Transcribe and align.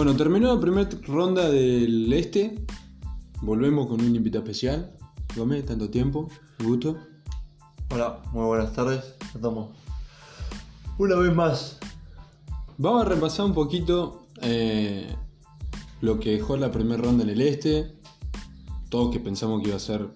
Bueno, 0.00 0.16
terminó 0.16 0.54
la 0.54 0.58
primera 0.58 0.88
ronda 1.06 1.50
del 1.50 2.10
este. 2.14 2.64
Volvemos 3.42 3.86
con 3.86 4.00
un 4.00 4.16
invitado 4.16 4.42
especial. 4.42 4.96
Gómez, 5.36 5.66
tanto 5.66 5.90
tiempo, 5.90 6.26
gusto. 6.64 6.96
Hola, 7.90 8.22
muy 8.32 8.46
buenas 8.46 8.72
tardes. 8.72 9.14
Estamos 9.34 9.76
una 10.96 11.16
vez 11.16 11.34
más. 11.34 11.78
Vamos 12.78 13.02
a 13.02 13.08
repasar 13.10 13.44
un 13.44 13.52
poquito 13.52 14.26
eh, 14.40 15.14
lo 16.00 16.18
que 16.18 16.30
dejó 16.30 16.56
la 16.56 16.72
primera 16.72 17.02
ronda 17.02 17.22
en 17.24 17.28
el 17.28 17.42
este. 17.42 17.94
Todos 18.88 19.12
que 19.12 19.20
pensamos 19.20 19.60
que 19.60 19.68
iba 19.68 19.76
a 19.76 19.80
ser 19.80 20.08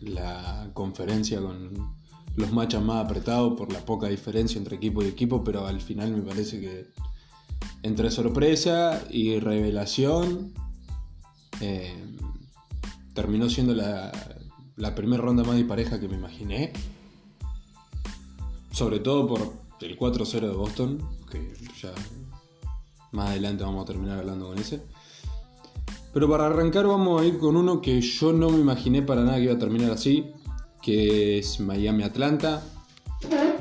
la 0.00 0.68
conferencia 0.74 1.40
con 1.40 1.96
los 2.36 2.52
matches 2.52 2.82
más 2.82 3.02
apretados 3.06 3.54
por 3.56 3.72
la 3.72 3.82
poca 3.82 4.08
diferencia 4.08 4.58
entre 4.58 4.76
equipo 4.76 5.02
y 5.02 5.06
equipo, 5.06 5.42
pero 5.42 5.66
al 5.66 5.80
final 5.80 6.12
me 6.12 6.20
parece 6.20 6.60
que 6.60 6.92
entre 7.84 8.10
sorpresa 8.10 9.04
y 9.10 9.38
revelación 9.38 10.54
eh, 11.60 11.94
terminó 13.12 13.50
siendo 13.50 13.74
la, 13.74 14.10
primera 14.96 15.22
ronda 15.22 15.44
más 15.44 15.56
dispareja 15.56 16.00
que 16.00 16.08
me 16.08 16.16
imaginé. 16.16 16.72
Sobre 18.72 19.00
todo 19.00 19.28
por 19.28 19.52
el 19.82 19.98
4-0 19.98 20.40
de 20.40 20.56
Boston, 20.56 21.10
que 21.30 21.52
ya 21.80 21.92
más 23.12 23.28
adelante 23.28 23.64
vamos 23.64 23.82
a 23.82 23.86
terminar 23.86 24.18
hablando 24.18 24.48
con 24.48 24.58
ese. 24.58 24.80
Pero 26.14 26.26
para 26.28 26.46
arrancar 26.46 26.86
vamos 26.86 27.20
a 27.20 27.26
ir 27.26 27.38
con 27.38 27.54
uno 27.54 27.82
que 27.82 28.00
yo 28.00 28.32
no 28.32 28.48
me 28.48 28.60
imaginé 28.60 29.02
para 29.02 29.24
nada 29.24 29.36
que 29.36 29.44
iba 29.44 29.54
a 29.54 29.58
terminar 29.58 29.90
así, 29.90 30.32
que 30.80 31.38
es 31.38 31.60
Miami-Atlanta. 31.60 32.62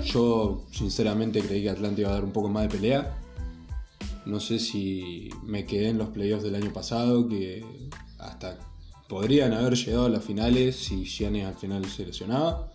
Yo 0.05 0.63
sinceramente 0.71 1.41
creí 1.41 1.63
que 1.63 1.69
Atlanta 1.69 1.99
iba 1.99 2.09
a 2.09 2.13
dar 2.13 2.23
un 2.23 2.31
poco 2.31 2.47
más 2.47 2.63
de 2.63 2.69
pelea. 2.69 3.19
No 4.25 4.39
sé 4.39 4.59
si 4.59 5.29
me 5.43 5.65
quedé 5.65 5.89
en 5.89 5.97
los 5.97 6.09
playoffs 6.09 6.43
del 6.43 6.55
año 6.55 6.71
pasado, 6.71 7.27
que 7.27 7.65
hasta 8.19 8.57
podrían 9.09 9.53
haber 9.53 9.75
llegado 9.75 10.05
a 10.05 10.09
las 10.09 10.23
finales 10.23 10.75
si 10.75 11.03
Giannis 11.03 11.45
al 11.45 11.55
final 11.55 11.85
se 11.85 12.05
lesionaba. 12.05 12.71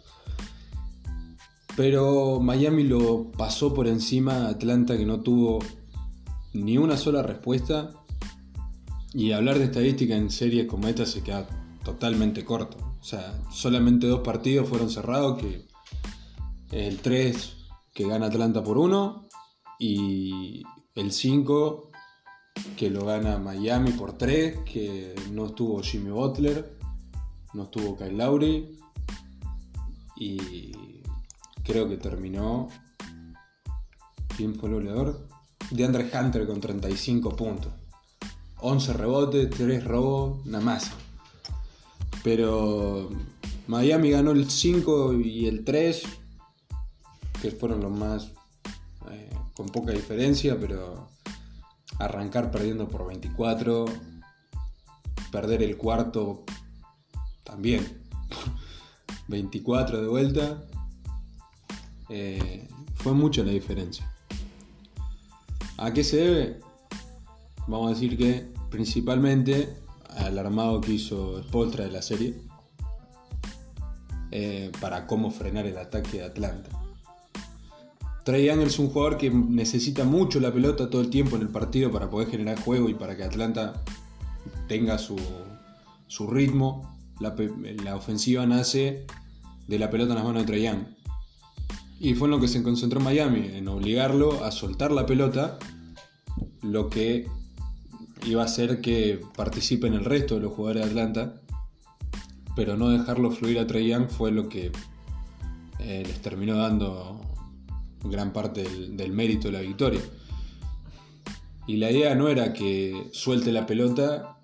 Pero 1.76 2.40
Miami 2.40 2.84
lo 2.84 3.30
pasó 3.32 3.72
por 3.72 3.86
encima 3.86 4.48
Atlanta 4.48 4.96
que 4.96 5.06
no 5.06 5.20
tuvo 5.20 5.60
ni 6.52 6.76
una 6.76 6.96
sola 6.96 7.22
respuesta. 7.22 7.94
Y 9.14 9.32
hablar 9.32 9.58
de 9.58 9.64
estadística 9.64 10.14
en 10.16 10.30
series 10.30 10.66
como 10.66 10.86
esta 10.86 11.06
se 11.06 11.22
queda 11.22 11.46
totalmente 11.82 12.44
corto. 12.44 12.76
O 13.00 13.04
sea, 13.04 13.40
solamente 13.50 14.06
dos 14.06 14.20
partidos 14.20 14.68
fueron 14.68 14.90
cerrados, 14.90 15.40
que 15.40 15.66
el 16.72 16.98
3 16.98 17.56
que 17.94 18.06
gana 18.06 18.26
Atlanta 18.26 18.62
por 18.62 18.76
1 18.76 19.28
y 19.78 20.62
el 20.98 21.12
5 21.12 21.90
que 22.76 22.90
lo 22.90 23.04
gana 23.04 23.38
Miami 23.38 23.92
por 23.92 24.18
3, 24.18 24.58
que 24.64 25.14
no 25.30 25.46
estuvo 25.46 25.80
Jimmy 25.80 26.10
Butler, 26.10 26.76
no 27.54 27.64
estuvo 27.64 27.96
Kyle 27.96 28.16
Lowry 28.16 28.76
y 30.16 31.02
creo 31.62 31.88
que 31.88 31.98
terminó 31.98 32.68
¿quién 34.36 34.56
fue 34.56 34.70
el 34.70 34.74
goleador? 34.74 35.28
De 35.70 35.84
Andre 35.84 36.10
Hunter 36.12 36.46
con 36.48 36.60
35 36.60 37.36
puntos. 37.36 37.72
11 38.60 38.92
rebotes, 38.94 39.50
3 39.50 39.84
robos, 39.84 40.44
nada 40.46 40.64
más. 40.64 40.90
Pero 42.24 43.08
Miami 43.68 44.10
ganó 44.10 44.32
el 44.32 44.50
5 44.50 45.14
y 45.14 45.46
el 45.46 45.64
3, 45.64 46.02
que 47.40 47.52
fueron 47.52 47.82
los 47.82 47.92
más 47.92 48.32
con 49.58 49.66
poca 49.70 49.90
diferencia, 49.90 50.56
pero 50.56 51.08
arrancar 51.98 52.52
perdiendo 52.52 52.88
por 52.88 53.04
24, 53.08 53.86
perder 55.32 55.64
el 55.64 55.76
cuarto 55.76 56.44
también, 57.42 57.84
24 59.26 60.00
de 60.00 60.06
vuelta, 60.06 60.64
eh, 62.08 62.68
fue 62.94 63.14
mucha 63.14 63.42
la 63.42 63.50
diferencia. 63.50 64.08
¿A 65.76 65.92
qué 65.92 66.04
se 66.04 66.18
debe? 66.18 66.60
Vamos 67.66 67.88
a 67.88 67.94
decir 67.94 68.16
que 68.16 68.46
principalmente 68.70 69.76
al 70.18 70.38
armado 70.38 70.80
que 70.80 70.92
hizo 70.92 71.42
Spolstra 71.42 71.82
de 71.82 71.90
la 71.90 72.02
serie 72.02 72.40
eh, 74.30 74.70
para 74.80 75.08
cómo 75.08 75.32
frenar 75.32 75.66
el 75.66 75.78
ataque 75.78 76.18
de 76.18 76.24
Atlanta. 76.26 76.77
Trey 78.28 78.44
Young 78.44 78.60
es 78.60 78.78
un 78.78 78.90
jugador 78.90 79.16
que 79.16 79.30
necesita 79.30 80.04
mucho 80.04 80.38
la 80.38 80.52
pelota 80.52 80.90
todo 80.90 81.00
el 81.00 81.08
tiempo 81.08 81.36
en 81.36 81.40
el 81.40 81.48
partido 81.48 81.90
para 81.90 82.10
poder 82.10 82.28
generar 82.28 82.60
juego 82.60 82.90
y 82.90 82.92
para 82.92 83.16
que 83.16 83.24
Atlanta 83.24 83.82
tenga 84.66 84.98
su, 84.98 85.16
su 86.08 86.26
ritmo. 86.26 86.94
La, 87.20 87.34
la, 87.82 87.96
ofensiva 87.96 88.44
nace 88.44 89.06
de 89.66 89.78
la 89.78 89.88
pelota 89.88 90.10
en 90.10 90.16
las 90.16 90.26
manos 90.26 90.42
de 90.42 90.46
Trey 90.46 90.62
Young. 90.62 90.88
Y 92.00 92.12
fue 92.16 92.28
en 92.28 92.32
lo 92.32 92.38
que 92.38 92.48
se 92.48 92.62
concentró 92.62 93.00
Miami, 93.00 93.48
en 93.54 93.66
obligarlo 93.66 94.44
a 94.44 94.50
soltar 94.50 94.92
la 94.92 95.06
pelota, 95.06 95.58
lo 96.60 96.90
que 96.90 97.26
iba 98.26 98.42
a 98.42 98.44
hacer 98.44 98.82
que 98.82 99.22
participen 99.38 99.94
el 99.94 100.04
resto 100.04 100.34
de 100.34 100.42
los 100.42 100.52
jugadores 100.52 100.84
de 100.84 100.90
Atlanta, 100.90 101.40
pero 102.54 102.76
no 102.76 102.90
dejarlo 102.90 103.30
fluir 103.30 103.58
a 103.58 103.66
Trey 103.66 103.88
Young 103.88 104.10
fue 104.10 104.32
lo 104.32 104.50
que 104.50 104.70
eh, 105.78 106.02
les 106.06 106.20
terminó 106.20 106.58
dando 106.58 107.22
gran 108.04 108.32
parte 108.32 108.62
del, 108.62 108.96
del, 108.96 109.12
mérito 109.12 109.48
de 109.48 109.52
la 109.52 109.60
victoria. 109.60 110.00
Y 111.66 111.76
la 111.76 111.90
idea 111.90 112.14
no 112.14 112.28
era 112.28 112.52
que 112.52 113.08
suelte 113.12 113.52
la 113.52 113.66
pelota 113.66 114.38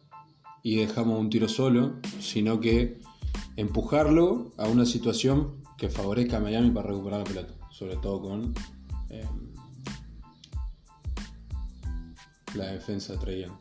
y 0.63 0.77
dejamos 0.77 1.19
un 1.19 1.31
tiro 1.31 1.49
solo, 1.49 1.97
sino 2.21 2.61
que 2.61 2.99
empujarlo 3.57 4.53
a 4.57 4.67
una 4.67 4.85
situación 4.85 5.63
que 5.77 5.89
favorezca 5.89 6.39
a 6.39 6.41
Miami 6.41 6.71
para 6.71 6.89
recuperar 6.89 7.21
la 7.21 7.25
pelota, 7.25 7.55
sobre 7.71 7.97
todo 7.97 8.21
con 8.23 8.55
eh, 9.11 9.25
la 12.55 12.67
defensa 12.67 13.15
Young. 13.15 13.53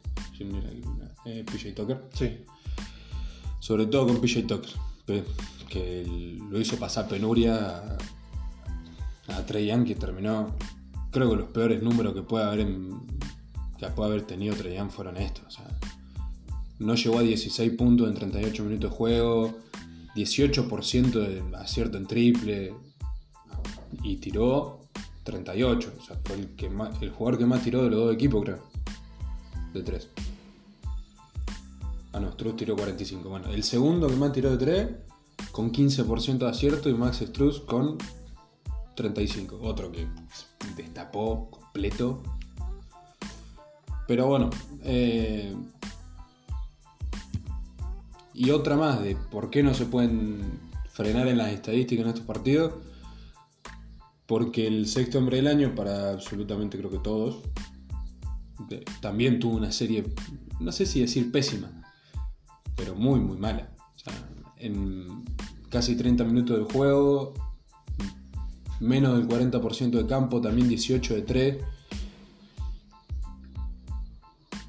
Eh, 1.25 1.45
PJ 1.45 1.73
Tucker. 1.73 2.09
Sí. 2.13 2.43
Sobre 3.59 3.85
todo 3.85 4.07
con 4.07 4.19
PJ 4.19 4.43
Tucker, 4.47 5.23
que 5.69 6.37
lo 6.49 6.59
hizo 6.59 6.77
pasar 6.77 7.07
penuria 7.07 7.97
a, 9.27 9.45
Trey 9.45 9.67
Young, 9.67 9.85
que 9.85 9.95
terminó, 9.95 10.55
creo 11.11 11.29
que 11.29 11.35
los 11.35 11.49
peores 11.49 11.81
números 11.81 12.13
que 12.13 12.21
puede 12.21 12.45
haber, 12.45 12.61
en, 12.61 13.01
que 13.77 13.87
puede 13.87 14.11
haber 14.11 14.23
tenido 14.23 14.55
Trey 14.55 14.75
Young 14.75 14.89
fueron 14.89 15.17
estos. 15.17 15.59
No 16.79 16.95
llegó 16.95 17.19
a 17.19 17.21
16 17.21 17.73
puntos 17.73 18.07
en 18.07 18.15
38 18.15 18.63
minutos 18.63 18.91
de 18.91 18.97
juego, 18.97 19.57
18% 20.15 21.11
de 21.11 21.57
acierto 21.57 21.97
en 21.97 22.07
triple 22.07 22.73
y 24.03 24.17
tiró 24.17 24.81
38. 25.23 25.93
O 25.97 26.03
sea, 26.03 26.19
fue 26.23 26.35
el, 26.35 26.55
que 26.55 26.69
más, 26.69 27.01
el 27.01 27.11
jugador 27.11 27.39
que 27.39 27.45
más 27.45 27.63
tiró 27.63 27.83
de 27.83 27.89
los 27.89 27.99
dos 27.99 28.13
equipos, 28.13 28.43
creo. 28.43 28.59
De 29.73 29.81
3. 29.81 30.09
Ah, 32.13 32.19
no, 32.19 32.31
Struz 32.31 32.55
tiró 32.55 32.75
45. 32.75 33.27
Bueno, 33.27 33.47
el 33.47 33.63
segundo 33.63 34.07
que 34.07 34.15
más 34.15 34.31
tiró 34.33 34.55
de 34.55 34.57
3 34.57 34.89
con 35.51 35.71
15% 35.71 36.37
de 36.37 36.49
acierto 36.49 36.89
y 36.89 36.93
Max 36.93 37.23
Struz 37.25 37.61
con 37.61 37.97
35. 38.95 39.59
Otro 39.61 39.91
que 39.91 40.07
destapó 40.75 41.49
completo. 41.49 42.21
Pero 44.07 44.27
bueno. 44.27 44.49
Eh, 44.83 45.55
y 48.33 48.49
otra 48.49 48.75
más 48.75 49.01
de 49.01 49.15
por 49.15 49.49
qué 49.49 49.61
no 49.61 49.73
se 49.73 49.85
pueden 49.85 50.59
frenar 50.89 51.27
en 51.27 51.37
las 51.37 51.51
estadísticas 51.51 52.03
en 52.03 52.09
estos 52.09 52.25
partidos. 52.25 52.73
Porque 54.25 54.67
el 54.67 54.87
sexto 54.87 55.19
hombre 55.19 55.37
del 55.37 55.47
año, 55.47 55.75
para 55.75 56.11
absolutamente 56.11 56.77
creo 56.77 56.89
que 56.89 56.99
todos, 56.99 57.43
también 59.01 59.39
tuvo 59.39 59.57
una 59.57 59.71
serie, 59.71 60.05
no 60.59 60.71
sé 60.71 60.85
si 60.85 61.01
decir 61.01 61.31
pésima, 61.31 61.69
pero 62.75 62.95
muy, 62.95 63.19
muy 63.19 63.37
mala. 63.37 63.69
En 64.57 65.25
casi 65.69 65.95
30 65.95 66.23
minutos 66.23 66.57
de 66.57 66.73
juego, 66.73 67.33
menos 68.79 69.17
del 69.17 69.27
40% 69.27 69.91
de 69.91 70.05
campo, 70.05 70.41
también 70.41 70.67
18 70.67 71.15
de 71.15 71.21
3. 71.21 71.57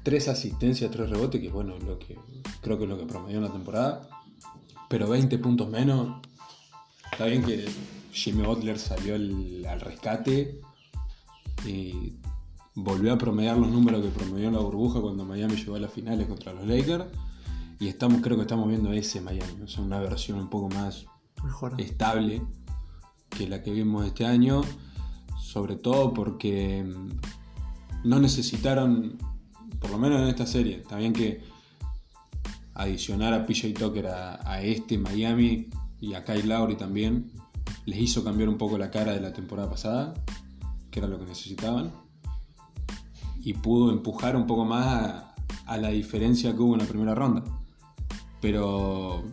3 0.03 0.27
asistencias, 0.27 0.91
3 0.91 1.09
rebotes, 1.09 1.41
que 1.41 1.49
bueno, 1.49 1.77
lo 1.79 1.97
que 1.97 2.17
creo 2.61 2.77
que 2.77 2.83
es 2.83 2.89
lo 2.89 2.97
que 2.97 3.05
promedió 3.05 3.37
en 3.37 3.43
la 3.43 3.51
temporada. 3.51 4.07
Pero 4.87 5.09
20 5.09 5.37
puntos 5.39 5.69
menos. 5.69 6.21
Está 7.11 7.25
bien 7.25 7.43
que 7.43 7.65
Jimmy 8.11 8.43
Butler 8.43 8.77
salió 8.77 9.15
al, 9.15 9.65
al 9.65 9.79
rescate 9.81 10.59
y 11.65 12.13
volvió 12.75 13.13
a 13.13 13.17
promediar 13.17 13.57
los 13.57 13.69
números 13.69 14.01
que 14.01 14.09
promedió 14.09 14.47
en 14.47 14.53
la 14.53 14.59
burbuja 14.59 15.01
cuando 15.01 15.25
Miami 15.25 15.55
llegó 15.55 15.75
a 15.75 15.79
las 15.79 15.91
finales 15.91 16.27
contra 16.27 16.53
los 16.53 16.67
Lakers. 16.67 17.05
Y 17.79 17.87
estamos, 17.87 18.21
creo 18.21 18.37
que 18.37 18.43
estamos 18.43 18.67
viendo 18.67 18.91
ese 18.93 19.21
Miami, 19.21 19.63
o 19.63 19.67
sea, 19.67 19.83
una 19.83 19.99
versión 19.99 20.39
un 20.39 20.49
poco 20.49 20.69
más 20.69 21.05
Mejor. 21.43 21.79
estable 21.81 22.41
que 23.37 23.47
la 23.47 23.61
que 23.61 23.71
vimos 23.71 24.05
este 24.05 24.25
año, 24.25 24.61
sobre 25.39 25.75
todo 25.75 26.13
porque 26.13 26.85
no 28.03 28.19
necesitaron 28.19 29.17
por 29.79 29.91
lo 29.91 29.97
menos 29.97 30.21
en 30.21 30.27
esta 30.27 30.45
serie. 30.45 30.83
También 30.87 31.13
que 31.13 31.43
adicionar 32.73 33.33
a 33.33 33.45
PJ 33.45 33.73
Tucker 33.73 34.07
a, 34.07 34.61
este 34.61 34.97
Miami 34.97 35.69
y 35.99 36.13
a 36.13 36.23
Kyle 36.23 36.47
Lowry 36.47 36.75
también 36.75 37.31
les 37.85 37.99
hizo 37.99 38.23
cambiar 38.23 38.49
un 38.49 38.57
poco 38.57 38.77
la 38.77 38.91
cara 38.91 39.13
de 39.13 39.21
la 39.21 39.33
temporada 39.33 39.69
pasada, 39.69 40.13
que 40.91 40.99
era 40.99 41.07
lo 41.07 41.19
que 41.19 41.25
necesitaban, 41.25 41.91
y 43.39 43.53
pudo 43.53 43.91
empujar 43.91 44.35
un 44.35 44.47
poco 44.47 44.65
más 44.65 45.23
a 45.65 45.77
la 45.77 45.89
diferencia 45.89 46.53
que 46.53 46.61
hubo 46.61 46.73
en 46.73 46.81
la 46.81 46.87
primera 46.87 47.15
ronda. 47.15 47.43
Pero 48.41 49.23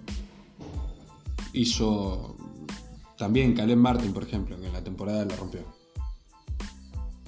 hizo 1.53 2.32
también 3.23 3.55
Caleb 3.55 3.79
Martin, 3.79 4.13
por 4.13 4.25
ejemplo, 4.25 4.59
que 4.59 4.67
en 4.67 4.73
la 4.73 4.83
temporada 4.83 5.25
la 5.25 5.37
rompió. 5.37 5.61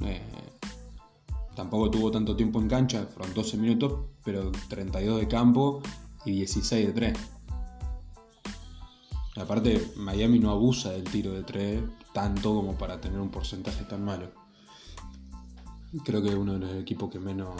Eh, 0.04 0.20
tampoco 1.54 1.88
tuvo 1.88 2.10
tanto 2.10 2.34
tiempo 2.34 2.60
en 2.60 2.66
cancha, 2.66 3.06
fueron 3.06 3.32
12 3.32 3.56
minutos, 3.58 4.00
pero 4.24 4.50
32 4.68 5.20
de 5.20 5.28
campo 5.28 5.82
y 6.24 6.32
16 6.32 6.88
de 6.88 6.92
3. 6.92 7.18
Aparte, 9.36 9.92
Miami 9.94 10.40
no 10.40 10.50
abusa 10.50 10.90
del 10.90 11.04
tiro 11.04 11.30
de 11.30 11.44
3 11.44 11.82
tanto 12.12 12.52
como 12.56 12.74
para 12.74 13.00
tener 13.00 13.20
un 13.20 13.30
porcentaje 13.30 13.84
tan 13.84 14.04
malo. 14.04 14.32
Creo 16.04 16.20
que 16.20 16.30
es 16.30 16.34
uno 16.34 16.54
de 16.54 16.58
los 16.58 16.74
equipos 16.74 17.08
que 17.08 17.20
menos. 17.20 17.50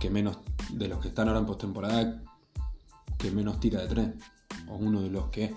que 0.00 0.10
menos. 0.10 0.38
de 0.72 0.88
los 0.88 0.98
que 0.98 1.06
están 1.06 1.28
ahora 1.28 1.38
en 1.38 1.46
postemporada, 1.46 2.24
que 3.18 3.30
menos 3.30 3.60
tira 3.60 3.82
de 3.82 3.86
3. 3.86 4.08
O 4.68 4.74
uno 4.74 5.00
de 5.00 5.10
los 5.10 5.26
que. 5.26 5.54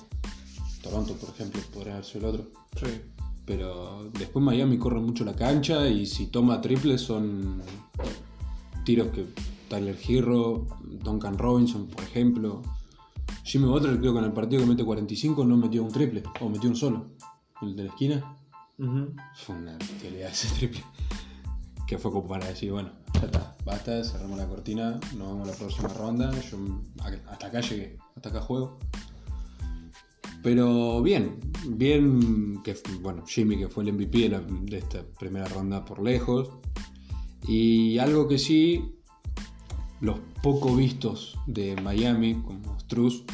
Toronto, 0.81 1.13
por 1.15 1.29
ejemplo, 1.29 1.61
podría 1.73 1.93
haber 1.93 2.05
sido 2.05 2.29
el 2.29 2.35
otro. 2.35 2.51
Sí. 2.75 3.01
Pero 3.45 4.09
después 4.19 4.43
Miami 4.43 4.77
corre 4.77 4.99
mucho 4.99 5.23
la 5.23 5.33
cancha 5.33 5.87
y 5.87 6.05
si 6.05 6.27
toma 6.27 6.59
triples 6.59 6.99
son 7.01 7.61
tiros 8.83 9.07
que 9.09 9.25
Tyler 9.69 9.97
Hero, 10.07 10.67
Duncan 11.03 11.37
Robinson, 11.37 11.87
por 11.87 12.03
ejemplo. 12.03 12.61
Jimmy 13.43 13.65
Butler 13.65 13.99
creo 13.99 14.13
que 14.13 14.19
en 14.19 14.25
el 14.25 14.33
partido 14.33 14.61
que 14.61 14.67
mete 14.67 14.83
45 14.83 15.45
no 15.45 15.55
metió 15.55 15.83
un 15.83 15.91
triple, 15.91 16.23
o 16.41 16.49
metió 16.49 16.69
un 16.69 16.75
solo. 16.75 17.07
El 17.61 17.75
de 17.75 17.83
la 17.83 17.89
esquina. 17.89 18.37
Fue 19.35 19.55
una 19.55 19.77
bestialidad 19.77 20.29
ese 20.29 20.53
triple. 20.55 20.83
Que 21.87 21.97
fue 21.97 22.11
como 22.11 22.27
para 22.27 22.47
decir, 22.47 22.73
bueno, 22.73 22.91
ya 23.13 23.27
está, 23.27 23.55
basta, 23.63 24.03
cerramos 24.03 24.37
la 24.37 24.47
cortina, 24.47 24.99
nos 25.17 25.29
vemos 25.29 25.47
la 25.47 25.53
próxima 25.53 25.87
ronda. 25.87 26.31
Yo 26.51 26.57
hasta 27.29 27.47
acá 27.47 27.61
llegué, 27.61 27.97
hasta 28.15 28.29
acá 28.29 28.41
juego. 28.41 28.77
Pero 30.49 31.01
bien, 31.01 31.41
bien 31.71 32.61
que 32.63 32.73
bueno, 33.01 33.25
Jimmy 33.27 33.57
que 33.57 33.67
fue 33.67 33.83
el 33.83 33.91
MVP 33.91 34.29
de, 34.29 34.77
esta 34.77 35.03
primera 35.19 35.45
ronda 35.49 35.83
por 35.83 36.01
lejos. 36.01 36.51
Y 37.45 37.97
algo 37.97 38.29
que 38.29 38.37
sí, 38.37 38.93
los 39.99 40.21
poco 40.41 40.73
vistos 40.73 41.37
de 41.47 41.75
Miami, 41.81 42.35
como 42.35 42.79
Struz, 42.79 43.25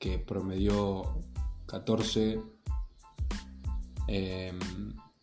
que 0.00 0.18
promedió 0.18 1.20
14, 1.66 2.40
eh, 4.08 4.52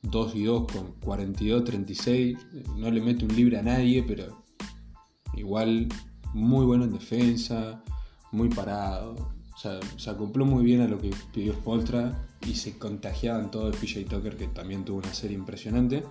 2 0.03 0.35
y 0.35 0.43
2 0.45 0.71
con 0.71 0.93
42, 1.01 1.65
36, 1.65 2.37
no 2.77 2.89
le 2.89 3.01
mete 3.01 3.25
un 3.25 3.35
libre 3.35 3.59
a 3.59 3.61
nadie, 3.61 4.03
pero 4.03 4.41
igual 5.33 5.89
muy 6.33 6.65
bueno 6.65 6.85
en 6.85 6.93
defensa, 6.93 7.83
muy 8.31 8.47
parado. 8.47 9.34
O 9.55 9.57
sea, 9.57 9.79
se 9.95 10.09
acopló 10.09 10.45
muy 10.45 10.65
bien 10.65 10.81
a 10.81 10.87
lo 10.87 10.99
que 10.99 11.11
pidió 11.33 11.53
Spolstra 11.53 12.27
y 12.45 12.55
se 12.55 12.77
contagiaban 12.77 13.51
todo 13.51 13.71
de 13.71 13.77
PJ 13.77 14.03
Tucker, 14.03 14.35
que 14.35 14.47
también 14.47 14.83
tuvo 14.83 14.97
una 14.97 15.13
serie 15.13 15.37
impresionante. 15.37 16.03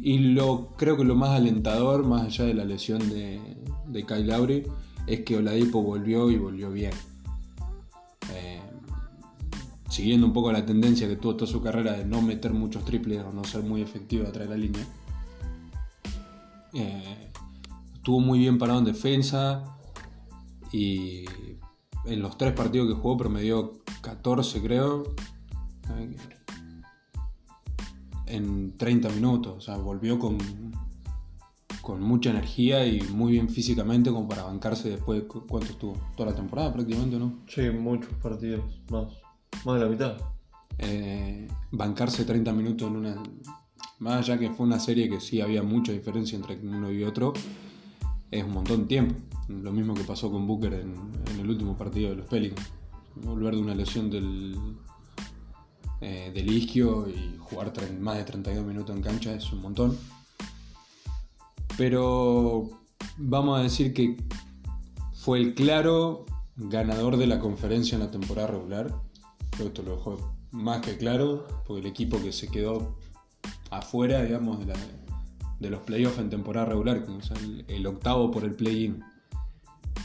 Y 0.00 0.18
lo, 0.18 0.68
creo 0.76 0.96
que 0.96 1.04
lo 1.04 1.16
más 1.16 1.30
alentador, 1.30 2.06
más 2.06 2.22
allá 2.22 2.44
de 2.44 2.54
la 2.54 2.64
lesión 2.64 3.00
de, 3.10 3.40
de 3.88 4.06
Kyle 4.06 4.26
Lowry, 4.26 4.64
es 5.06 5.20
que 5.20 5.36
Oladipo 5.36 5.82
volvió 5.82 6.30
y 6.30 6.36
volvió 6.36 6.70
bien. 6.70 6.92
Eh, 8.32 8.60
siguiendo 9.88 10.26
un 10.26 10.32
poco 10.32 10.52
la 10.52 10.64
tendencia 10.64 11.08
que 11.08 11.16
tuvo 11.16 11.34
toda 11.34 11.50
su 11.50 11.60
carrera 11.60 11.94
de 11.94 12.04
no 12.04 12.22
meter 12.22 12.52
muchos 12.52 12.84
triples 12.84 13.24
o 13.24 13.32
no 13.32 13.42
ser 13.42 13.62
muy 13.62 13.82
efectivo 13.82 14.28
atrás 14.28 14.48
de 14.48 14.54
la 14.54 14.60
línea. 14.60 14.86
Eh, 16.74 17.32
estuvo 17.94 18.20
muy 18.20 18.38
bien 18.38 18.56
parado 18.56 18.78
en 18.78 18.84
defensa 18.84 19.64
y 20.72 21.24
en 22.06 22.20
los 22.22 22.36
tres 22.38 22.52
partidos 22.52 22.88
que 22.88 22.94
jugó 22.94 23.16
promedió 23.16 23.72
14 24.02 24.62
creo 24.62 25.04
en 28.26 28.76
30 28.76 29.08
minutos, 29.10 29.54
o 29.56 29.60
sea, 29.60 29.76
volvió 29.76 30.18
con, 30.18 30.38
con 31.82 32.00
mucha 32.00 32.30
energía 32.30 32.86
y 32.86 33.00
muy 33.12 33.32
bien 33.32 33.48
físicamente 33.48 34.10
como 34.10 34.28
para 34.28 34.44
bancarse 34.44 34.88
después 34.90 35.22
de 35.22 35.26
cu- 35.26 35.46
cuánto 35.48 35.72
estuvo, 35.72 35.96
toda 36.16 36.30
la 36.30 36.36
temporada 36.36 36.72
prácticamente, 36.72 37.18
¿no? 37.18 37.40
Sí, 37.48 37.62
muchos 37.70 38.12
partidos, 38.22 38.62
más. 38.90 39.12
Más 39.64 39.78
de 39.78 39.84
la 39.84 39.90
mitad. 39.90 40.16
eh, 40.78 41.48
bancarse 41.72 42.24
30 42.24 42.52
minutos 42.52 42.88
en 42.88 42.96
una. 42.96 43.22
Más 43.98 44.14
allá 44.20 44.38
que 44.38 44.48
fue 44.50 44.64
una 44.64 44.78
serie 44.80 45.10
que 45.10 45.20
sí 45.20 45.40
había 45.42 45.62
mucha 45.62 45.92
diferencia 45.92 46.36
entre 46.36 46.56
uno 46.60 46.90
y 46.90 47.02
otro, 47.02 47.32
es 48.30 48.42
un 48.44 48.52
montón 48.52 48.82
de 48.82 48.86
tiempo. 48.86 49.14
Lo 49.50 49.72
mismo 49.72 49.94
que 49.94 50.04
pasó 50.04 50.30
con 50.30 50.46
Booker 50.46 50.74
en, 50.74 50.94
el 51.38 51.50
último 51.50 51.76
partido 51.76 52.10
de 52.10 52.16
los 52.16 52.26
Pelicans. 52.26 52.70
Volver 53.16 53.54
de 53.54 53.60
una 53.60 53.74
lesión 53.74 54.08
del, 54.08 54.56
eh, 56.00 56.30
del 56.32 56.50
isquio 56.50 57.08
y 57.08 57.36
jugar 57.38 57.72
más 57.98 58.16
de 58.16 58.24
32 58.24 58.64
minutos 58.64 58.94
en 58.94 59.02
cancha 59.02 59.34
es 59.34 59.52
un 59.52 59.60
montón. 59.60 59.98
Pero 61.76 62.70
vamos 63.18 63.58
a 63.58 63.62
decir 63.62 63.92
que 63.92 64.16
fue 65.12 65.38
el 65.38 65.54
claro 65.54 66.24
ganador 66.56 67.16
de 67.16 67.26
la 67.26 67.40
conferencia 67.40 67.96
en 67.96 68.02
la 68.02 68.10
temporada 68.10 68.48
regular. 68.48 68.94
Creo 69.50 69.58
que 69.58 69.64
esto 69.64 69.82
lo 69.82 69.96
dejó 69.96 70.34
más 70.52 70.80
que 70.80 70.96
claro, 70.96 71.46
porque 71.66 71.80
el 71.80 71.86
equipo 71.86 72.20
que 72.22 72.32
se 72.32 72.48
quedó 72.48 72.96
afuera, 73.70 74.22
digamos, 74.22 74.60
de 75.58 75.70
los 75.70 75.80
playoffs 75.82 76.18
en 76.18 76.30
temporada 76.30 76.66
regular, 76.66 77.04
o 77.08 77.22
sea, 77.22 77.36
el, 77.38 77.64
el 77.68 77.86
octavo 77.86 78.30
por 78.30 78.44
el 78.44 78.54
play-in, 78.54 79.02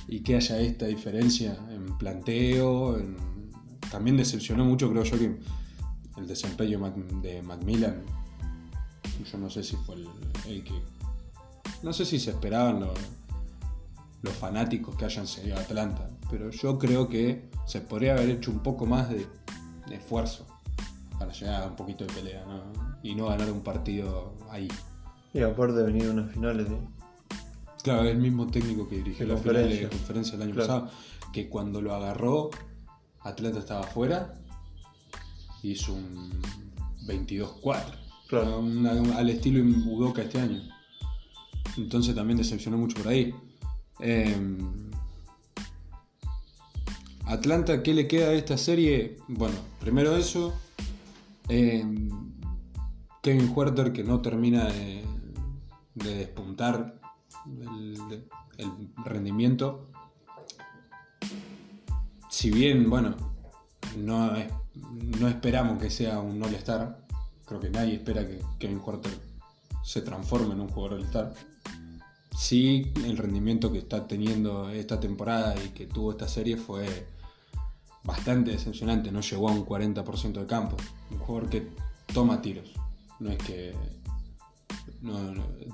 y 0.08 0.22
que 0.22 0.36
haya 0.36 0.60
esta 0.60 0.86
diferencia 0.86 1.58
en 1.70 1.98
planteo, 1.98 2.98
en- 2.98 3.18
también 3.92 4.18
decepcionó 4.18 4.66
mucho, 4.66 4.90
creo 4.90 5.04
yo, 5.04 5.18
que 5.18 5.38
el 6.18 6.28
desempeño 6.28 6.80
de 7.22 7.42
Macmillan, 7.42 8.02
yo 9.32 9.38
no 9.38 9.50
sé 9.50 9.64
si 9.64 9.76
fue 9.78 9.96
el, 9.96 10.64
que... 10.64 10.74
No 11.84 11.94
sé 11.94 12.06
si 12.06 12.20
se 12.20 12.32
esperaban 12.32 12.80
los, 12.80 12.98
los 14.22 14.34
fanáticos 14.34 14.96
que 14.96 15.06
hayan 15.06 15.28
seguido 15.28 15.58
a 15.58 15.62
Atlanta, 15.62 16.10
pero 16.30 16.50
yo 16.52 16.78
creo 16.80 17.08
que 17.10 17.50
se 17.66 17.82
podría 17.82 18.14
haber 18.14 18.30
hecho 18.30 18.52
un 18.52 18.60
poco 18.60 18.86
más 18.86 19.10
de, 19.10 19.26
de 19.88 19.96
esfuerzo 19.96 20.46
para 21.20 21.32
llegar 21.32 21.64
a 21.64 21.68
un 21.68 21.76
poquito 21.76 22.06
de 22.06 22.14
pelea 22.14 22.44
¿no? 22.46 22.64
y 23.04 23.16
no 23.16 23.28
ganar 23.28 23.52
un 23.52 23.62
partido 23.62 24.34
ahí. 24.50 24.68
Y 25.34 25.42
aparte 25.42 25.74
de 25.74 25.84
venir 25.84 26.08
a 26.08 26.12
unas 26.12 26.32
finales 26.32 26.70
de. 26.70 26.78
Claro, 27.86 28.10
el 28.10 28.18
mismo 28.18 28.48
técnico 28.48 28.90
que 28.90 28.96
dirigió 28.96 29.28
la 29.28 29.38
final 29.38 29.70
de 29.70 29.88
conferencia. 29.90 30.36
el 30.38 30.42
año 30.42 30.56
Claro. 30.56 30.68
pasado, 30.86 30.92
que 31.32 31.48
cuando 31.50 31.84
lo 31.84 31.94
agarró, 31.94 32.50
Atlanta 33.20 33.60
estaba 33.60 33.82
afuera, 33.82 34.34
hizo 35.62 35.94
un 35.94 36.42
22-4, 37.06 37.96
Claro. 38.28 38.64
al 39.16 39.30
estilo 39.30 39.64
Udoka 39.88 40.24
este 40.24 40.40
año. 40.40 40.64
Entonces 41.78 42.16
también 42.16 42.38
decepcionó 42.38 42.76
mucho 42.80 42.98
por 42.98 43.10
ahí. 43.10 43.36
Eh, 44.00 44.36
Atlanta, 47.26 47.84
¿qué 47.84 47.94
le 47.94 48.08
queda 48.08 48.30
de 48.30 48.40
esta 48.40 48.58
serie? 48.58 49.18
Bueno, 49.28 49.56
primero 49.80 50.18
eso. 50.18 50.56
Eh, 51.50 51.86
Kevin 53.22 53.52
Huerter 53.56 53.94
que 53.94 54.04
no 54.04 54.22
termina 54.22 54.66
de, 54.66 55.04
de 55.94 56.16
despuntar 56.16 56.95
el, 57.46 58.28
rendimiento. 59.04 59.90
Si 62.30 62.52
bien, 62.52 62.90
bueno, 62.90 63.16
no, 63.98 64.36
es- 64.36 64.52
no 65.20 65.28
esperamos 65.28 65.82
que 65.82 65.90
sea 65.90 66.20
un 66.20 66.42
All-Star, 66.44 67.06
creo 67.46 67.60
que 67.60 67.70
nadie 67.70 67.96
espera 67.96 68.26
que 68.26 68.42
Kevin 68.60 68.82
Huerter 68.84 69.12
se 69.84 70.02
transforme 70.02 70.54
en 70.54 70.62
un 70.62 70.68
jugador 70.70 71.00
All-Star. 71.00 71.34
Sí, 72.38 72.92
el 73.06 73.18
rendimiento 73.18 73.72
que 73.72 73.80
está 73.80 74.08
teniendo 74.08 74.70
esta 74.70 75.00
temporada 75.00 75.56
y 75.64 75.70
que 75.70 75.88
tuvo 75.88 76.12
esta 76.12 76.28
serie 76.28 76.58
fue 76.58 77.08
bastante 78.04 78.52
decepcionante. 78.52 79.12
No 79.12 79.22
llegó 79.22 79.50
a 79.50 79.54
un 79.54 79.66
40% 79.66 80.34
de 80.34 80.46
campo. 80.46 80.76
Un 81.12 81.20
jugador 81.20 81.50
que 81.50 81.70
toma 82.14 82.42
tiros. 82.42 82.72
No 83.20 83.30
es 83.32 83.38
que 83.38 83.74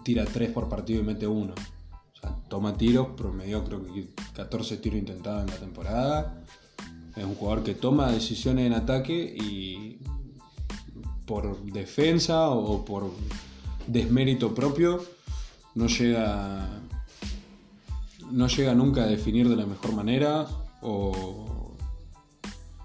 tira 0.04 0.26
3 0.26 0.52
por 0.52 0.70
partido 0.70 1.02
y 1.02 1.04
mete 1.04 1.28
uno. 1.28 1.54
O 1.54 2.20
sea, 2.20 2.36
toma 2.50 2.78
tiros, 2.78 3.10
promedió 3.16 3.64
creo 3.64 3.84
que 3.84 4.10
14 4.34 4.78
tiros 4.78 5.00
intentados 5.00 5.44
en 5.44 5.50
la 5.50 5.58
temporada. 5.58 6.44
Es 7.16 7.26
un 7.26 7.36
jugador 7.36 7.64
que 7.64 7.76
toma 7.76 8.12
decisiones 8.12 8.68
en 8.68 8.74
ataque 8.74 9.14
y 9.14 10.00
por 11.26 11.64
defensa 11.66 12.50
o 12.50 12.84
por 12.84 13.12
desmérito 13.88 14.54
propio 14.54 15.04
no 15.76 15.88
llega 15.88 16.68
no 18.32 18.48
llega 18.48 18.74
nunca 18.74 19.04
a 19.04 19.08
definir 19.08 19.50
de 19.50 19.56
la 19.56 19.66
mejor 19.66 19.94
manera 19.94 20.48
o, 20.82 21.76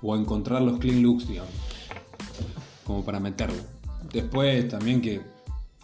o 0.03 0.15
a 0.15 0.19
encontrar 0.19 0.63
los 0.63 0.79
clean 0.79 1.03
looks, 1.03 1.29
digamos, 1.29 1.53
como 2.85 3.05
para 3.05 3.21
meterlo. 3.21 3.63
Después 4.13 4.69
también 4.69 5.01
que 5.01 5.21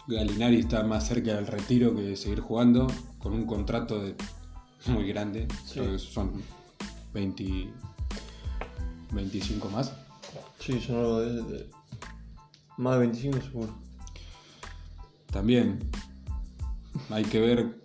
Galinari 0.07 0.59
está 0.59 0.83
más 0.83 1.07
cerca 1.07 1.33
del 1.35 1.47
retiro 1.47 1.95
que 1.95 2.01
de 2.01 2.15
seguir 2.17 2.41
jugando, 2.41 2.87
con 3.19 3.33
un 3.33 3.45
contrato 3.45 3.99
de, 4.01 4.15
muy 4.87 5.07
grande, 5.07 5.47
Sí. 5.65 5.79
creo 5.79 5.91
que 5.93 5.99
son 5.99 6.31
20, 7.13 7.69
25 9.11 9.69
más. 9.69 9.93
Sí, 10.59 10.79
son 10.81 10.97
algo 10.97 11.19
de, 11.21 11.43
de- 11.43 11.69
Más 12.77 12.93
de 12.93 12.99
25 12.99 13.41
seguro. 13.41 13.75
También 15.31 15.79
hay 17.09 17.23
que 17.23 17.39
ver 17.39 17.81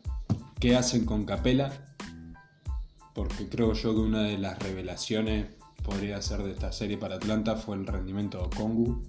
qué 0.61 0.77
hacen 0.77 1.05
con 1.07 1.25
Capela, 1.25 1.95
porque 3.15 3.49
creo 3.49 3.73
yo 3.75 3.95
que 3.95 4.01
una 4.01 4.23
de 4.23 4.39
las 4.39 4.59
revelaciones 4.59 5.47
podría 5.83 6.21
ser 6.23 6.43
de 6.43 6.53
esta 6.53 6.73
serie 6.73 6.99
para 6.99 7.17
Atlanta 7.17 7.57
fue 7.57 7.77
el 7.77 7.87
rendimiento 7.87 8.43
de 8.43 8.57
Kongu, 8.57 9.03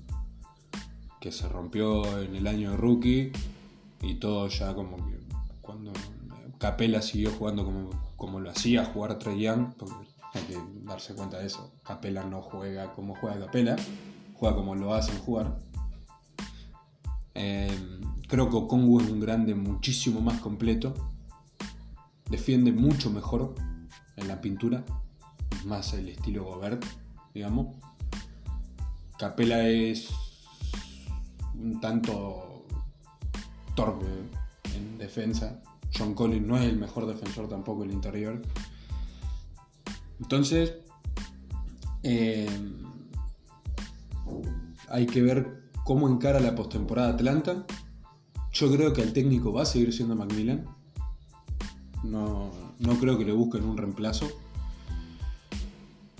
que 1.19 1.31
se 1.31 1.47
rompió 1.49 2.21
en 2.21 2.35
el 2.35 2.47
año 2.47 2.71
de 2.71 2.77
rookie 2.77 3.31
y 4.01 4.15
todo 4.15 4.47
ya 4.47 4.73
como 4.73 4.97
que 4.97 5.19
cuando 5.61 5.91
Capela 6.57 7.01
siguió 7.01 7.31
jugando 7.31 7.65
como, 7.65 7.89
como 8.15 8.39
lo 8.39 8.49
hacía 8.49 8.85
jugar 8.85 9.19
Trey 9.19 9.41
Young, 9.41 9.73
porque 9.77 10.07
hay 10.33 10.41
que 10.43 10.57
darse 10.83 11.15
cuenta 11.15 11.39
de 11.39 11.47
eso, 11.47 11.71
Capela 11.83 12.23
no 12.23 12.41
juega 12.41 12.93
como 12.93 13.15
juega 13.15 13.45
Capela, 13.45 13.75
juega 14.33 14.55
como 14.55 14.75
lo 14.75 14.93
hacen 14.93 15.17
jugar. 15.19 15.59
Eh, 17.35 17.69
creo 18.27 18.49
que 18.49 18.57
Okongu 18.57 18.99
es 18.99 19.09
un 19.09 19.19
grande 19.19 19.55
muchísimo 19.55 20.21
más 20.21 20.39
completo. 20.41 20.93
Defiende 22.29 22.71
mucho 22.71 23.09
mejor 23.09 23.55
en 24.17 24.27
la 24.27 24.41
pintura. 24.41 24.83
Más 25.65 25.93
el 25.93 26.09
estilo 26.09 26.43
Gobert, 26.45 26.83
digamos. 27.33 27.75
Capela 29.17 29.67
es 29.67 30.09
un 31.61 31.79
tanto 31.79 32.65
torpe 33.75 34.05
en 34.75 34.97
defensa. 34.97 35.61
John 35.95 36.13
Collins 36.13 36.45
no 36.45 36.57
es 36.57 36.65
el 36.65 36.77
mejor 36.77 37.05
defensor 37.05 37.47
tampoco 37.47 37.83
en 37.83 37.89
el 37.89 37.95
interior. 37.95 38.41
Entonces, 40.19 40.73
eh, 42.03 42.47
hay 44.89 45.05
que 45.05 45.21
ver 45.21 45.63
cómo 45.83 46.07
encara 46.07 46.39
la 46.39 46.55
postemporada 46.55 47.09
Atlanta. 47.09 47.65
Yo 48.51 48.71
creo 48.71 48.93
que 48.93 49.01
el 49.01 49.13
técnico 49.13 49.53
va 49.53 49.63
a 49.63 49.65
seguir 49.65 49.93
siendo 49.93 50.15
Macmillan. 50.15 50.65
No, 52.03 52.51
no 52.79 52.97
creo 52.99 53.17
que 53.17 53.25
le 53.25 53.31
busquen 53.31 53.63
un 53.63 53.77
reemplazo. 53.77 54.27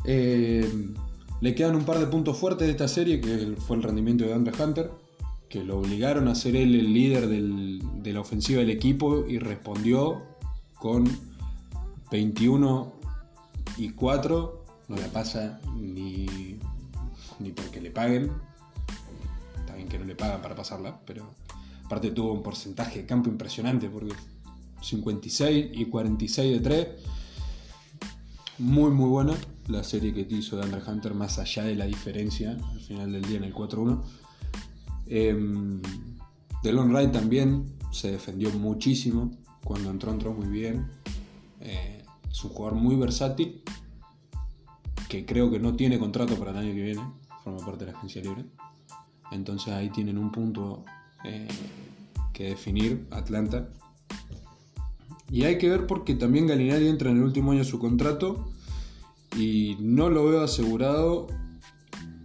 Eh, 0.06 0.94
le 1.42 1.56
quedan 1.56 1.76
un 1.76 1.86
par 1.86 2.00
de 2.00 2.08
puntos 2.08 2.38
fuertes 2.38 2.68
de 2.68 2.72
esta 2.72 2.88
serie, 2.88 3.22
que 3.22 3.56
fue 3.60 3.78
el 3.78 3.84
rendimiento 3.84 4.26
de 4.26 4.34
Andre 4.34 4.54
Hunter, 4.62 4.92
que 5.50 5.64
lo 5.64 5.80
obligaron 5.80 6.28
a 6.28 6.36
ser 6.36 6.56
él 6.56 6.76
el 6.76 6.94
líder 6.94 7.28
del- 7.28 7.82
de 8.04 8.14
la 8.14 8.22
ofensiva 8.22 8.60
del 8.60 8.70
equipo 8.70 9.26
y 9.28 9.40
respondió 9.40 10.22
con 10.76 11.06
21 12.12 12.94
y 13.78 13.90
4. 13.90 14.66
No 14.88 14.96
la 14.96 15.08
pasa 15.08 15.60
ni, 15.76 16.26
ni 17.40 17.52
porque 17.52 17.82
le 17.82 17.92
paguen, 17.92 18.32
está 19.58 19.76
bien 19.76 19.88
que 19.88 20.00
no 20.00 20.06
le 20.06 20.16
pagan 20.16 20.42
para 20.42 20.56
pasarla, 20.56 21.00
pero 21.06 21.34
aparte 21.86 22.12
tuvo 22.12 22.34
un 22.34 22.44
porcentaje 22.44 23.00
de 23.00 23.06
campo 23.06 23.30
impresionante 23.30 23.90
porque 23.90 24.14
56 24.82 25.72
y 25.74 25.86
46 25.86 26.54
de 26.54 26.60
3. 26.60 26.88
Muy 28.60 28.92
muy 28.92 29.10
buena 29.10 29.36
la 29.68 29.84
serie 29.84 30.14
que 30.14 30.22
hizo 30.36 30.58
de 30.58 30.64
Andre 30.64 30.82
Hunter 30.86 31.14
más 31.14 31.40
allá 31.40 31.64
de 31.64 31.76
la 31.76 31.86
diferencia 31.86 32.52
al 32.74 32.80
final 32.82 33.12
del 33.12 33.24
día 33.24 33.38
en 33.38 33.44
el 33.46 33.54
4-1. 33.54 34.02
Eh, 35.10 35.36
Delon 36.64 36.94
Wright 36.94 37.12
también 37.12 37.66
se 37.92 38.12
defendió 38.12 38.52
muchísimo 38.52 39.32
cuando 39.64 39.90
entró, 39.90 40.12
entró 40.12 40.34
muy 40.34 40.48
bien. 40.48 40.88
Eh, 41.62 42.04
es 42.30 42.44
un 42.44 42.52
jugador 42.52 42.78
muy 42.78 42.96
versátil 42.96 43.62
que 45.08 45.26
creo 45.26 45.50
que 45.50 45.60
no 45.60 45.76
tiene 45.76 45.98
contrato 45.98 46.36
para 46.36 46.52
el 46.52 46.58
año 46.58 46.74
que 46.74 46.82
viene, 46.82 47.02
forma 47.44 47.66
parte 47.66 47.86
de 47.86 47.92
la 47.92 47.98
agencia 47.98 48.22
libre. 48.22 48.46
Entonces 49.32 49.74
ahí 49.74 49.90
tienen 49.90 50.18
un 50.18 50.32
punto 50.32 50.86
eh, 51.24 51.48
que 52.32 52.50
definir 52.50 53.08
Atlanta. 53.12 53.70
Y 55.32 55.44
hay 55.44 55.58
que 55.58 55.70
ver 55.70 55.88
porque 55.88 56.16
también 56.16 56.48
Galinari 56.48 56.88
entra 56.88 57.10
en 57.10 57.18
el 57.18 57.24
último 57.24 57.52
año 57.52 57.60
de 57.60 57.66
su 57.66 57.80
contrato 57.80 58.52
y 59.38 59.78
no 59.80 60.10
lo 60.10 60.26
veo 60.26 60.42
asegurado 60.42 61.28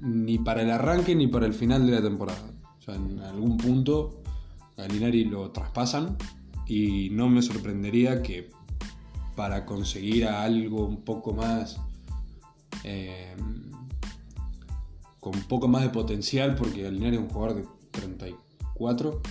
ni 0.00 0.38
para 0.38 0.62
el 0.62 0.70
arranque 0.70 1.14
ni 1.14 1.26
para 1.26 1.46
el 1.46 1.54
final 1.54 1.86
de 1.86 1.92
la 1.92 2.02
temporada. 2.02 2.53
Sea, 2.84 2.96
en 2.96 3.18
algún 3.20 3.56
punto 3.56 4.22
Galinari 4.76 5.24
lo 5.24 5.50
traspasan 5.50 6.16
y 6.66 7.10
no 7.10 7.28
me 7.28 7.40
sorprendería 7.42 8.22
que 8.22 8.50
para 9.36 9.64
conseguir 9.64 10.26
a 10.26 10.42
algo 10.42 10.84
un 10.86 11.02
poco 11.02 11.32
más 11.32 11.80
eh, 12.84 13.34
con 15.20 15.34
un 15.34 15.44
poco 15.44 15.68
más 15.68 15.82
de 15.82 15.90
potencial 15.90 16.54
porque 16.56 16.82
Galinari 16.82 17.16
es 17.16 17.22
un 17.22 17.28
jugador 17.28 17.56
de 17.56 17.68
34 17.92 19.22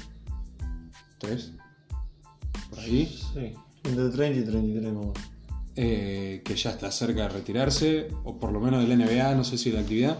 3 1.19 1.51
por 2.69 2.79
ahí 2.79 3.05
Sí. 3.33 3.53
Entre 3.83 4.09
30 4.09 4.39
y 4.39 4.43
33 4.45 4.93
más. 4.93 5.07
eh, 5.75 6.41
que 6.45 6.55
ya 6.55 6.71
está 6.71 6.91
cerca 6.91 7.23
de 7.23 7.29
retirarse, 7.29 8.07
o 8.23 8.37
por 8.39 8.51
lo 8.51 8.59
menos 8.59 8.87
del 8.87 8.97
NBA, 8.97 9.35
no 9.35 9.43
sé 9.43 9.57
si 9.57 9.69
de 9.71 9.75
la 9.77 9.81
actividad. 9.81 10.19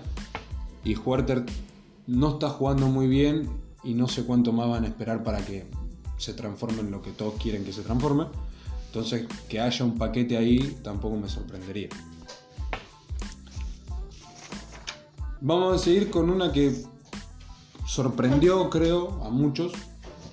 Y 0.84 0.96
Huerter 0.96 1.46
no 2.08 2.30
está 2.34 2.50
jugando 2.50 2.88
muy 2.88 3.08
bien 3.08 3.50
y 3.84 3.94
no 3.94 4.08
sé 4.08 4.26
cuánto 4.26 4.52
más 4.52 4.70
van 4.70 4.84
a 4.84 4.88
esperar 4.88 5.24
para 5.24 5.44
que 5.46 5.66
se 6.18 6.34
transforme 6.34 6.82
en 6.82 6.92
lo 6.92 7.02
que 7.02 7.12
todos 7.12 7.36
quieren 7.42 7.66
que 7.66 7.74
se 7.74 7.82
transforme. 7.82 8.28
Entonces, 8.88 9.28
que 9.50 9.60
haya 9.60 9.86
un 9.86 9.98
paquete 9.98 10.38
ahí 10.38 10.78
tampoco 10.84 11.18
me 11.18 11.28
sorprendería. 11.28 11.90
Vamos 15.42 15.76
a 15.76 15.84
seguir 15.84 16.10
con 16.10 16.30
una 16.30 16.52
que 16.52 16.84
sorprendió, 17.86 18.70
creo, 18.70 19.24
a 19.24 19.30
muchos, 19.30 19.74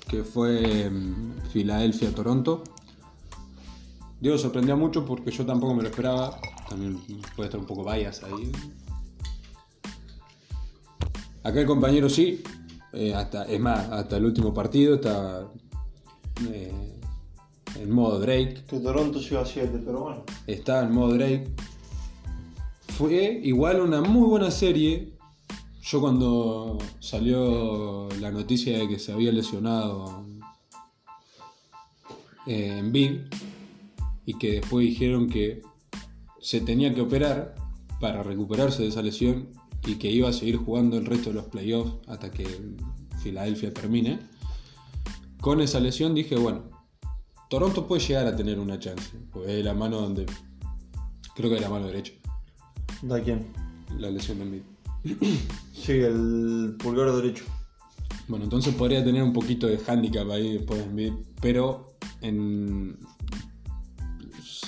que 0.06 0.22
fue 0.22 0.88
mm, 0.88 1.48
Filadelfia-Toronto. 1.52 2.62
Digo, 4.20 4.38
sorprendió 4.38 4.76
mucho 4.76 5.04
porque 5.04 5.30
yo 5.30 5.46
tampoco 5.46 5.74
me 5.74 5.82
lo 5.82 5.88
esperaba. 5.88 6.38
También 6.68 7.00
puede 7.34 7.48
estar 7.48 7.58
un 7.58 7.66
poco 7.66 7.90
bias 7.90 8.22
ahí. 8.22 8.52
Acá 11.42 11.60
el 11.60 11.66
compañero 11.66 12.08
sí. 12.08 12.42
eh, 12.92 13.14
hasta, 13.14 13.44
es 13.44 13.60
más, 13.60 13.88
hasta 13.90 14.16
el 14.16 14.26
último 14.26 14.52
partido 14.52 14.96
está 14.96 15.48
eh, 16.50 16.72
en 17.76 17.90
modo 17.90 18.18
Drake. 18.18 18.64
Que 18.68 18.80
Toronto 18.80 19.18
llegó 19.18 19.40
a 19.40 19.46
7, 19.46 19.80
pero 19.84 20.00
bueno. 20.00 20.24
Está 20.46 20.82
en 20.82 20.92
modo 20.92 21.14
Drake. 21.14 21.48
Fue 22.88 23.40
igual 23.42 23.80
una 23.80 24.02
muy 24.02 24.28
buena 24.28 24.50
serie. 24.50 25.14
Yo 25.82 26.00
cuando 26.00 26.76
salió 26.98 28.08
la 28.20 28.30
noticia 28.30 28.78
de 28.78 28.86
que 28.86 28.98
se 28.98 29.12
había 29.12 29.32
lesionado 29.32 30.26
eh, 32.46 32.76
en 32.78 32.92
Bid 32.92 33.12
y 34.26 34.34
que 34.34 34.52
después 34.60 34.86
dijeron 34.86 35.28
que 35.30 35.62
se 36.40 36.60
tenía 36.60 36.94
que 36.94 37.00
operar 37.00 37.54
para 37.98 38.22
recuperarse 38.22 38.82
de 38.82 38.88
esa 38.88 39.00
lesión 39.02 39.48
y 39.86 39.94
que 39.96 40.10
iba 40.10 40.28
a 40.28 40.32
seguir 40.32 40.56
jugando 40.56 40.98
el 40.98 41.06
resto 41.06 41.30
de 41.30 41.36
los 41.36 41.46
playoffs 41.46 41.94
hasta 42.08 42.30
que 42.30 42.46
Filadelfia 43.22 43.72
termine. 43.72 44.18
Con 45.40 45.60
esa 45.60 45.80
lesión 45.80 46.14
dije, 46.14 46.36
bueno, 46.36 46.64
Toronto 47.48 47.86
puede 47.86 48.02
llegar 48.02 48.26
a 48.26 48.36
tener 48.36 48.58
una 48.58 48.78
chance, 48.78 49.18
porque 49.32 49.58
es 49.58 49.64
la 49.64 49.74
mano 49.74 50.00
donde 50.00 50.26
creo 51.34 51.50
que 51.50 51.56
es 51.56 51.62
la 51.62 51.70
mano 51.70 51.86
derecha, 51.86 52.12
¿Da 53.02 53.22
quién? 53.22 53.46
la 53.98 54.10
lesión 54.10 54.38
de 54.38 54.44
Embiid. 54.44 54.62
Sí, 55.72 55.92
el 55.92 56.76
pulgar 56.78 57.10
derecho. 57.10 57.44
Bueno, 58.28 58.44
entonces 58.44 58.74
podría 58.74 59.02
tener 59.02 59.22
un 59.22 59.32
poquito 59.32 59.66
de 59.66 59.80
handicap 59.86 60.30
ahí 60.30 60.58
después 60.58 60.78
de 60.78 60.84
Embiid, 60.84 61.12
pero 61.40 61.96
en... 62.20 62.98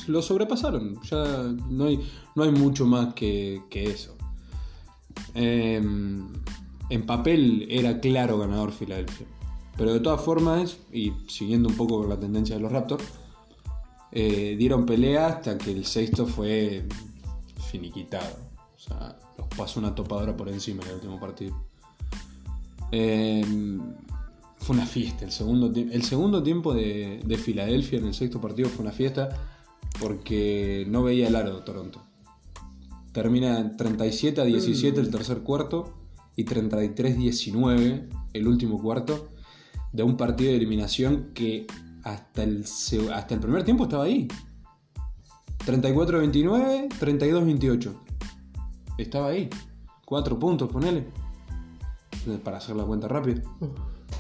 lo 0.07 0.23
sobrepasaron. 0.23 0.99
Ya 1.02 1.54
no 1.69 1.85
hay, 1.85 2.00
no 2.35 2.45
hay 2.45 2.50
mucho 2.50 2.87
más 2.87 3.12
que, 3.12 3.62
que 3.69 3.85
eso. 3.85 4.16
Em, 5.35 6.28
en 6.90 7.07
papel 7.07 7.66
era 7.71 8.00
claro 8.00 8.38
ganador 8.38 8.73
Filadelfia. 8.73 9.26
Pero 9.76 9.92
de 9.95 10.00
todas 10.00 10.21
formas, 10.21 10.76
y 10.92 11.12
siguiendo 11.28 11.69
un 11.69 11.76
poco 11.76 12.00
con 12.00 12.09
la 12.09 12.21
tendencia 12.21 12.57
de 12.57 12.62
los 12.62 12.71
Raptors, 12.71 13.04
eh, 14.12 14.54
dieron 14.59 14.85
pelea 14.85 15.26
hasta 15.26 15.57
que 15.57 15.71
el 15.73 15.87
sexto 15.87 16.26
fue 16.26 16.85
finiquitado. 17.71 18.37
O 18.76 18.78
sea, 18.78 19.16
los 19.38 19.49
pasó 19.57 19.81
una 19.81 19.95
topadora 19.95 20.37
por 20.37 20.49
encima 20.50 20.83
en 20.83 20.88
el 20.90 20.95
último 20.97 21.19
partido. 21.19 21.57
Eh, 22.90 23.45
fue 24.59 24.76
una 24.76 24.87
fiesta. 24.87 25.25
El 25.25 25.33
segundo, 25.33 25.73
tie- 25.73 25.88
el 25.90 26.02
segundo 26.02 26.42
tiempo 26.42 26.75
de, 26.75 27.21
de 27.25 27.37
Filadelfia 27.38 27.99
en 27.99 28.07
el 28.07 28.14
sexto 28.14 28.40
partido 28.40 28.69
fue 28.69 28.83
una 28.85 28.92
fiesta 28.92 29.31
porque 29.99 30.85
no 30.88 31.02
veía 31.02 31.28
el 31.28 31.37
aro 31.37 31.57
de 31.57 31.62
Toronto. 31.62 32.02
Termina 33.12 33.76
37 33.76 34.40
a 34.40 34.45
17 34.45 34.99
el 34.99 35.11
tercer 35.11 35.42
cuarto 35.42 35.92
y 36.35 36.45
33-19 36.45 38.09
el 38.33 38.49
último 38.49 38.81
cuarto 38.81 39.28
de 39.92 40.02
un 40.02 40.16
partido 40.16 40.50
de 40.50 40.57
eliminación 40.57 41.31
que 41.35 41.66
hasta 42.02 42.42
el, 42.42 42.64
hasta 43.12 43.35
el 43.35 43.40
primer 43.40 43.64
tiempo 43.64 43.85
estaba 43.85 44.04
ahí. 44.04 44.28
34-29, 45.66 46.88
32-28. 46.99 47.92
Estaba 48.99 49.28
ahí. 49.28 49.49
Cuatro 50.04 50.38
puntos, 50.38 50.71
ponele. 50.73 51.07
Para 52.42 52.57
hacer 52.57 52.75
la 52.76 52.85
cuenta 52.85 53.09
rápida. 53.09 53.42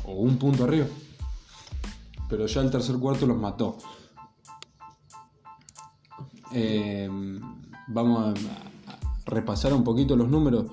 O 0.04 0.12
un 0.14 0.36
punto 0.36 0.64
arriba. 0.64 0.86
Pero 2.28 2.46
ya 2.46 2.60
el 2.60 2.70
tercer 2.70 2.96
cuarto 2.98 3.26
los 3.26 3.38
mató. 3.38 3.78
Eh, 6.52 7.08
vamos 7.88 8.38
a 8.38 8.71
repasar 9.26 9.72
un 9.72 9.84
poquito 9.84 10.16
los 10.16 10.28
números. 10.28 10.66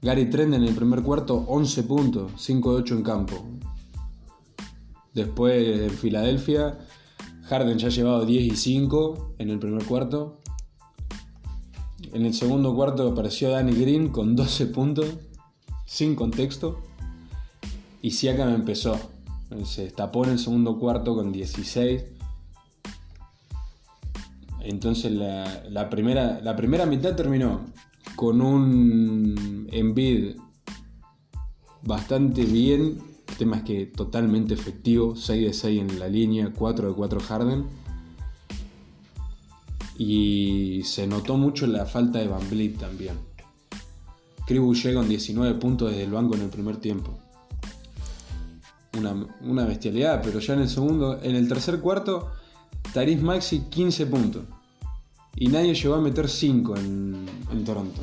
Gary 0.00 0.28
Trent 0.30 0.54
en 0.54 0.64
el 0.64 0.74
primer 0.74 1.02
cuarto, 1.02 1.44
11 1.46 1.82
puntos, 1.84 2.32
5 2.36 2.74
de 2.74 2.82
8 2.82 2.94
en 2.96 3.02
campo. 3.02 3.46
Después 5.14 5.80
en 5.82 5.90
Filadelfia, 5.90 6.78
Harden 7.44 7.78
ya 7.78 7.88
ha 7.88 7.90
llevado 7.90 8.24
10 8.24 8.52
y 8.52 8.56
5 8.56 9.34
en 9.38 9.50
el 9.50 9.58
primer 9.58 9.84
cuarto. 9.84 10.40
En 12.12 12.26
el 12.26 12.34
segundo 12.34 12.74
cuarto 12.74 13.08
apareció 13.08 13.50
Danny 13.50 13.72
Green 13.72 14.08
con 14.08 14.34
12 14.34 14.66
puntos, 14.66 15.06
sin 15.86 16.14
contexto. 16.14 16.82
Y 18.00 18.10
Siakam 18.10 18.54
empezó. 18.54 18.98
Se 19.64 19.84
destapó 19.84 20.24
en 20.24 20.32
el 20.32 20.38
segundo 20.38 20.78
cuarto 20.78 21.14
con 21.14 21.30
16. 21.30 22.02
Entonces 24.64 25.12
la, 25.12 25.88
primera, 25.90 26.40
la 26.40 26.56
primera 26.56 26.86
mitad 26.86 27.16
terminó 27.16 27.66
con 28.16 28.40
un 28.40 29.68
Embiid 29.70 30.36
bastante 31.82 32.44
bien. 32.44 32.98
El 33.28 33.36
tema 33.36 33.56
es 33.58 33.62
que 33.64 33.86
totalmente 33.86 34.54
efectivo. 34.54 35.16
6 35.16 35.46
de 35.46 35.52
6 35.52 35.80
en 35.80 35.98
la 35.98 36.08
línea, 36.08 36.52
4 36.52 36.88
de 36.88 36.94
4 36.94 37.20
Harden. 37.20 37.64
Y 39.98 40.82
se 40.84 41.06
notó 41.06 41.36
mucho 41.36 41.66
la 41.66 41.86
falta 41.86 42.18
de 42.18 42.28
Van 42.28 42.48
Vliet 42.48 42.78
también. 42.78 43.16
Chris 44.46 44.60
Boucher 44.60 44.94
con 44.94 45.08
19 45.08 45.54
puntos 45.58 45.90
desde 45.90 46.04
el 46.04 46.10
banco 46.10 46.34
en 46.34 46.42
el 46.42 46.48
primer 46.48 46.76
tiempo. 46.76 47.18
Una, 48.98 49.26
una 49.40 49.64
bestialidad, 49.64 50.20
pero 50.22 50.38
ya 50.40 50.54
en 50.54 50.60
el 50.60 50.68
segundo, 50.68 51.20
en 51.22 51.34
el 51.34 51.48
tercer 51.48 51.80
cuarto, 51.80 52.30
Taris 52.92 53.22
Maxi 53.22 53.60
15 53.70 54.06
puntos. 54.06 54.42
Y 55.36 55.48
nadie 55.48 55.74
llegó 55.74 55.94
a 55.94 56.00
meter 56.00 56.28
5 56.28 56.76
en, 56.76 57.26
en 57.50 57.64
Toronto. 57.64 58.00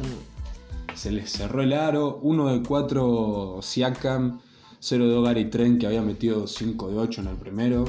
Se 0.95 1.11
les 1.11 1.31
cerró 1.31 1.61
el 1.61 1.73
aro, 1.73 2.19
1 2.23 2.47
de 2.53 2.63
4 2.63 3.59
Siakam, 3.61 4.39
0 4.79 5.07
de 5.07 5.21
Gary 5.21 5.49
Trent 5.49 5.79
que 5.79 5.87
había 5.87 6.01
metido 6.01 6.47
5 6.47 6.89
de 6.89 6.97
8 6.97 7.21
en 7.21 7.27
el 7.27 7.35
primero, 7.35 7.85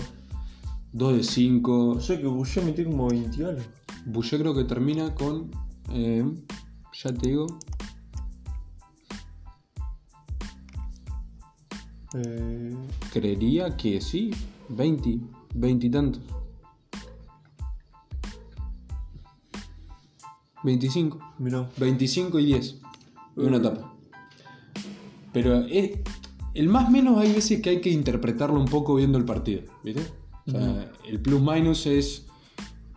2 0.93 1.17
de 1.17 1.25
5. 1.25 1.89
O 1.91 2.01
sea 2.01 2.19
que 2.19 2.27
Boucher 2.27 2.65
metió 2.65 2.85
como 2.85 3.09
20 3.09 3.41
y 3.41 3.45
algo. 3.45 3.63
Boucher 4.07 4.41
creo 4.41 4.55
que 4.55 4.65
termina 4.65 5.15
con. 5.15 5.51
eh, 5.93 6.25
ya 6.93 7.13
te 7.13 7.29
digo. 7.29 7.47
Eh, 12.15 12.75
Creería 13.13 13.77
que 13.77 14.01
sí. 14.01 14.31
20. 14.69 15.21
20 15.55 15.87
y 15.87 15.91
tantos. 15.91 16.23
25. 20.65 21.19
mirá. 21.39 21.69
25 21.79 22.39
y 22.39 22.47
10. 22.47 22.77
De 23.37 23.47
una 23.47 23.57
etapa. 23.59 23.95
Pero 25.33 25.65
es- 25.67 25.99
el 26.55 26.69
más 26.69 26.91
menos 26.91 27.19
hay 27.19 27.33
veces 27.33 27.61
que 27.63 27.71
hay 27.71 27.81
que 27.81 27.91
interpretarlo 27.91 28.59
un 28.59 28.67
poco 28.67 28.95
viendo 28.97 29.19
el 29.19 29.25
partido. 29.25 29.63
¿Viste? 29.85 30.03
O 30.47 30.51
sea, 30.51 30.91
El 31.09 31.21
plus 31.21 31.41
minus 31.41 31.87
es 31.87 32.27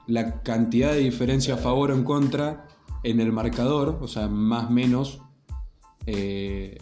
la 0.07 0.41
cantidad 0.41 0.91
de 0.91 0.99
diferencia 0.99 1.53
a 1.53 1.57
favor 1.57 1.91
o 1.91 1.95
en 1.95 2.03
contra 2.03 2.67
en 3.03 3.19
el 3.19 3.31
marcador. 3.31 3.99
O 4.01 4.07
sea, 4.07 4.27
más 4.27 4.69
menos 4.71 5.21
eh, 6.07 6.77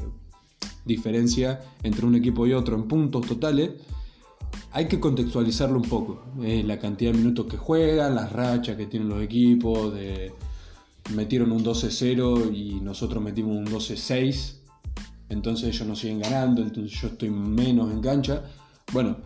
diferencia 0.86 1.60
entre 1.84 2.06
un 2.06 2.16
equipo 2.16 2.48
y 2.48 2.54
otro 2.54 2.76
en 2.76 2.88
puntos 2.88 3.28
totales. 3.28 3.72
Hay 4.72 4.88
que 4.88 5.00
contextualizarlo 5.00 5.76
un 5.78 5.88
poco. 5.90 6.24
eh, 6.42 6.64
la 6.66 6.80
cantidad 6.80 7.12
de 7.12 7.18
minutos 7.18 7.46
que 7.48 7.58
juegan, 7.58 8.16
las 8.16 8.32
rachas 8.32 8.78
que 8.78 8.86
tienen 8.88 9.10
los 9.10 9.22
equipos, 9.22 9.94
de 9.94 10.32
metieron 11.10 11.52
un 11.52 11.64
12-0 11.64 12.56
y 12.56 12.80
nosotros 12.82 13.22
metimos 13.24 13.58
un 13.58 13.66
12-6. 13.66 14.58
Entonces 15.30 15.74
ellos 15.74 15.88
nos 15.88 16.00
siguen 16.00 16.20
ganando, 16.20 16.62
entonces 16.62 16.92
yo 17.00 17.08
estoy 17.08 17.30
menos 17.30 17.92
en 17.92 18.02
cancha. 18.02 18.44
Bueno, 18.92 19.18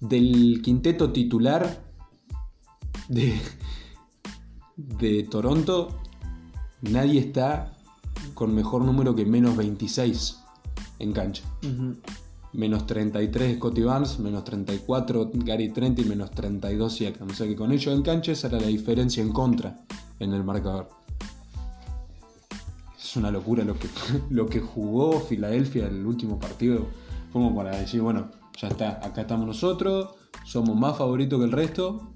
del 0.00 0.60
quinteto 0.62 1.12
titular 1.12 1.84
de, 3.08 3.38
de 4.76 5.22
Toronto, 5.24 6.00
nadie 6.82 7.20
está 7.20 7.76
con 8.34 8.54
mejor 8.54 8.82
número 8.84 9.14
que 9.14 9.24
menos 9.24 9.56
26 9.56 10.38
en 10.98 11.12
cancha. 11.12 11.44
Menos 12.52 12.86
33 12.86 13.56
Scotty 13.56 13.82
Barnes, 13.82 14.18
menos 14.18 14.44
34 14.44 15.30
Gary 15.34 15.70
Trent 15.72 15.98
y 15.98 16.04
menos 16.04 16.30
32 16.30 16.92
Siakam. 16.92 17.28
O 17.30 17.34
sea 17.34 17.46
que 17.46 17.56
con 17.56 17.72
ellos 17.72 17.94
en 17.94 18.02
cancha 18.02 18.32
esa 18.32 18.48
era 18.48 18.60
la 18.60 18.66
diferencia 18.66 19.22
en 19.22 19.32
contra 19.32 19.84
en 20.18 20.32
el 20.32 20.42
marcador. 20.44 20.88
Una 23.16 23.30
locura 23.30 23.64
lo 23.64 23.78
que, 23.78 23.88
lo 24.30 24.46
que 24.46 24.60
jugó 24.60 25.20
Filadelfia 25.20 25.86
el 25.88 26.04
último 26.06 26.38
partido. 26.38 26.86
Fue 27.32 27.42
como 27.42 27.54
para 27.54 27.76
decir, 27.76 28.00
bueno, 28.00 28.30
ya 28.60 28.68
está, 28.68 29.00
acá 29.04 29.22
estamos 29.22 29.46
nosotros, 29.46 30.14
somos 30.44 30.76
más 30.76 30.96
favoritos 30.96 31.38
que 31.38 31.44
el 31.44 31.52
resto. 31.52 32.12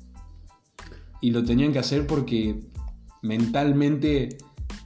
Y 1.20 1.32
lo 1.32 1.44
tenían 1.44 1.72
que 1.72 1.78
hacer 1.78 2.06
porque 2.06 2.62
mentalmente 3.22 4.38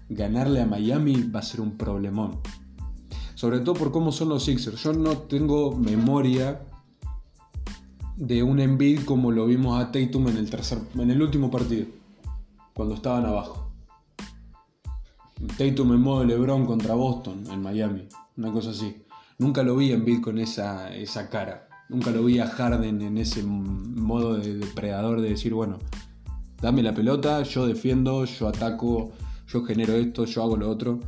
ganarle 0.09 0.61
a 0.61 0.67
Miami 0.67 1.23
va 1.23 1.41
a 1.41 1.43
ser 1.43 1.61
un 1.61 1.77
problemón. 1.77 2.41
Sobre 3.35 3.61
todo 3.61 3.75
por 3.75 3.93
cómo 3.93 4.11
son 4.11 4.31
los 4.31 4.45
Sixers. 4.45 4.83
Yo 4.83 4.93
no 4.93 5.19
tengo 5.19 5.77
memoria 5.77 6.63
de 8.17 8.43
un 8.43 8.61
Embiid 8.61 9.05
como 9.05 9.33
lo 9.33 9.47
vimos 9.47 9.81
a 9.81 9.91
Tatum 9.91 10.29
en 10.29 10.37
el 10.37 10.51
tercer, 10.51 10.79
en 10.95 11.11
el 11.11 11.21
último 11.21 11.51
partido, 11.51 11.87
cuando 12.73 12.95
estaban 12.95 13.27
abajo. 13.27 13.64
Tatum 15.47 15.93
en 15.93 16.01
modo 16.01 16.25
LeBron 16.25 16.67
contra 16.67 16.95
Boston 16.95 17.45
en 17.51 17.63
Miami, 17.63 18.09
una 18.37 18.53
cosa 18.53 18.71
así. 18.71 19.05
Nunca 19.39 19.63
lo 19.63 19.77
vi 19.77 19.93
a 19.93 19.95
Embiid 19.95 20.21
con 20.21 20.39
esa, 20.39 20.95
esa 20.95 21.29
cara. 21.29 21.69
Nunca 21.89 22.11
lo 22.11 22.25
vi 22.25 22.39
a 22.39 22.47
Harden 22.47 23.03
en 23.03 23.19
ese 23.19 23.43
modo 23.43 24.37
de 24.37 24.55
depredador 24.57 25.21
de 25.21 25.31
decir, 25.31 25.53
bueno, 25.53 25.79
dame 26.61 26.83
la 26.83 26.95
pelota, 26.95 27.43
yo 27.43 27.67
defiendo, 27.67 28.25
yo 28.25 28.49
ataco, 28.49 29.13
yo 29.49 29.65
genero 29.65 29.95
esto, 29.95 30.25
yo 30.25 30.43
hago 30.43 30.57
lo 30.57 30.71
otro. 30.71 31.01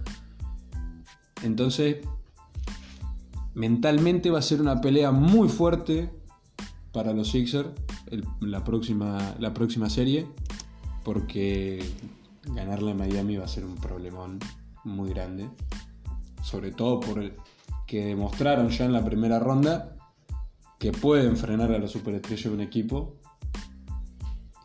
Entonces, 1.43 1.99
mentalmente 3.55 4.31
va 4.31 4.41
a 4.41 4.43
ser 4.43 4.61
una 4.61 4.81
pelea 4.81 5.13
muy 5.13 5.49
fuerte 5.49 6.11
para 6.93 7.13
los 7.13 7.31
Sixers 7.31 7.69
la, 8.41 8.65
próxima, 8.65 9.35
la 9.39 9.53
próxima 9.53 9.91
serie, 9.91 10.27
porque 11.05 11.83
ganarle 12.55 12.93
a 12.93 12.95
Miami 12.95 13.37
va 13.37 13.45
a 13.45 13.49
ser 13.49 13.65
un 13.65 13.77
problemón 13.77 14.39
muy 14.85 15.11
grande. 15.11 15.49
Sobre 16.43 16.73
todo 16.73 17.01
por 17.01 17.21
que 17.87 18.05
demostraron 18.05 18.69
ya 18.71 18.85
en 18.85 18.93
la 18.93 19.05
primera 19.05 19.39
ronda 19.39 19.97
que 20.79 20.93
pueden 20.93 21.37
frenar 21.37 21.73
a 21.73 21.79
la 21.79 21.89
superestrella 21.89 22.51
de 22.51 22.57
un 22.57 22.61
equipo 22.61 23.17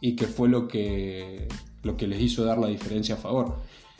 y 0.02 0.16
que 0.16 0.26
fue 0.26 0.50
lo 0.50 0.68
que, 0.68 1.48
lo 1.84 1.96
que 1.96 2.08
les 2.08 2.20
hizo 2.22 2.44
dar 2.44 2.58
la 2.58 2.68
diferencia 2.68 3.16
a 3.16 3.18
favor. 3.18 3.58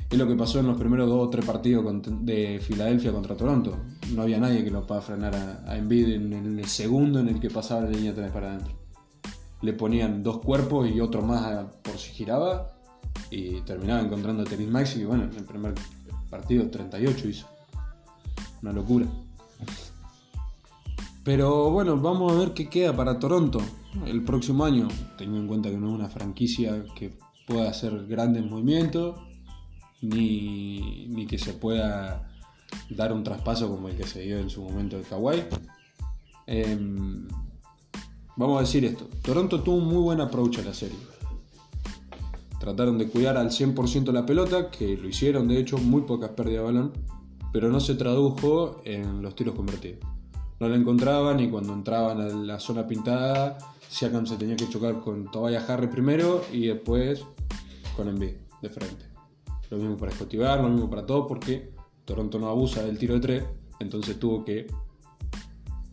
Es 0.10 0.18
lo 0.18 0.28
que 0.28 0.36
pasó 0.36 0.60
en 0.60 0.68
los 0.68 0.78
primeros 0.78 1.08
dos 1.08 1.28
o 1.28 1.30
tres 1.30 1.46
partidos 1.46 1.86
de 2.26 2.60
Filadelfia 2.62 3.14
contra 3.14 3.38
Toronto. 3.38 3.78
No 4.14 4.24
había 4.24 4.40
nadie 4.40 4.64
que 4.64 4.72
lo 4.72 4.86
pueda 4.86 5.00
frenar 5.00 5.64
a, 5.66 5.78
Embiid 5.78 6.10
en, 6.10 6.60
el 6.60 6.66
segundo 6.66 7.20
en 7.20 7.30
el 7.30 7.40
que 7.40 7.50
pasaba 7.50 7.82
la 7.82 7.92
línea 7.92 8.14
3 8.14 8.30
para 8.32 8.50
adentro. 8.50 8.74
Le 9.62 9.72
ponían 9.72 10.22
dos 10.22 10.40
cuerpos 10.40 10.90
y 10.90 11.00
otro 11.00 11.22
más 11.22 11.66
por 11.82 11.98
si 11.98 12.12
giraba 12.12 12.81
y 13.30 13.62
terminaba 13.62 14.02
encontrando 14.02 14.44
a 14.44 14.46
Teris 14.46 14.70
Maxi 14.70 15.00
que 15.00 15.06
bueno, 15.06 15.24
en 15.24 15.36
el 15.36 15.46
primer 15.46 15.74
partido 16.30 16.70
38 16.70 17.28
hizo. 17.28 17.48
Una 18.62 18.74
locura. 18.74 19.08
Pero 21.24 21.70
bueno, 21.70 21.98
vamos 21.98 22.34
a 22.34 22.36
ver 22.36 22.54
qué 22.54 22.68
queda 22.68 22.96
para 22.96 23.20
Toronto 23.20 23.62
el 24.06 24.24
próximo 24.24 24.66
año, 24.66 24.88
teniendo 25.18 25.42
en 25.42 25.48
cuenta 25.48 25.70
que 25.70 25.78
no 25.78 25.90
es 25.90 25.96
una 25.96 26.10
franquicia 26.10 26.84
que 26.96 27.14
pueda 27.46 27.70
hacer 27.70 28.08
grandes 28.08 28.44
movimientos, 28.46 29.20
ni, 30.02 31.08
ni 31.08 31.28
que 31.28 31.38
se 31.38 31.54
pueda 31.54 32.28
dar 32.90 33.14
un 33.14 33.24
traspaso 33.24 33.70
como 33.70 33.90
el 33.90 33.96
que 33.96 34.06
se 34.06 34.22
dio 34.22 34.40
en 34.40 34.50
su 34.50 34.64
momento 34.64 34.98
de 34.98 35.04
Kawhi. 35.04 35.44
Em, 36.48 37.28
vamos 38.36 38.58
a 38.58 38.62
decir 38.62 38.84
esto. 38.86 39.08
Toronto 39.22 39.62
tuvo 39.62 39.78
un 39.78 39.88
muy 39.88 40.02
buen 40.02 40.22
approach 40.22 40.60
a 40.60 40.64
la 40.64 40.74
serie. 40.74 40.98
Trataron 42.62 43.00
de 43.00 43.08
cuidar 43.08 43.38
al 43.38 43.50
100% 43.50 44.12
la 44.12 44.24
pelota, 44.24 44.70
que 44.70 44.96
lo 44.96 45.08
hicieron, 45.10 45.48
de 45.48 45.58
hecho, 45.58 45.80
muy 45.80 46.04
pocas 46.04 46.30
pérdidas 46.30 46.60
de 46.60 46.66
balón, 46.66 46.92
pero 47.52 47.70
no 47.70 47.80
se 47.80 47.96
tradujo 47.96 48.82
en 48.86 49.24
los 49.24 49.36
tiros 49.36 49.56
convertidos. 49.56 49.98
No 50.60 50.70
la 50.70 50.76
encontraban 50.76 51.40
y 51.40 51.50
cuando 51.50 51.74
entraban 51.74 52.22
a 52.22 52.28
la 52.28 52.60
zona 52.60 52.86
pintada, 52.86 53.58
Siakam 53.90 54.28
se 54.28 54.36
tenía 54.36 54.56
que 54.56 54.70
chocar 54.70 55.00
con 55.00 55.32
Tobias 55.32 55.68
Harris 55.68 55.90
primero 55.90 56.44
y 56.54 56.68
después 56.68 57.26
con 57.96 58.08
Embiid 58.08 58.36
de 58.62 58.70
frente. 58.70 59.06
Lo 59.72 59.78
mismo 59.78 59.98
para 59.98 60.12
escotivar, 60.12 60.62
lo 60.62 60.70
mismo 60.70 60.88
para 60.88 61.04
todo, 61.04 61.26
porque 61.26 61.72
Toronto 62.06 62.38
no 62.38 62.48
abusa 62.48 62.84
del 62.84 63.00
tiro 63.00 63.16
de 63.16 63.22
tres, 63.22 63.44
entonces 63.80 64.20
tuvo 64.20 64.46
que 64.46 64.68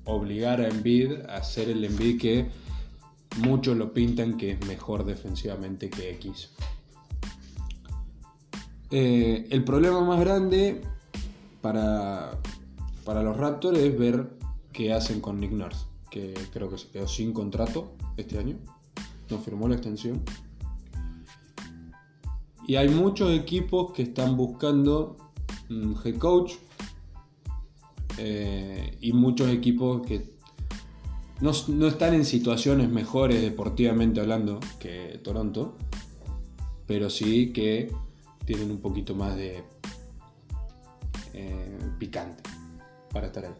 obligar 0.04 0.60
a 0.60 0.68
Embiid 0.68 1.22
a 1.30 1.36
hacer 1.36 1.70
el 1.70 1.82
Embiid 1.82 2.20
que 2.20 2.50
muchos 3.38 3.76
lo 3.76 3.92
pintan 3.92 4.36
que 4.36 4.52
es 4.52 4.66
mejor 4.66 5.04
defensivamente 5.04 5.90
que 5.90 6.10
X. 6.12 6.50
Eh, 8.90 9.46
el 9.50 9.64
problema 9.64 10.00
más 10.02 10.20
grande 10.20 10.82
para, 11.60 12.30
para 13.04 13.22
los 13.22 13.36
Raptors 13.36 13.78
es 13.78 13.98
ver 13.98 14.30
qué 14.72 14.92
hacen 14.92 15.20
con 15.20 15.40
Nick 15.40 15.52
Nurse, 15.52 15.86
que 16.10 16.34
creo 16.52 16.70
que 16.70 16.78
se 16.78 16.88
quedó 16.88 17.06
sin 17.06 17.32
contrato 17.32 17.92
este 18.16 18.38
año, 18.38 18.56
no 19.30 19.38
firmó 19.38 19.68
la 19.68 19.74
extensión. 19.74 20.22
Y 22.66 22.76
hay 22.76 22.88
muchos 22.88 23.30
equipos 23.30 23.92
que 23.92 24.02
están 24.02 24.36
buscando 24.36 25.16
un 25.70 25.96
head 26.04 26.18
coach 26.18 26.54
eh, 28.18 28.96
y 29.00 29.12
muchos 29.12 29.48
equipos 29.48 30.06
que 30.06 30.37
no, 31.40 31.86
están 31.86 32.14
en 32.14 32.24
situaciones 32.24 32.88
mejores 32.88 33.40
deportivamente 33.40 34.20
hablando 34.20 34.58
que 34.80 35.20
Toronto, 35.22 35.76
pero 36.86 37.10
sí 37.10 37.52
que 37.52 37.92
tienen 38.44 38.70
un 38.70 38.78
poquito 38.78 39.14
más 39.14 39.36
de 39.36 39.62
eh, 41.34 41.78
picante 41.98 42.42
para 43.12 43.28
estar 43.28 43.44
ahí. 43.44 43.52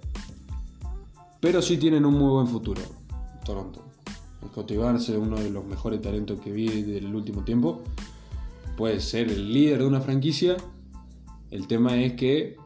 Pero 1.41 1.63
sí 1.63 1.77
tienen 1.77 2.05
un 2.05 2.15
muy 2.15 2.31
buen 2.31 2.49
futuro, 2.49 2.83
Toronto. 3.45 3.85
Escotivarse, 4.45 5.17
uno 5.17 5.39
de 5.39 5.51
los 5.51 5.65
mejores 5.65 6.01
talentos 6.01 6.41
que 6.41 6.51
vi 6.51 6.83
del 6.83 7.15
último 7.15 7.45
tiempo, 7.45 7.83
puede 8.77 9.01
ser 9.01 9.31
el 9.31 9.53
líder 9.53 9.81
de 9.81 9.87
una 9.87 10.01
franquicia. 10.01 10.57
El 11.51 11.69
tema 11.69 11.97
es 11.97 12.15
que 12.15 12.57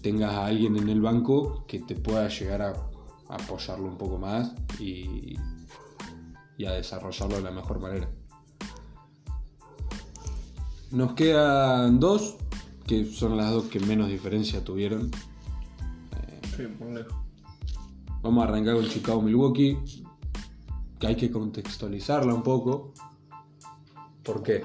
tengas 0.00 0.32
a 0.32 0.46
alguien 0.46 0.76
en 0.76 0.88
el 0.88 1.00
banco 1.00 1.64
que 1.66 1.80
te 1.80 1.96
pueda 1.96 2.28
llegar 2.28 2.62
a 2.62 2.95
apoyarlo 3.28 3.86
un 3.86 3.98
poco 3.98 4.18
más 4.18 4.52
y, 4.78 5.36
a 6.66 6.72
desarrollarlo 6.72 7.36
de 7.36 7.42
la 7.42 7.50
mejor 7.50 7.80
manera. 7.80 8.08
Nos 10.90 11.12
quedan 11.14 12.00
dos, 12.00 12.36
que 12.86 13.04
son 13.04 13.36
las 13.36 13.50
dos 13.50 13.64
que 13.64 13.80
menos 13.80 14.08
diferencia 14.08 14.64
tuvieron. 14.64 15.10
Vamos 18.22 18.44
a 18.44 18.48
arrancar 18.48 18.76
con 18.76 18.88
Chicago 18.88 19.20
Milwaukee, 19.20 19.78
que 20.98 21.06
hay 21.06 21.16
que 21.16 21.30
contextualizarla 21.30 22.32
un 22.32 22.42
poco. 22.42 22.94
¿Por 24.22 24.42
qué? 24.42 24.64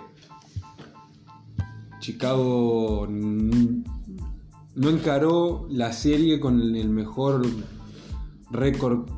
Chicago 2.00 3.06
no 3.08 4.90
encaró 4.90 5.68
la 5.70 5.94
serie 5.94 6.40
con 6.40 6.76
el 6.76 6.90
mejor 6.90 7.46
récord, 8.52 9.10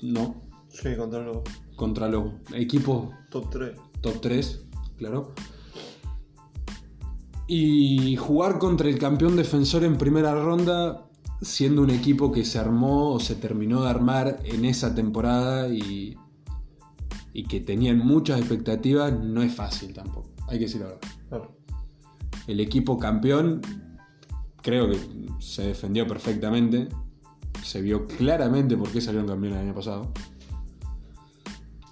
¿no? 0.00 0.42
Sí, 0.68 0.96
contra 0.96 1.20
los... 1.20 1.38
Contra 1.76 2.08
los 2.08 2.32
equipos... 2.54 3.08
Top 3.30 3.50
3. 3.50 3.72
Top 4.00 4.20
3, 4.20 4.66
claro. 4.96 5.32
Y 7.46 8.16
jugar 8.16 8.58
contra 8.58 8.88
el 8.88 8.98
campeón 8.98 9.36
defensor 9.36 9.84
en 9.84 9.98
primera 9.98 10.34
ronda, 10.34 11.08
siendo 11.40 11.82
un 11.82 11.90
equipo 11.90 12.32
que 12.32 12.44
se 12.44 12.58
armó 12.58 13.12
o 13.12 13.20
se 13.20 13.34
terminó 13.34 13.82
de 13.82 13.90
armar 13.90 14.40
en 14.44 14.64
esa 14.64 14.94
temporada 14.94 15.68
y, 15.68 16.16
y 17.32 17.44
que 17.44 17.60
tenían 17.60 17.98
muchas 17.98 18.38
expectativas, 18.38 19.12
no 19.12 19.42
es 19.42 19.54
fácil 19.54 19.92
tampoco. 19.92 20.30
Hay 20.48 20.58
que 20.58 20.64
decir 20.66 20.80
la 20.80 20.88
verdad. 20.88 21.48
El 22.46 22.60
equipo 22.60 22.98
campeón 22.98 23.60
creo 24.62 24.88
que 24.90 24.98
se 25.40 25.68
defendió 25.68 26.06
perfectamente 26.06 26.88
se 27.62 27.80
vio 27.80 28.06
claramente 28.06 28.76
por 28.76 28.90
qué 28.90 29.00
salieron 29.00 29.28
campeones 29.28 29.58
el 29.58 29.66
año 29.66 29.74
pasado. 29.74 30.08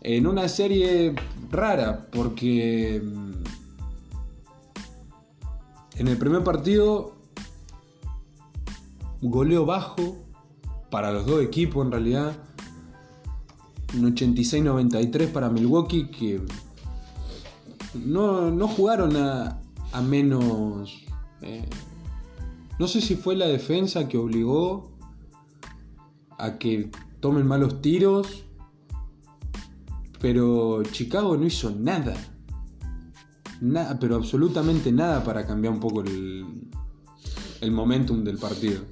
En 0.03 0.27
una 0.27 0.49
serie 0.49 1.15
rara, 1.51 2.09
porque 2.11 3.03
mm, 3.05 3.33
en 5.99 6.09
el 6.09 6.17
primer 6.17 6.43
partido 6.43 7.21
goleo 9.21 9.67
bajo 9.67 10.17
para 10.91 11.13
los 11.13 11.27
dos 11.27 11.43
equipos 11.43 11.85
en 11.85 11.93
realidad. 11.93 12.37
Un 13.95 14.15
86-93 14.15 15.33
para 15.33 15.49
Milwaukee 15.49 16.09
que 16.11 16.41
no, 17.95 18.69
jugaron 18.69 19.17
a, 19.17 19.61
menos... 20.03 21.03
Eh, 21.43 21.69
no 22.79 22.87
sé 22.87 23.01
si 23.01 23.17
fue 23.17 23.37
la 23.37 23.47
defensa 23.47 24.09
que 24.09 24.17
obligó 24.17 24.90
a 26.45 26.59
que 26.59 26.91
tomen 27.21 27.47
malos 27.47 27.81
tiros, 27.83 28.45
pero 30.21 30.83
Chicago 30.85 31.37
no 31.37 31.47
hizo 31.47 31.71
nada. 31.71 32.15
Nada, 33.61 33.99
pero 33.99 34.17
absolutamente 34.17 34.91
nada 34.91 35.23
para 35.23 35.47
cambiar 35.47 35.75
un 35.75 35.81
poco 35.81 36.01
el, 36.01 36.71
el 37.61 37.71
momentum 37.71 38.25
del 38.25 38.39
partido. 38.39 38.83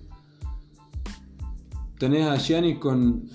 Tenés 1.99 2.27
a 2.27 2.37
Giannis 2.37 2.79
con. 2.79 3.29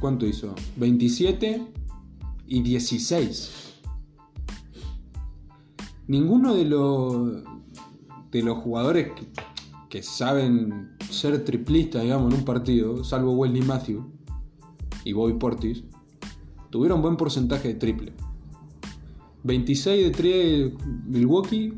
¿Cuánto 0.00 0.26
hizo? 0.26 0.54
27 0.76 1.66
y 2.46 2.62
16. 2.62 3.50
Ninguno 6.06 6.54
de 6.54 6.64
los, 6.64 7.42
de 8.30 8.42
los 8.42 8.58
jugadores 8.58 9.12
saben 10.02 10.96
ser 11.10 11.44
triplista, 11.44 12.00
digamos, 12.00 12.32
en 12.32 12.40
un 12.40 12.44
partido, 12.44 13.02
salvo 13.04 13.32
Wesley 13.32 13.62
Matthews 13.62 14.04
y 15.04 15.12
Bobby 15.12 15.34
Portis, 15.34 15.84
tuvieron 16.70 17.02
buen 17.02 17.16
porcentaje 17.16 17.68
de 17.68 17.74
triple. 17.74 18.12
26 19.44 20.04
de 20.04 20.10
3 20.10 20.72
Milwaukee 21.06 21.72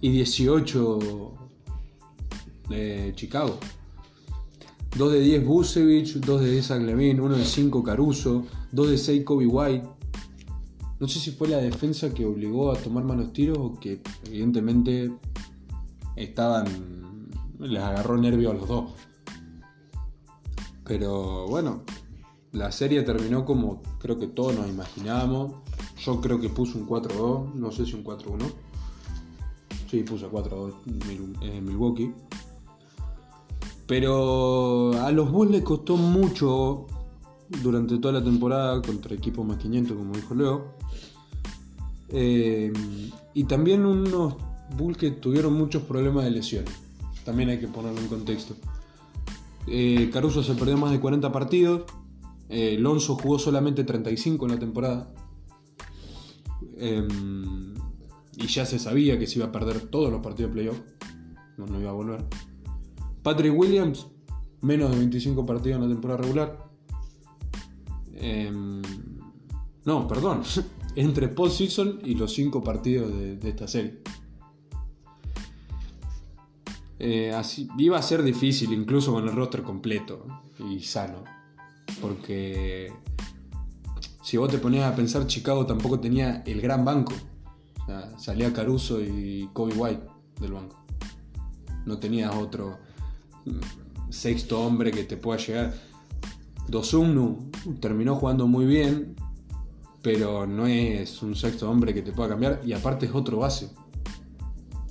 y 0.00 0.10
18 0.10 1.34
de 2.68 3.12
Chicago. 3.16 3.58
2 4.96 5.12
de 5.12 5.20
10 5.20 5.46
Busevich, 5.46 6.14
2 6.20 6.40
de 6.42 6.50
10 6.52 6.70
Levine, 6.82 7.20
1 7.20 7.36
de 7.36 7.44
5 7.44 7.82
Caruso, 7.82 8.44
2 8.72 8.90
de 8.90 8.98
6 8.98 9.24
Kobe 9.24 9.46
White. 9.46 9.88
No 11.00 11.08
sé 11.08 11.18
si 11.18 11.32
fue 11.32 11.48
la 11.48 11.56
defensa 11.56 12.14
que 12.14 12.24
obligó 12.24 12.70
a 12.70 12.76
tomar 12.76 13.04
malos 13.04 13.32
tiros 13.32 13.58
o 13.58 13.74
que 13.80 14.00
evidentemente 14.26 15.10
estaban 16.16 16.94
les 17.58 17.82
agarró 17.82 18.16
nervio 18.16 18.50
a 18.50 18.54
los 18.54 18.68
dos. 18.68 18.90
Pero 20.84 21.46
bueno, 21.46 21.82
la 22.52 22.70
serie 22.72 23.02
terminó 23.02 23.44
como 23.44 23.82
creo 23.98 24.18
que 24.18 24.26
todos 24.26 24.54
nos 24.54 24.68
imaginábamos. 24.68 25.52
Yo 25.98 26.20
creo 26.20 26.40
que 26.40 26.50
puso 26.50 26.78
un 26.78 26.86
4-2, 26.86 27.54
no 27.54 27.70
sé 27.72 27.86
si 27.86 27.94
un 27.94 28.04
4-1. 28.04 28.44
Sí, 29.90 30.02
puso 30.02 30.30
4-2 30.30 30.74
en 31.42 31.64
Milwaukee. 31.64 32.12
Pero 33.86 34.92
a 35.02 35.12
los 35.12 35.30
Bulls 35.30 35.52
les 35.52 35.62
costó 35.62 35.96
mucho 35.96 36.86
durante 37.62 37.98
toda 37.98 38.14
la 38.14 38.24
temporada 38.24 38.82
contra 38.82 39.14
equipos 39.14 39.46
más 39.46 39.58
500, 39.58 39.96
como 39.96 40.14
dijo 40.14 40.34
Leo. 40.34 40.74
Eh, 42.08 42.72
y 43.34 43.44
también 43.44 43.84
unos 43.84 44.34
Bulls 44.76 44.96
que 44.96 45.10
tuvieron 45.10 45.54
muchos 45.54 45.82
problemas 45.82 46.24
de 46.24 46.30
lesiones. 46.30 46.74
También 47.24 47.48
hay 47.48 47.58
que 47.58 47.68
ponerlo 47.68 48.00
en 48.00 48.08
contexto. 48.08 48.54
Eh, 49.66 50.10
Caruso 50.12 50.42
se 50.42 50.54
perdió 50.54 50.76
más 50.76 50.92
de 50.92 51.00
40 51.00 51.32
partidos. 51.32 51.82
Eh, 52.48 52.76
Lonzo 52.78 53.16
jugó 53.16 53.38
solamente 53.38 53.84
35 53.84 54.44
en 54.44 54.52
la 54.52 54.58
temporada. 54.58 55.12
Em, 56.76 57.74
y 58.36 58.46
ya 58.46 58.66
se 58.66 58.78
sabía 58.78 59.18
que 59.18 59.26
se 59.26 59.38
iba 59.38 59.46
a 59.46 59.52
perder 59.52 59.80
todos 59.88 60.10
los 60.10 60.20
partidos 60.20 60.50
de 60.50 60.54
playoff. 60.54 60.80
No, 61.56 61.80
iba 61.80 61.90
a 61.90 61.94
volver. 61.94 62.24
Patrick 63.22 63.56
Williams, 63.56 64.06
menos 64.60 64.90
de 64.90 64.98
25 64.98 65.46
partidos 65.46 65.76
en 65.76 65.88
la 65.88 65.88
temporada 65.88 66.20
regular. 66.20 66.68
Em, 68.12 68.82
no, 69.84 70.06
perdón. 70.06 70.42
Entre 70.96 71.28
post-season 71.28 72.00
y 72.04 72.14
los 72.14 72.34
5 72.34 72.62
partidos 72.62 73.12
de 73.12 73.48
esta 73.48 73.66
serie. 73.66 74.02
Eh, 76.98 77.32
así, 77.32 77.68
iba 77.78 77.98
a 77.98 78.02
ser 78.02 78.22
difícil, 78.22 78.72
incluso 78.72 79.12
con 79.12 79.24
el 79.24 79.34
roster 79.34 79.62
completo 79.62 80.26
y 80.58 80.80
sano. 80.80 81.24
Porque 82.00 82.92
si 84.22 84.36
vos 84.36 84.50
te 84.50 84.58
ponías 84.58 84.90
a 84.90 84.96
pensar, 84.96 85.26
Chicago 85.26 85.66
tampoco 85.66 86.00
tenía 86.00 86.42
el 86.46 86.60
gran 86.60 86.84
banco. 86.84 87.12
O 87.82 87.86
sea, 87.86 88.18
salía 88.18 88.52
Caruso 88.52 89.00
y 89.00 89.50
Kobe 89.52 89.74
White 89.74 90.06
del 90.40 90.52
banco. 90.52 90.82
No 91.84 91.98
tenías 91.98 92.34
otro 92.34 92.78
mm, 93.44 94.10
sexto 94.10 94.60
hombre 94.60 94.90
que 94.90 95.04
te 95.04 95.16
pueda 95.16 95.38
llegar. 95.38 95.74
Dosumnu 96.68 97.50
terminó 97.80 98.16
jugando 98.16 98.46
muy 98.46 98.64
bien, 98.64 99.14
pero 100.02 100.46
no 100.46 100.66
es 100.66 101.22
un 101.22 101.36
sexto 101.36 101.70
hombre 101.70 101.92
que 101.92 102.00
te 102.00 102.12
pueda 102.12 102.30
cambiar 102.30 102.60
y 102.64 102.72
aparte 102.72 103.06
es 103.06 103.14
otro 103.14 103.38
base. 103.38 103.70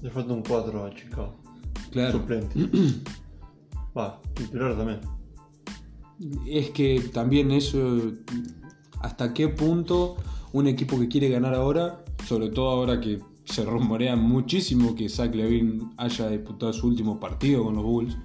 Le 0.01 0.11
falta 0.11 0.33
un 0.33 0.43
4 0.43 0.85
a 0.85 0.93
Chicago. 0.93 1.42
Claro. 1.93 2.19
Suplente. 2.19 2.59
Va, 3.97 4.19
titular 4.33 4.75
también. 4.75 4.99
Es 6.47 6.71
que 6.71 6.99
también 7.13 7.51
eso, 7.51 8.13
hasta 8.99 9.33
qué 9.33 9.49
punto 9.49 10.15
un 10.51 10.67
equipo 10.67 10.99
que 10.99 11.07
quiere 11.07 11.29
ganar 11.29 11.53
ahora, 11.53 12.03
sobre 12.25 12.49
todo 12.49 12.69
ahora 12.69 12.99
que 12.99 13.19
se 13.45 13.63
rumorea 13.65 14.15
muchísimo 14.15 14.95
que 14.95 15.09
Zach 15.09 15.33
Levine 15.35 15.91
haya 15.97 16.29
disputado 16.29 16.73
su 16.73 16.87
último 16.87 17.19
partido 17.19 17.63
con 17.63 17.75
los 17.75 17.83
Bulls, 17.83 18.17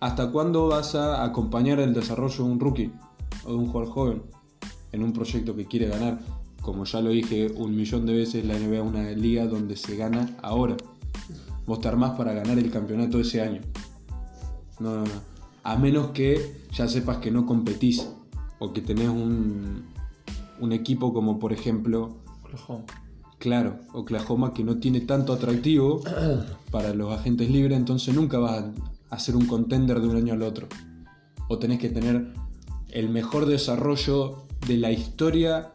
¿hasta 0.00 0.30
cuándo 0.30 0.68
vas 0.68 0.94
a 0.94 1.24
acompañar 1.24 1.80
el 1.80 1.94
desarrollo 1.94 2.44
de 2.44 2.50
un 2.50 2.60
rookie 2.60 2.92
o 3.44 3.50
de 3.50 3.56
un 3.56 3.66
jugador 3.66 3.92
joven 3.92 4.22
en 4.92 5.02
un 5.02 5.12
proyecto 5.12 5.56
que 5.56 5.66
quiere 5.66 5.88
ganar? 5.88 6.20
Como 6.60 6.84
ya 6.84 7.00
lo 7.00 7.10
dije 7.10 7.50
un 7.56 7.74
millón 7.74 8.06
de 8.06 8.14
veces, 8.14 8.44
la 8.44 8.54
NBA 8.54 8.76
es 8.76 8.82
una 8.82 9.10
liga 9.10 9.46
donde 9.46 9.76
se 9.76 9.96
gana 9.96 10.36
ahora. 10.42 10.76
Vos 11.66 11.80
te 11.80 11.88
armás 11.88 12.12
para 12.16 12.32
ganar 12.32 12.58
el 12.58 12.70
campeonato 12.70 13.20
ese 13.20 13.40
año. 13.40 13.60
No, 14.80 14.96
no, 14.96 15.04
no. 15.04 15.32
A 15.62 15.76
menos 15.76 16.10
que 16.10 16.62
ya 16.72 16.88
sepas 16.88 17.18
que 17.18 17.30
no 17.30 17.46
competís 17.46 18.08
o 18.58 18.72
que 18.72 18.80
tenés 18.80 19.08
un, 19.08 19.84
un 20.60 20.72
equipo 20.72 21.12
como 21.12 21.38
por 21.38 21.52
ejemplo, 21.52 22.16
Oklahoma. 22.42 22.84
claro, 23.38 23.80
Oklahoma 23.92 24.52
que 24.54 24.64
no 24.64 24.78
tiene 24.78 25.00
tanto 25.00 25.32
atractivo 25.32 26.00
para 26.70 26.94
los 26.94 27.12
agentes 27.12 27.50
libres, 27.50 27.78
entonces 27.78 28.14
nunca 28.14 28.38
vas 28.38 28.64
a 29.10 29.18
ser 29.18 29.36
un 29.36 29.46
contender 29.46 30.00
de 30.00 30.08
un 30.08 30.16
año 30.16 30.34
al 30.34 30.42
otro. 30.42 30.68
O 31.48 31.58
tenés 31.58 31.78
que 31.78 31.90
tener 31.90 32.32
el 32.90 33.08
mejor 33.08 33.46
desarrollo 33.46 34.46
de 34.66 34.76
la 34.76 34.90
historia 34.90 35.74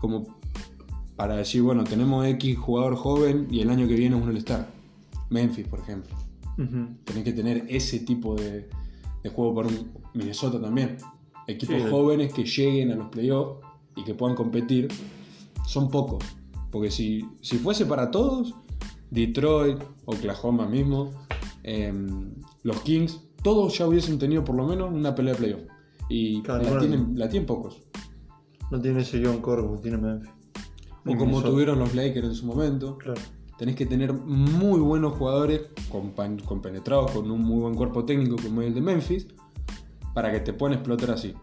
como 0.00 0.26
para 1.16 1.36
decir, 1.36 1.62
bueno, 1.62 1.84
tenemos 1.84 2.26
X 2.26 2.58
jugador 2.58 2.96
joven 2.96 3.46
y 3.50 3.60
el 3.60 3.70
año 3.70 3.86
que 3.86 3.94
viene 3.94 4.16
es 4.16 4.22
un 4.22 4.28
All-Star. 4.28 4.73
Memphis, 5.34 5.66
por 5.68 5.80
ejemplo. 5.80 6.14
Ujú. 6.56 6.80
Tenés 7.04 7.24
que 7.24 7.32
tener 7.32 7.66
ese 7.68 7.98
tipo 8.00 8.34
de, 8.36 8.68
de 9.22 9.28
juego 9.30 9.54
para 9.56 9.68
un 9.68 9.90
Minnesota 10.14 10.60
también. 10.60 10.96
Equipos 11.46 11.76
Sí. 11.82 11.88
jóvenes 11.90 12.32
que 12.32 12.44
lleguen 12.44 12.92
a 12.92 12.94
los 12.96 13.08
playoffs 13.08 13.60
y 13.96 14.04
que 14.04 14.14
puedan 14.14 14.36
competir 14.36 14.88
son 15.66 15.90
pocos. 15.90 16.24
Porque 16.70 16.90
si, 16.90 17.24
si 17.40 17.58
fuese 17.58 17.84
para 17.86 18.10
todos, 18.10 18.54
Detroit, 19.10 19.78
Oklahoma 20.06 20.66
mismo, 20.66 21.10
em, 21.62 22.32
los 22.62 22.80
Kings, 22.82 23.20
todos 23.42 23.76
ya 23.78 23.86
hubiesen 23.86 24.18
tenido 24.18 24.42
por 24.44 24.56
lo 24.56 24.66
menos 24.66 24.92
una 24.92 25.14
pelea 25.14 25.34
de 25.34 25.38
playoff. 25.38 25.62
Y 26.08 26.42
Claro, 26.42 26.62
la, 26.64 26.70
bueno. 26.70 26.86
tienen, 26.86 27.18
la 27.18 27.28
tienen 27.28 27.46
pocos. 27.46 27.80
No 28.70 28.80
tiene 28.80 29.00
ese 29.02 29.22
core 29.40 29.62
como 29.62 29.78
tiene 29.80 29.98
Memphis. 29.98 30.30
O 30.30 31.04
como 31.04 31.16
Minnesota. 31.26 31.48
tuvieron 31.50 31.78
los 31.78 31.94
Lakers 31.94 32.26
en 32.28 32.34
su 32.34 32.46
momento. 32.46 32.96
Claro. 32.98 33.20
Tenés 33.58 33.76
que 33.76 33.86
tener 33.86 34.12
muy 34.12 34.80
buenos 34.80 35.16
jugadores 35.16 35.62
compenetrados 35.90 37.12
con 37.12 37.30
un 37.30 37.40
muy 37.40 37.60
buen 37.60 37.74
cuerpo 37.74 38.04
técnico 38.04 38.36
como 38.42 38.62
el 38.62 38.74
de 38.74 38.80
Memphis 38.80 39.28
para 40.12 40.32
que 40.32 40.40
te 40.40 40.52
puedan 40.52 40.74
explotar 40.78 41.12
así. 41.12 41.34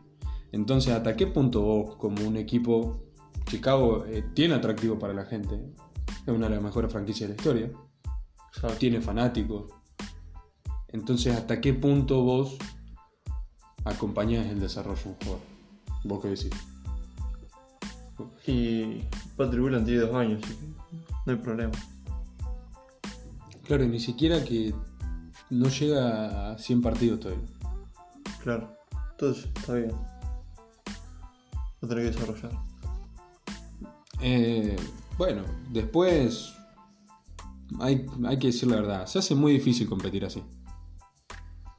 Entonces, 0.52 0.94
¿hasta 0.94 1.16
qué 1.16 1.28
punto 1.28 1.62
vos, 1.62 1.96
como 1.96 2.28
un 2.28 2.36
equipo, 2.36 3.02
Chicago 3.46 4.06
eh, 4.06 4.24
tiene 4.34 4.56
atractivo 4.56 5.00
para 5.00 5.14
la 5.14 5.26
gente? 5.26 5.60
Es 6.08 6.28
una 6.28 6.48
de 6.48 6.56
las 6.56 6.64
mejores 6.64 6.92
franquicias 6.92 7.30
de 7.30 7.36
la 7.36 7.40
historia. 7.40 7.72
Exacto. 8.50 8.78
Tiene 8.78 9.00
fanáticos. 9.00 9.72
Entonces, 10.90 11.36
¿hasta 11.36 11.62
qué 11.62 11.74
punto 11.74 12.22
vos 12.24 12.58
acompañás 13.86 14.48
el 14.48 14.60
desarrollo 14.60 15.02
de 15.02 15.10
un 15.10 15.16
jugador? 15.16 15.40
¿Vos 16.04 16.22
qué 16.22 16.28
decís? 16.30 16.52
Y 18.46 19.04
Patrick 19.38 19.64
Williams 19.64 19.86
tiene 19.86 20.02
dos 20.02 20.16
años, 20.16 20.42
no 21.26 21.34
hay 21.34 21.40
problema. 21.40 21.72
Claro, 23.72 23.86
y 23.86 23.88
ni 23.88 24.02
siquiera 24.02 24.44
que 24.44 24.76
no 25.50 25.70
llega 25.70 26.52
a 26.52 26.58
100 26.58 26.82
partidos 26.82 27.22
todavía. 27.22 27.46
Claro. 28.44 28.76
Entonces, 29.12 29.46
está 29.46 29.76
bien. 29.76 29.94
Lo 31.80 31.88
tenés 31.88 32.04
que 32.04 32.20
desarrollar. 32.20 32.52
Eh, 34.20 34.76
bueno, 35.18 35.44
después 35.70 36.54
hay, 37.80 38.06
hay 38.26 38.40
que 38.40 38.48
decir 38.48 38.70
la 38.70 38.76
verdad, 38.76 39.06
se 39.06 39.20
hace 39.20 39.36
muy 39.36 39.54
difícil 39.54 39.88
competir 39.88 40.26
así. 40.26 40.44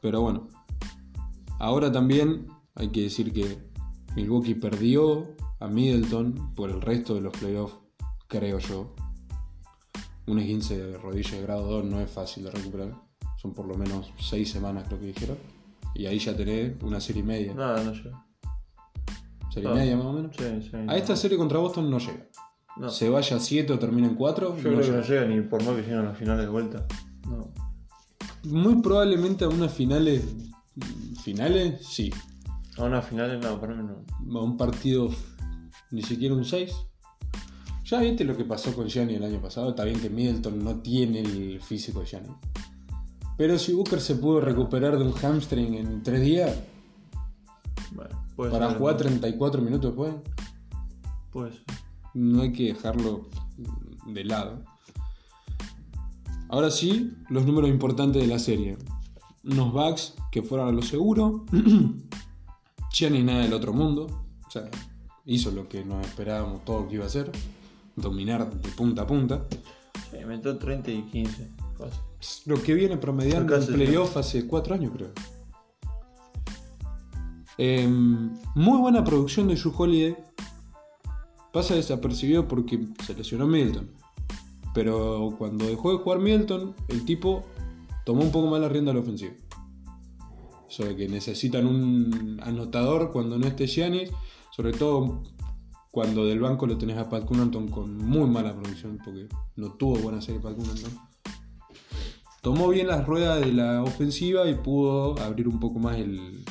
Pero 0.00 0.22
bueno, 0.22 0.48
ahora 1.58 1.92
también 1.92 2.46
hay 2.74 2.88
que 2.88 3.02
decir 3.02 3.34
que 3.34 3.70
Milwaukee 4.16 4.54
perdió 4.54 5.36
a 5.60 5.68
Middleton 5.68 6.54
por 6.54 6.70
el 6.70 6.80
resto 6.80 7.14
de 7.14 7.20
los 7.20 7.36
playoffs, 7.36 7.76
creo 8.28 8.60
yo. 8.60 8.94
Un 10.26 10.38
esguince 10.38 10.78
de 10.78 10.98
rodilla 10.98 11.36
de 11.36 11.42
grado 11.42 11.66
2 11.66 11.84
no 11.84 12.00
es 12.00 12.10
fácil 12.10 12.44
de 12.44 12.50
recuperar. 12.50 12.94
Son 13.40 13.52
por 13.52 13.66
lo 13.66 13.76
menos 13.76 14.12
6 14.20 14.50
semanas 14.50 14.84
creo 14.86 15.00
que 15.00 15.06
dijeron. 15.06 15.38
Y 15.94 16.06
ahí 16.06 16.18
ya 16.18 16.36
tenés 16.36 16.80
una 16.82 17.00
serie 17.00 17.22
y 17.22 17.26
media. 17.26 17.54
Nada, 17.54 17.82
no 17.82 17.92
llega. 17.92 18.24
Serie 19.52 19.70
y 19.70 19.74
media 19.74 19.96
más 19.96 20.06
o 20.06 20.12
menos. 20.12 20.36
Sí, 20.36 20.44
sí. 20.62 20.76
A 20.88 20.96
esta 20.96 21.16
serie 21.16 21.36
contra 21.36 21.58
Boston 21.58 21.90
no 21.90 21.98
llega. 21.98 22.28
No. 22.76 22.88
Se 22.88 23.08
vaya 23.08 23.36
a 23.36 23.40
7 23.40 23.72
o 23.72 23.78
termina 23.78 24.08
en 24.08 24.14
4. 24.14 24.56
Yo 24.56 24.62
creo 24.62 24.80
que 24.80 24.90
no 24.90 25.02
llega 25.02 25.26
ni 25.26 25.40
por 25.42 25.62
más 25.64 25.74
que 25.74 25.82
lleguen 25.82 25.98
a 25.98 26.04
las 26.04 26.18
finales 26.18 26.46
de 26.46 26.50
vuelta. 26.50 26.86
No. 27.28 27.52
Muy 28.44 28.80
probablemente 28.80 29.44
a 29.44 29.48
unas 29.48 29.72
finales. 29.72 30.24
Finales, 31.22 31.86
sí. 31.86 32.10
A 32.78 32.84
unas 32.84 33.06
finales 33.06 33.44
no, 33.44 33.60
para 33.60 33.74
mí 33.74 33.82
no. 33.82 34.40
A 34.40 34.42
un 34.42 34.56
partido, 34.56 35.10
ni 35.90 36.02
siquiera 36.02 36.34
un 36.34 36.44
6. 36.44 36.72
Ya 37.92 38.00
viste 38.00 38.24
lo 38.24 38.34
que 38.34 38.46
pasó 38.46 38.74
con 38.74 38.88
Gianni 38.88 39.16
el 39.16 39.22
año 39.22 39.38
pasado. 39.38 39.68
Está 39.68 39.84
bien 39.84 40.00
que 40.00 40.08
Middleton 40.08 40.64
no 40.64 40.76
tiene 40.76 41.20
el 41.20 41.60
físico 41.60 42.00
de 42.00 42.06
Gianni. 42.06 42.34
Pero 43.36 43.58
si 43.58 43.74
Booker 43.74 44.00
se 44.00 44.14
pudo 44.14 44.40
recuperar 44.40 44.96
de 44.96 45.04
un 45.04 45.12
hamstring 45.12 45.74
en 45.74 46.02
3 46.02 46.22
días 46.22 46.58
Bueno, 47.94 48.16
para 48.50 48.72
jugar 48.72 48.94
¿no? 48.94 48.98
34 48.98 49.60
minutos 49.60 49.90
después, 49.90 50.14
Puede 51.32 51.52
ser. 51.52 51.64
no 52.14 52.40
hay 52.40 52.54
que 52.54 52.72
dejarlo 52.72 53.28
de 54.06 54.24
lado. 54.24 54.64
Ahora 56.48 56.70
sí, 56.70 57.12
los 57.28 57.44
números 57.44 57.68
importantes 57.68 58.22
de 58.22 58.28
la 58.28 58.38
serie. 58.38 58.78
Unos 59.44 59.70
Bucks 59.70 60.14
que 60.30 60.42
fueron 60.42 60.68
a 60.68 60.72
lo 60.72 60.80
seguro. 60.80 61.44
Gianni 62.90 63.22
nada 63.22 63.40
del 63.40 63.52
otro 63.52 63.74
mundo. 63.74 64.06
O 64.46 64.50
sea, 64.50 64.70
hizo 65.26 65.50
lo 65.50 65.68
que 65.68 65.84
nos 65.84 66.06
esperábamos 66.06 66.64
todo 66.64 66.88
que 66.88 66.94
iba 66.94 67.04
a 67.04 67.08
hacer. 67.08 67.30
Dominar 67.96 68.50
de 68.50 68.68
punta 68.70 69.02
a 69.02 69.06
punta. 69.06 69.46
Sí, 70.10 70.18
metió 70.26 70.56
30 70.56 70.90
y 70.90 71.02
15. 71.02 71.48
Fácil. 71.78 72.00
Lo 72.46 72.62
que 72.62 72.74
viene 72.74 72.96
promediando 72.96 73.56
en 73.56 73.66
playoff 73.66 74.16
hace 74.16 74.46
4 74.46 74.74
años, 74.74 74.92
creo. 74.94 75.10
Em, 77.58 78.30
muy 78.54 78.78
buena 78.78 79.04
producción 79.04 79.48
de 79.48 79.56
Drew 79.56 79.72
Holiday. 79.76 80.16
Pasa 81.52 81.74
desapercibido 81.74 82.48
porque 82.48 82.88
se 83.04 83.14
lesionó 83.14 83.46
Middleton. 83.46 83.90
Pero 84.74 85.34
cuando 85.38 85.66
dejó 85.66 85.92
de 85.92 85.98
jugar 85.98 86.20
Middleton, 86.20 86.74
el 86.88 87.04
tipo 87.04 87.44
tomó 88.04 88.22
un 88.22 88.32
poco 88.32 88.48
más 88.48 88.60
la 88.60 88.68
rienda 88.68 88.90
de 88.90 88.94
la 88.94 89.02
ofensiva. 89.02 89.34
De 90.78 90.96
que 90.96 91.06
necesitan 91.06 91.66
un 91.66 92.40
anotador 92.42 93.12
cuando 93.12 93.38
no 93.38 93.46
esté 93.46 93.66
Giannis. 93.66 94.10
Sobre 94.50 94.72
todo 94.72 95.22
cuando 95.92 96.24
del 96.24 96.40
banco 96.40 96.66
lo 96.66 96.76
tenés 96.76 96.98
a 96.98 97.08
Pat 97.08 97.24
Connaughton 97.24 97.68
con 97.68 97.96
muy 97.96 98.28
mala 98.28 98.52
producción 98.52 98.98
porque 99.04 99.28
no 99.54 99.74
tuvo 99.74 99.96
buena 99.98 100.20
serie 100.20 100.40
Pat 100.40 100.56
Connaughton 100.56 101.12
tomó 102.42 102.68
bien 102.68 102.88
las 102.88 103.06
ruedas 103.06 103.40
de 103.40 103.52
la 103.52 103.82
ofensiva 103.82 104.48
y 104.48 104.54
pudo 104.54 105.18
abrir 105.20 105.48
un 105.48 105.58
poco 105.58 105.78
más 105.78 105.96
el, 105.96 106.44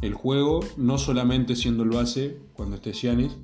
el 0.00 0.14
juego, 0.14 0.60
no 0.76 0.98
solamente 0.98 1.56
siendo 1.56 1.82
el 1.82 1.90
base 1.90 2.40
cuando 2.54 2.76
esté 2.76 2.92
Giannis, 2.92 3.36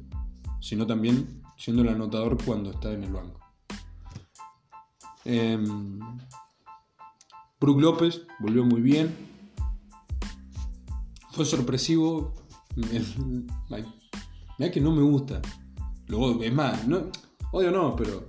sino 0.61 0.87
también 0.87 1.43
siendo 1.59 1.83
el 1.83 1.89
anotador 1.89 2.43
cuando 2.43 2.71
está 2.71 2.93
en 2.93 3.05
el 3.05 3.13
banco. 3.13 3.41
Em, 5.25 5.99
Brook 7.61 7.81
López 7.81 8.23
volvió 8.39 8.65
muy 8.65 8.81
bien. 8.81 9.15
Fue 11.33 11.45
sorpresivo. 11.45 12.35
Mirá 14.63 14.71
que 14.71 14.81
no 14.81 14.93
me 14.93 15.03
gusta. 15.03 15.43
Luego, 16.07 16.41
es 16.41 16.53
más, 16.55 16.87
no, 16.87 17.11
odio 17.51 17.73
no, 17.73 17.97
pero 17.97 18.29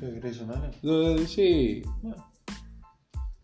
¿Qué 0.00 0.10
Grayson 0.10 0.50
Allen? 0.50 0.72
eh, 0.82 1.24
sí, 1.28 1.82
Bueno, 2.02 2.16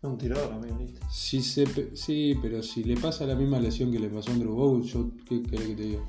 Un 0.01 0.17
tirador, 0.17 0.51
amigo, 0.51 0.77
listo. 0.77 0.99
Si 1.09 1.41
se, 1.41 1.65
pe- 1.65 1.91
sí, 1.95 2.35
pero 2.41 2.61
si 2.61 2.83
le 2.83 2.97
pasa 2.97 3.25
la 3.25 3.35
misma 3.35 3.57
lesión 3.57 3.89
que 3.89 3.99
le 3.99 4.09
pasó 4.09 4.31
a 4.31 4.33
Andrew 4.33 4.53
Bogut, 4.53 4.83
yo 4.83 5.11
qué 5.29 5.41
querés 5.43 5.67
que 5.69 5.75
te 5.75 5.83
diga. 5.83 6.01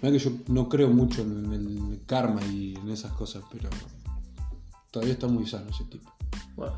Mirá 0.00 0.12
que 0.12 0.18
yo 0.18 0.30
no 0.48 0.66
creo 0.70 0.88
mucho 0.88 1.20
en 1.20 1.52
el 1.52 2.00
karma 2.06 2.40
y 2.46 2.74
en 2.74 2.88
esas 2.88 3.12
cosas, 3.12 3.44
pero 3.52 3.68
todavía 4.90 5.12
está 5.12 5.26
muy 5.26 5.46
sano 5.46 5.68
ese 5.68 5.84
tipo. 5.84 6.10
Bueno, 6.56 6.72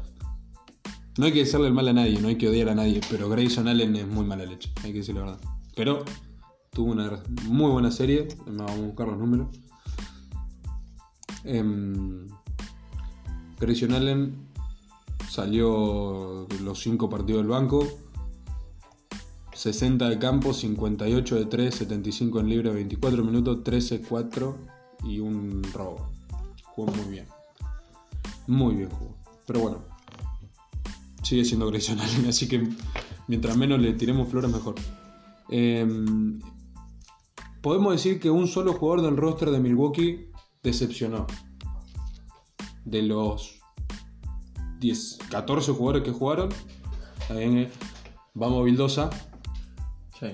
No 1.18 1.26
hay 1.26 1.32
que 1.32 1.42
hacerle 1.42 1.68
el 1.68 1.72
mal 1.72 1.86
a 1.86 1.92
nadie, 1.92 2.20
no 2.20 2.26
hay 2.26 2.36
que 2.36 2.48
odiar 2.48 2.68
a 2.68 2.74
nadie, 2.74 3.00
pero 3.08 3.28
Grayson 3.28 3.68
Allen 3.68 3.94
es 3.94 4.08
muy 4.08 4.24
mala 4.26 4.44
leche, 4.44 4.72
hay 4.82 4.90
que 4.90 4.98
decir 4.98 5.14
la 5.14 5.20
verdad. 5.20 5.40
Pero 5.76 6.04
tuvo 6.76 6.92
una 6.92 7.22
muy 7.44 7.70
buena 7.70 7.90
serie, 7.90 8.28
vamos 8.44 8.70
a 8.70 8.76
buscar 8.76 9.08
los 9.08 9.16
números. 9.16 9.48
Grayson 13.58 13.92
Allen 13.92 14.36
salió 15.26 16.46
los 16.62 16.78
5 16.80 17.08
partidos 17.08 17.40
del 17.40 17.48
banco, 17.48 17.88
60 19.54 20.06
de 20.06 20.18
campo, 20.18 20.52
58 20.52 21.36
de 21.36 21.46
3, 21.46 21.74
75 21.74 22.40
en 22.40 22.48
libre, 22.50 22.70
24 22.70 23.24
minutos, 23.24 23.64
13, 23.64 24.02
4 24.02 24.58
y 25.04 25.18
un 25.20 25.62
robo. 25.72 26.10
Jugó 26.62 26.92
muy 26.92 27.06
bien. 27.10 27.24
Muy 28.48 28.74
bien 28.74 28.90
jugó. 28.90 29.16
Pero 29.46 29.60
bueno, 29.60 29.78
sigue 31.22 31.42
siendo 31.42 31.68
Grayson 31.68 31.98
Allen, 32.00 32.26
así 32.26 32.46
que 32.46 32.68
mientras 33.28 33.56
menos 33.56 33.80
le 33.80 33.94
tiremos 33.94 34.28
flores 34.28 34.50
mejor. 34.52 34.74
Em, 35.48 36.38
podemos 37.66 37.94
decir 37.94 38.20
que 38.20 38.30
un 38.30 38.46
solo 38.46 38.74
jugador 38.74 39.02
del 39.02 39.16
roster 39.16 39.50
de 39.50 39.58
Milwaukee 39.58 40.30
decepcionó. 40.62 41.26
De 42.84 43.02
los 43.02 43.60
10, 44.78 45.18
14 45.32 45.72
jugadores 45.72 46.04
que 46.04 46.12
jugaron, 46.12 46.50
también, 47.26 47.68
vamos 48.34 48.60
a 48.60 48.62
Vildosa, 48.62 49.10
sí. 50.20 50.28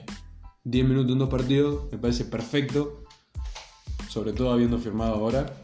10 0.64 0.86
minutos 0.86 1.12
en 1.12 1.18
dos 1.20 1.30
partidos, 1.30 1.90
me 1.90 1.96
parece 1.96 2.26
perfecto. 2.26 3.04
Sobre 4.10 4.34
todo 4.34 4.52
habiendo 4.52 4.78
firmado 4.78 5.14
ahora, 5.14 5.54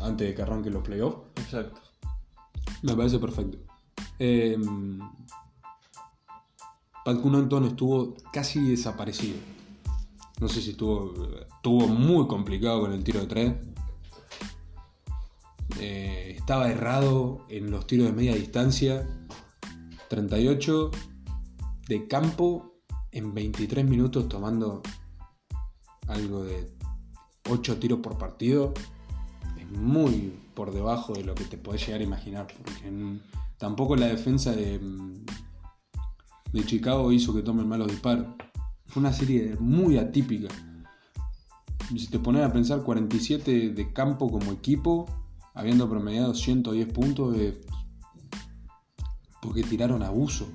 antes 0.00 0.28
de 0.28 0.34
que 0.36 0.42
arranquen 0.42 0.74
los 0.74 0.84
playoffs. 0.84 1.22
Exacto. 1.42 1.80
Me 2.82 2.94
parece 2.94 3.18
perfecto. 3.18 3.58
Eh, 4.20 4.56
Pat 7.04 7.20
Connaughton 7.20 7.64
estuvo 7.64 8.14
casi 8.32 8.60
desaparecido. 8.60 9.57
No 10.40 10.48
sé 10.48 10.62
si 10.62 10.70
estuvo. 10.70 11.12
Muy 11.88 12.26
complicado 12.26 12.80
con 12.80 12.92
el 12.92 13.02
tiro 13.02 13.20
de 13.20 13.26
tres. 13.26 13.54
Eh, 15.80 16.34
estaba 16.36 16.70
errado 16.70 17.44
en 17.48 17.70
los 17.70 17.86
tiros 17.86 18.06
de 18.06 18.12
media 18.12 18.34
distancia. 18.34 19.06
38 20.08 20.90
de 21.88 22.08
campo 22.08 22.72
en 23.12 23.34
23 23.34 23.84
minutos 23.84 24.28
tomando 24.28 24.82
algo 26.06 26.44
de 26.44 26.72
8 27.50 27.78
tiros 27.78 28.00
por 28.00 28.16
partido. 28.16 28.72
Es 29.58 29.70
muy 29.70 30.32
por 30.54 30.72
debajo 30.72 31.12
de 31.12 31.24
lo 31.24 31.34
que 31.34 31.44
te 31.44 31.58
podés 31.58 31.84
llegar 31.86 32.00
a 32.00 32.04
imaginar. 32.04 32.46
Porque 32.46 33.20
tampoco 33.58 33.96
la 33.96 34.06
defensa 34.06 34.52
de, 34.52 34.78
mm, 34.78 35.26
de 36.52 36.64
Chicago 36.64 37.12
hizo 37.12 37.34
que 37.34 37.42
tomen 37.42 37.68
malos 37.68 37.88
disparos. 37.88 38.26
Fue 38.88 39.00
una 39.00 39.12
serie 39.12 39.56
muy 39.60 39.98
atípica. 39.98 40.48
Si 41.96 42.08
te 42.08 42.18
pones 42.18 42.42
a 42.42 42.52
pensar 42.52 42.82
47 42.82 43.70
de 43.70 43.92
campo 43.92 44.30
como 44.30 44.52
equipo, 44.52 45.06
habiendo 45.54 45.88
promediado 45.88 46.34
110 46.34 46.92
puntos, 46.92 47.36
eh, 47.36 47.60
porque 49.40 49.62
tiraron 49.62 50.02
abuso. 50.02 50.48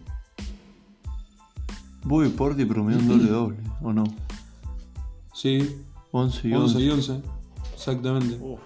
Bobby 2.04 2.30
Porti 2.30 2.66
promedió 2.66 3.00
un 3.00 3.08
doble 3.08 3.30
doble, 3.30 3.58
¿o 3.82 3.94
no? 3.94 4.04
Sí, 5.34 5.78
11 6.12 6.48
y 6.48 6.54
11 6.54 6.78
11. 6.78 6.80
y 6.80 6.90
11. 6.90 7.22
Exactamente. 7.74 8.38
Uf. 8.42 8.60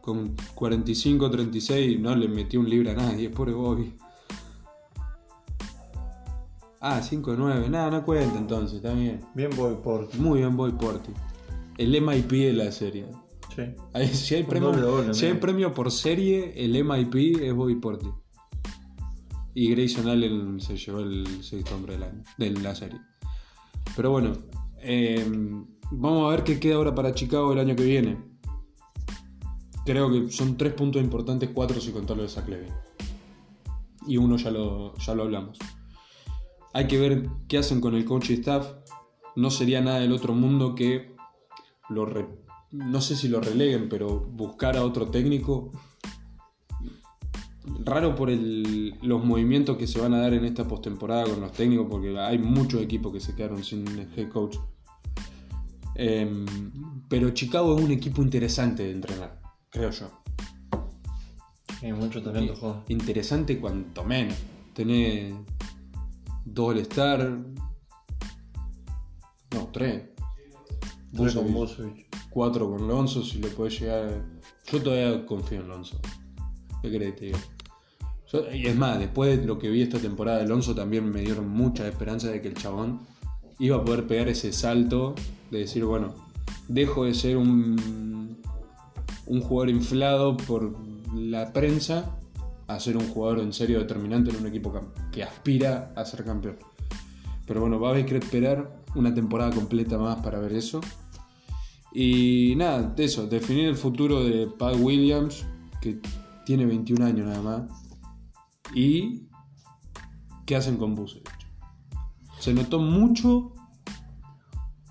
Con 0.00 0.34
45, 0.54 1.30
36 1.30 2.00
no 2.00 2.16
le 2.16 2.26
metió 2.26 2.58
un 2.58 2.68
libre 2.68 2.90
a 2.90 2.94
nadie, 2.94 3.28
pobre 3.30 3.52
Bobby. 3.52 3.92
Ah, 6.80 7.02
5 7.02 7.34
9. 7.36 7.68
Nada, 7.68 7.90
no 7.90 8.04
cuenta 8.04 8.38
entonces, 8.38 8.76
está 8.76 8.94
bien. 8.94 9.20
Bien 9.34 9.50
Bobby 9.54 9.76
Porti. 9.82 10.18
Muy 10.18 10.38
bien 10.38 10.56
Bobby 10.56 10.72
Porti. 10.72 11.12
El 11.76 11.90
MIP 12.00 12.30
de 12.30 12.52
la 12.54 12.72
serie. 12.72 13.06
Sí. 13.54 13.62
Ahí, 13.92 14.08
si 14.08 14.36
hay, 14.36 14.44
premio, 14.44 14.72
doble 14.72 15.12
si 15.12 15.26
hay 15.26 15.34
premio 15.34 15.74
por 15.74 15.90
serie, 15.90 16.54
el 16.56 16.72
MIP 16.82 17.42
es 17.42 17.52
Bobby 17.52 17.74
Porti. 17.74 18.08
Y 19.52 19.70
Grayson 19.72 20.08
Allen 20.08 20.58
se 20.60 20.76
llevó 20.78 21.00
el 21.00 21.42
sexto 21.42 21.74
hombre 21.74 21.94
del 21.94 22.04
año, 22.04 22.22
de 22.38 22.50
la 22.50 22.74
serie. 22.74 22.98
Pero 23.94 24.12
bueno, 24.12 24.32
eh, 24.78 25.26
vamos 25.90 26.28
a 26.28 26.30
ver 26.30 26.44
qué 26.44 26.58
queda 26.58 26.76
ahora 26.76 26.94
para 26.94 27.12
Chicago 27.12 27.52
el 27.52 27.58
año 27.58 27.76
que 27.76 27.84
viene. 27.84 28.16
Creo 29.84 30.10
que 30.10 30.30
son 30.30 30.56
tres 30.56 30.72
puntos 30.72 31.02
importantes, 31.02 31.50
cuatro 31.52 31.78
si 31.78 31.90
contar 31.90 32.16
lo 32.16 32.22
de 32.22 32.28
Zach 32.30 32.48
Levine. 32.48 32.72
Y 34.06 34.16
uno 34.16 34.38
ya 34.38 34.50
lo, 34.50 34.96
ya 34.96 35.14
lo 35.14 35.24
hablamos. 35.24 35.58
Hay 36.72 36.86
que 36.86 36.98
ver 36.98 37.28
qué 37.48 37.58
hacen 37.58 37.80
con 37.80 37.94
el 37.94 38.04
coach 38.04 38.30
y 38.30 38.34
staff. 38.34 38.66
No 39.36 39.50
sería 39.50 39.80
nada 39.80 40.00
del 40.00 40.12
otro 40.12 40.34
mundo 40.34 40.74
que 40.74 41.14
lo 41.88 42.06
re- 42.06 42.28
no 42.72 43.00
sé 43.00 43.16
si 43.16 43.28
lo 43.28 43.40
releguen, 43.40 43.88
pero 43.88 44.20
buscar 44.20 44.76
a 44.76 44.84
otro 44.84 45.08
técnico. 45.08 45.72
Raro 47.84 48.14
por 48.14 48.30
el- 48.30 48.96
los 49.02 49.24
movimientos 49.24 49.76
que 49.76 49.86
se 49.86 50.00
van 50.00 50.14
a 50.14 50.18
dar 50.20 50.34
en 50.34 50.44
esta 50.44 50.66
postemporada 50.66 51.24
con 51.24 51.40
los 51.40 51.52
técnicos, 51.52 51.86
porque 51.90 52.16
hay 52.18 52.38
muchos 52.38 52.80
equipos 52.82 53.12
que 53.12 53.20
se 53.20 53.34
quedaron 53.34 53.62
sin 53.64 53.84
head 54.16 54.28
coach. 54.28 54.56
Em, 55.96 56.46
pero 57.08 57.30
Chicago 57.30 57.76
es 57.76 57.84
un 57.84 57.90
equipo 57.90 58.22
interesante 58.22 58.84
de 58.84 58.92
entrenar, 58.92 59.40
creo 59.70 59.90
yo. 59.90 60.10
Tiene 61.80 61.94
mucho 61.94 62.22
talento, 62.22 62.54
joder. 62.56 62.82
Interesante 62.88 63.58
cuanto 63.58 64.04
menos. 64.04 64.36
Tenés 64.74 65.34
dos 66.44 66.70
All-Star. 66.74 67.38
No, 69.54 69.68
tres. 69.72 70.04
Tres 71.14 71.34
con. 71.34 71.52
Vucevic. 71.52 72.06
4 72.30 72.70
con 72.70 72.86
Lonzo, 72.86 73.24
si 73.24 73.38
le 73.38 73.48
puede 73.48 73.70
llegar. 73.70 74.24
Yo 74.70 74.80
todavía 74.82 75.26
confío 75.26 75.60
en 75.60 75.68
Lonzo. 75.68 75.98
¿Qué 76.80 76.88
crees? 76.88 77.36
Yo- 78.32 78.52
y 78.52 78.66
es 78.66 78.76
más, 78.76 79.00
después 79.00 79.36
de 79.40 79.44
lo 79.44 79.58
que 79.58 79.68
vi 79.68 79.82
esta 79.82 79.98
temporada 79.98 80.38
de 80.38 80.46
Lonzo, 80.46 80.74
también 80.74 81.10
me 81.10 81.20
dieron 81.22 81.48
mucha 81.48 81.88
esperanza 81.88 82.28
de 82.28 82.40
que 82.40 82.46
el 82.48 82.54
chabón 82.54 83.00
iba 83.58 83.76
a 83.78 83.84
poder 83.84 84.06
pegar 84.06 84.28
ese 84.28 84.52
salto 84.52 85.16
de 85.50 85.58
decir, 85.58 85.84
bueno, 85.84 86.14
dejo 86.68 87.04
de 87.04 87.14
ser 87.14 87.36
un, 87.36 88.40
un 89.26 89.40
jugador 89.40 89.70
inflado 89.70 90.36
por 90.36 90.72
la 91.12 91.52
prensa 91.52 92.16
a 92.74 92.80
ser 92.80 92.96
un 92.96 93.08
jugador 93.08 93.40
en 93.40 93.52
serio 93.52 93.78
determinante 93.78 94.30
en 94.30 94.36
un 94.36 94.46
equipo 94.46 94.72
que 95.12 95.22
aspira 95.22 95.92
a 95.96 96.04
ser 96.04 96.24
campeón. 96.24 96.56
Pero 97.46 97.60
bueno, 97.60 97.80
va 97.80 97.88
a 97.88 97.90
haber 97.92 98.06
que 98.06 98.16
esperar 98.16 98.80
una 98.94 99.12
temporada 99.14 99.50
completa 99.50 99.98
más 99.98 100.20
para 100.20 100.38
ver 100.38 100.52
eso. 100.52 100.80
Y 101.92 102.54
nada, 102.56 102.94
eso, 102.98 103.26
definir 103.26 103.66
el 103.66 103.76
futuro 103.76 104.22
de 104.22 104.46
Pat 104.46 104.76
Williams, 104.78 105.44
que 105.80 106.00
tiene 106.46 106.66
21 106.66 107.04
años 107.04 107.26
nada 107.26 107.42
más. 107.42 107.62
Y 108.74 109.28
qué 110.46 110.56
hacen 110.56 110.76
con 110.76 110.94
Vucevic. 110.94 111.28
Se 112.38 112.54
notó 112.54 112.78
mucho 112.78 113.52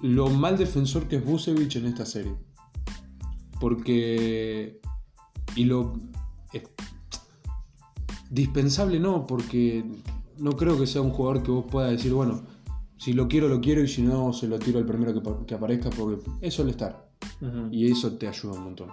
lo 0.01 0.30
mal 0.30 0.57
defensor 0.57 1.07
que 1.07 1.17
es 1.17 1.25
Vucevic 1.25 1.75
en 1.75 1.86
esta 1.86 2.05
serie. 2.05 2.36
Porque... 3.59 4.80
Y 5.55 5.63
lo... 5.65 5.97
dispensable 8.30 8.99
no, 8.99 9.25
porque 9.25 9.84
no 10.38 10.51
creo 10.51 10.80
que 10.80 10.88
sea 10.88 11.01
un 11.01 11.11
jugador 11.11 11.43
que 11.43 11.51
vos 11.51 11.65
puedas 11.69 11.91
decir, 11.91 12.13
bueno, 12.13 12.41
si 12.97 13.13
lo 13.13 13.27
quiero, 13.27 13.47
lo 13.47 13.61
quiero 13.61 13.82
y 13.82 13.88
si 13.88 14.01
no, 14.01 14.34
se 14.34 14.47
lo 14.47 14.59
tiro 14.59 14.80
al 14.80 14.86
primero 14.86 15.13
que, 15.13 15.45
que 15.45 15.55
aparezca 15.55 15.89
porque 15.89 16.30
es 16.41 16.53
suele 16.53 16.71
estar. 16.71 17.09
Y 17.71 17.89
eso 17.89 18.17
te 18.17 18.27
ayuda 18.27 18.53
un 18.53 18.63
montón. 18.63 18.89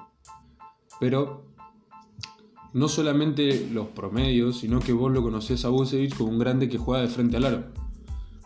Pero 1.01 1.47
no 2.73 2.89
solamente 2.89 3.69
los 3.73 3.89
promedios, 3.89 4.59
sino 4.59 4.81
que 4.81 4.93
vos 4.93 5.13
lo 5.13 5.23
conocés 5.23 5.65
a 5.65 5.71
Vucevic 5.71 6.17
como 6.17 6.31
un 6.31 6.39
grande 6.39 6.69
que 6.69 6.79
juega 6.79 7.03
de 7.03 7.09
frente 7.09 7.37
al 7.37 7.45
aro, 7.45 7.65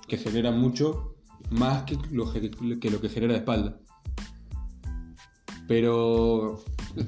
que 0.09 0.17
genera 0.17 0.51
mucho 0.51 1.17
más 1.51 1.83
que 1.83 1.99
lo 2.11 2.33
que, 2.33 2.51
que 2.51 2.91
lo 2.91 3.01
que 3.01 3.09
genera 3.09 3.35
de 3.35 3.41
espalda. 3.41 3.81
Pero 5.67 6.63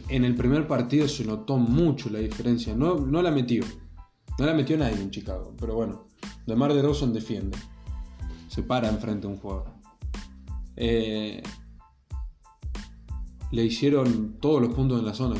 en 0.08 0.24
el 0.24 0.34
primer 0.34 0.66
partido 0.66 1.08
se 1.08 1.24
notó 1.24 1.56
mucho 1.56 2.10
la 2.10 2.18
diferencia. 2.18 2.74
No, 2.74 2.96
no 2.96 3.22
la 3.22 3.30
metió. 3.30 3.64
No 4.38 4.46
la 4.46 4.54
metió 4.54 4.76
nadie 4.76 5.00
en 5.00 5.10
Chicago. 5.10 5.54
Pero 5.58 5.74
bueno, 5.74 6.06
DeMar 6.46 6.72
DeRozan 6.74 7.12
defiende. 7.12 7.56
Se 8.48 8.62
para 8.62 8.88
enfrente 8.88 9.26
a 9.26 9.30
un 9.30 9.36
jugador. 9.36 9.72
Eh, 10.76 11.42
le 13.50 13.64
hicieron 13.64 14.38
todos 14.40 14.60
los 14.62 14.74
puntos 14.74 14.98
en 14.98 15.06
la 15.06 15.14
zona, 15.14 15.36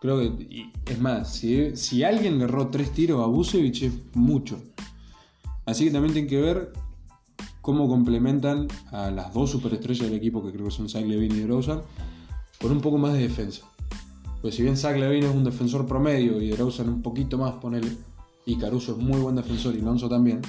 creo. 0.00 0.18
Que, 0.18 0.72
es 0.86 1.00
más, 1.00 1.32
si, 1.32 1.76
si 1.76 2.02
alguien 2.02 2.38
le 2.38 2.44
erró 2.44 2.68
tres 2.68 2.92
tiros 2.92 3.22
a 3.22 3.26
Busevich 3.26 3.84
es 3.84 3.92
mucho. 4.14 4.60
Así 5.64 5.84
que 5.84 5.92
también 5.92 6.12
tienen 6.12 6.28
que 6.28 6.40
ver 6.40 6.72
cómo 7.60 7.88
complementan 7.88 8.66
a 8.90 9.10
las 9.12 9.32
dos 9.32 9.50
superestrellas 9.50 10.08
del 10.08 10.18
equipo, 10.18 10.44
que 10.44 10.52
creo 10.52 10.64
que 10.64 10.70
son 10.72 10.88
Zach 10.88 11.04
Levine 11.04 11.36
y 11.36 11.38
DeRozan, 11.38 11.82
con 12.60 12.72
un 12.72 12.80
poco 12.80 12.98
más 12.98 13.12
de 13.14 13.20
defensa. 13.20 13.62
Pues 14.40 14.56
si 14.56 14.62
bien 14.62 14.76
Zach 14.76 14.96
Levine 14.96 15.26
es 15.26 15.34
un 15.34 15.44
defensor 15.44 15.86
promedio 15.86 16.40
y 16.40 16.48
DeRozan 16.48 16.88
un 16.88 17.02
poquito 17.02 17.38
más, 17.38 17.54
ponele, 17.54 17.96
y 18.44 18.56
Caruso 18.56 18.92
es 18.92 18.98
muy 18.98 19.20
buen 19.20 19.36
defensor 19.36 19.74
y 19.74 19.80
Lonzo 19.80 20.08
también, 20.08 20.42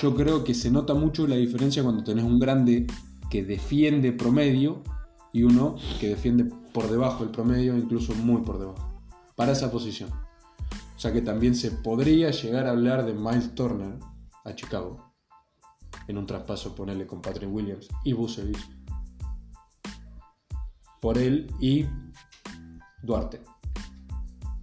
yo 0.00 0.14
creo 0.14 0.44
que 0.44 0.54
se 0.54 0.70
nota 0.70 0.94
mucho 0.94 1.26
la 1.26 1.36
diferencia 1.36 1.82
cuando 1.82 2.04
tenés 2.04 2.24
un 2.24 2.38
grande 2.38 2.86
que 3.30 3.44
defiende 3.44 4.12
promedio 4.12 4.82
y 5.32 5.42
uno 5.42 5.76
que 6.00 6.08
defiende 6.08 6.44
por 6.72 6.90
debajo 6.90 7.24
del 7.24 7.32
promedio, 7.32 7.76
incluso 7.76 8.14
muy 8.14 8.42
por 8.42 8.58
debajo, 8.58 9.02
para 9.34 9.52
esa 9.52 9.70
posición. 9.70 10.10
O 10.96 10.98
sea 10.98 11.12
que 11.12 11.20
también 11.20 11.54
se 11.54 11.70
podría 11.70 12.30
llegar 12.30 12.66
a 12.66 12.70
hablar 12.70 13.04
de 13.04 13.12
Miles 13.12 13.54
Turner 13.54 13.98
a 14.44 14.54
Chicago 14.54 15.12
en 16.08 16.16
un 16.16 16.26
traspaso, 16.26 16.74
ponerle 16.74 17.06
con 17.06 17.20
Patrick 17.20 17.52
Williams 17.52 17.88
y 18.04 18.12
Busevich 18.12 18.58
por 21.00 21.18
él 21.18 21.52
y 21.60 21.86
Duarte, 23.02 23.40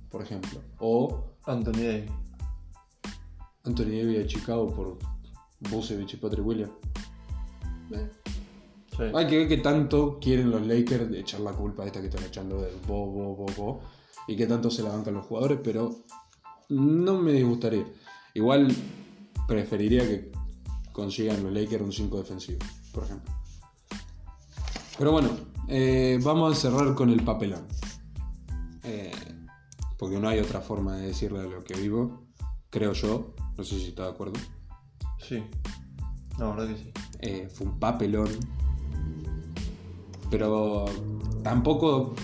por 0.10 0.22
ejemplo, 0.22 0.62
o 0.80 1.24
Anthony 1.46 1.72
Davis. 1.72 2.12
Anthony 3.64 3.86
Davis 3.86 4.18
de 4.18 4.28
Chicago 4.28 4.74
por 4.74 4.98
Busevich 5.72 6.14
y 6.14 6.18
Patrick 6.18 6.46
Williams. 6.46 6.74
Eh, 7.92 8.10
Sí. 8.98 9.04
Hay 9.16 9.28
que 9.28 9.38
ver 9.38 9.48
qué 9.48 9.58
tanto 9.58 10.20
quieren 10.20 10.52
los 10.52 10.66
Lakers 10.68 11.10
de 11.10 11.22
echar 11.22 11.40
la 11.40 11.52
culpa 11.52 11.84
a 11.84 11.88
esta 11.88 12.00
que 12.00 12.08
están 12.08 12.24
echando 12.24 12.62
del 12.62 12.76
bo, 12.88 13.08
bo, 13.08 13.36
bo, 13.36 13.46
bo, 13.58 13.82
y 14.28 14.36
qué 14.36 14.46
tanto 14.46 14.70
se 14.70 14.84
la 14.84 14.90
bancan 14.90 15.16
los 15.16 15.26
jugadores, 15.26 15.60
pero 15.64 16.04
no 16.70 17.18
me 17.18 17.32
disgustaría. 17.32 17.86
Igual 18.36 18.74
preferiría 19.48 20.04
que 20.04 20.32
consigan 20.92 21.44
los 21.44 21.52
Lakers 21.52 21.82
un 21.82 21.92
5 21.92 22.18
defensivo, 22.18 22.60
por 22.92 23.06
ejemplo. 23.06 23.34
Pero 24.98 25.12
bueno, 25.12 25.30
eh, 25.68 26.20
vamos 26.24 26.58
a 26.58 26.60
cerrar 26.60 26.94
con 26.96 27.10
el 27.10 27.24
papelón. 27.24 27.66
Eh, 28.84 29.12
porque 29.98 30.20
no 30.20 30.28
hay 30.28 30.40
otra 30.40 30.60
forma 30.60 30.98
de 30.98 31.08
decirle 31.08 31.40
a 31.40 31.44
lo 31.44 31.64
que 31.64 31.76
vivo, 31.76 32.28
creo 32.70 32.94
yo. 32.94 33.34
No 33.58 33.64
sé 33.64 33.80
si 33.80 33.88
está 33.88 34.04
de 34.04 34.10
acuerdo. 34.10 34.34
Sí. 35.20 35.44
La 36.38 36.50
verdad 36.50 36.68
que 36.68 36.78
sí. 36.78 36.92
Eh, 37.20 37.50
fue 37.54 37.68
un 37.68 37.80
papelón. 37.80 38.30
Pero 40.30 40.86
tampoco 41.44 42.16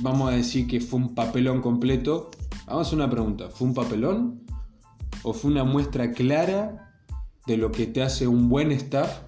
vamos 0.00 0.30
a 0.30 0.36
decir 0.36 0.66
que 0.66 0.80
fue 0.80 1.00
un 1.00 1.14
papelón 1.14 1.62
completo. 1.62 2.30
Vamos 2.66 2.86
a 2.86 2.88
hacer 2.88 2.98
una 2.98 3.10
pregunta. 3.10 3.48
¿Fue 3.48 3.66
un 3.66 3.74
papelón? 3.74 4.42
¿O 5.22 5.32
fue 5.32 5.50
una 5.50 5.64
muestra 5.64 6.12
clara 6.12 6.94
de 7.46 7.56
lo 7.56 7.72
que 7.72 7.86
te 7.86 8.02
hace 8.02 8.28
un 8.28 8.48
buen 8.48 8.70
staff? 8.72 9.22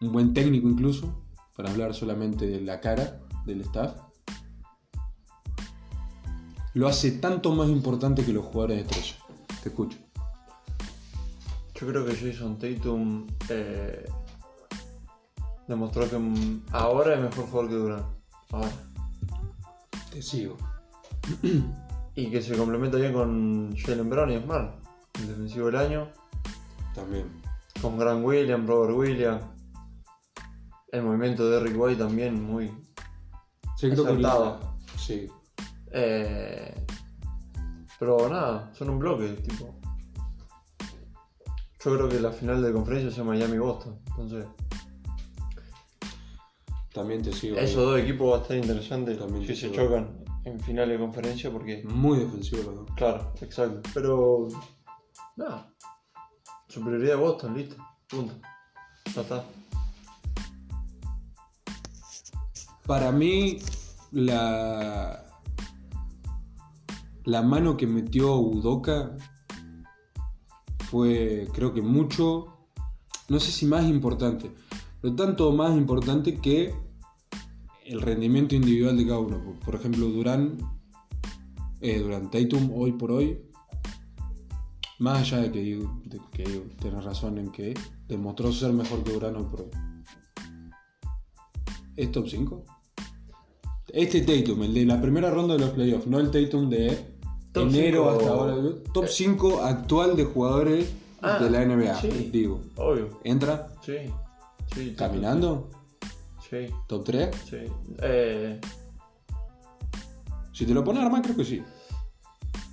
Un 0.00 0.12
buen 0.12 0.32
técnico 0.32 0.68
incluso, 0.68 1.12
para 1.58 1.72
hablar 1.72 1.92
solamente 1.92 2.46
de 2.46 2.60
la 2.60 2.80
cara 2.80 3.18
del 3.44 3.62
staff. 3.62 3.96
Lo 6.74 6.86
hace 6.86 7.10
tanto 7.10 7.52
más 7.52 7.68
importante 7.68 8.24
que 8.24 8.32
los 8.32 8.44
jugadores 8.44 8.76
de 8.76 8.82
estrella. 8.82 9.16
Te 9.64 9.68
escucho. 9.70 9.98
Yo 11.74 11.88
creo 11.88 12.06
que 12.06 12.14
Jason 12.14 12.58
Tatum 12.58 13.26
eh, 13.48 14.08
demostró 15.66 16.08
que 16.08 16.16
ahora 16.70 17.14
es 17.14 17.20
mejor 17.22 17.46
jugador 17.46 17.68
que 17.68 17.74
Durant. 17.74 18.06
Ahora. 18.52 18.70
Te 20.12 20.22
sigo. 20.22 20.56
Y 22.14 22.30
que 22.30 22.40
se 22.40 22.56
complementa 22.56 22.98
bien 22.98 23.12
con 23.12 23.76
Jalen 23.76 24.08
Brown 24.08 24.30
y 24.30 24.40
Smart. 24.40 24.74
El 25.20 25.26
defensivo 25.26 25.66
del 25.66 25.76
año. 25.76 26.08
También. 26.94 27.26
Con 27.82 27.98
Grant 27.98 28.24
Williams, 28.24 28.66
Robert 28.68 28.96
Williams. 28.96 29.57
El 30.92 31.02
movimiento 31.02 31.48
de 31.48 31.60
Eric 31.60 31.74
White 31.78 31.98
también 32.02 32.42
muy. 32.42 32.68
Sí, 33.76 33.88
que 33.88 33.94
Acertado. 33.94 34.76
Sí. 34.98 35.28
eh, 35.92 36.74
pero 37.98 38.28
nada, 38.28 38.72
son 38.74 38.90
un 38.90 38.98
bloque, 38.98 39.28
tipo. 39.34 39.74
Yo 41.84 41.94
creo 41.96 42.08
que 42.08 42.20
la 42.20 42.32
final 42.32 42.62
de 42.62 42.72
conferencia 42.72 43.08
es 43.08 43.18
Miami-Boston. 43.26 43.98
Entonces, 44.08 44.46
También 46.92 47.22
te 47.22 47.32
sigo. 47.32 47.56
esos 47.56 47.84
dos 47.84 48.00
equipos 48.00 48.32
va 48.32 48.38
a 48.38 48.42
estar 48.42 48.56
interesante 48.56 49.14
También 49.14 49.46
si 49.46 49.54
se 49.54 49.68
sigo. 49.68 49.74
chocan 49.74 50.24
en 50.44 50.58
final 50.60 50.88
de 50.88 50.98
conferencia 50.98 51.50
porque. 51.50 51.82
Muy 51.84 52.18
defensivo 52.18 52.62
los 52.62 52.74
dos. 52.76 52.90
Claro, 52.96 53.32
exacto. 53.40 53.80
Pero. 53.94 54.48
Nada. 55.36 55.72
Superioridad 56.68 57.14
de 57.14 57.20
Boston, 57.20 57.56
listo. 57.56 57.76
Punto. 58.08 58.34
Ya 59.14 59.20
está. 59.22 59.44
Para 62.88 63.12
mí, 63.12 63.58
la. 64.12 65.22
La 67.26 67.42
mano 67.42 67.76
que 67.76 67.86
metió 67.86 68.36
Udoka 68.36 69.14
fue, 70.90 71.46
creo 71.52 71.74
que 71.74 71.82
mucho. 71.82 72.46
No 73.28 73.40
sé 73.40 73.52
si 73.52 73.66
más 73.66 73.84
importante, 73.84 74.50
pero 75.02 75.14
tanto 75.14 75.52
más 75.52 75.76
importante 75.76 76.36
que 76.38 76.74
el 77.84 78.00
rendimiento 78.00 78.54
individual 78.54 78.96
de 78.96 79.06
cada 79.06 79.18
uno. 79.18 79.60
Por 79.62 79.74
ejemplo, 79.74 80.06
Durán, 80.06 80.56
eh, 81.82 81.98
Durán 81.98 82.30
Tatum, 82.30 82.70
hoy 82.74 82.92
por 82.92 83.12
hoy, 83.12 83.38
más 84.98 85.18
allá 85.20 85.42
de 85.42 85.52
que, 85.52 85.86
de 86.04 86.20
que 86.32 86.90
razón 87.02 87.36
en 87.36 87.52
que 87.52 87.74
demostró 88.06 88.50
ser 88.50 88.72
mejor 88.72 89.04
que 89.04 89.12
Durán 89.12 89.36
hoy 89.36 89.44
por 89.44 89.60
hoy. 89.60 89.70
¿Es 91.96 92.10
top 92.12 92.28
5? 92.28 92.77
Este 93.92 94.20
Tatum, 94.20 94.62
el 94.64 94.74
de 94.74 94.84
la 94.84 95.00
primera 95.00 95.30
ronda 95.30 95.54
de 95.54 95.60
los 95.60 95.70
playoffs, 95.70 96.06
no 96.06 96.18
el 96.20 96.30
Tatum 96.30 96.68
de 96.68 96.98
Top 97.52 97.68
enero 97.68 98.02
cinco- 98.04 98.10
hasta 98.10 98.30
ahora. 98.30 98.56
Top 98.92 99.06
5 99.08 99.60
actual 99.62 100.16
de 100.16 100.24
jugadores 100.24 100.92
Ah, 101.22 101.38
de 101.38 101.50
la 101.50 101.62
NBA, 101.62 102.00
sí. 102.00 102.30
digo. 102.32 102.60
Obvio. 102.76 103.18
¿Entra 103.24 103.68
Sí. 103.84 103.96
sí 104.74 104.94
caminando? 104.96 105.70
Sí. 106.48 106.66
¿Top 106.86 107.04
3? 107.04 107.30
Sí. 107.48 107.56
Eh, 108.02 108.60
Si 110.52 110.66
te 110.66 110.74
lo 110.74 110.82
pones 110.84 111.02
armar, 111.04 111.22
creo 111.22 111.36
que 111.36 111.44
sí. 111.44 111.62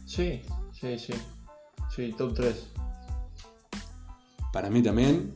sí, 0.06 0.42
sí, 0.74 0.98
sí. 0.98 1.14
Sí, 1.96 2.14
top 2.18 2.34
3. 2.34 2.68
Para 4.52 4.70
mí 4.70 4.82
también, 4.82 5.34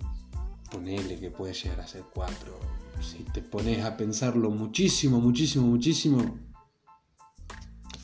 ponele 0.71 1.19
que 1.19 1.29
puede 1.29 1.53
llegar 1.53 1.79
a 1.81 1.87
ser 1.87 2.03
4. 2.13 2.53
Si 3.01 3.23
te 3.23 3.41
pones 3.41 3.83
a 3.83 3.95
pensarlo 3.97 4.49
muchísimo, 4.51 5.19
muchísimo, 5.19 5.67
muchísimo. 5.67 6.37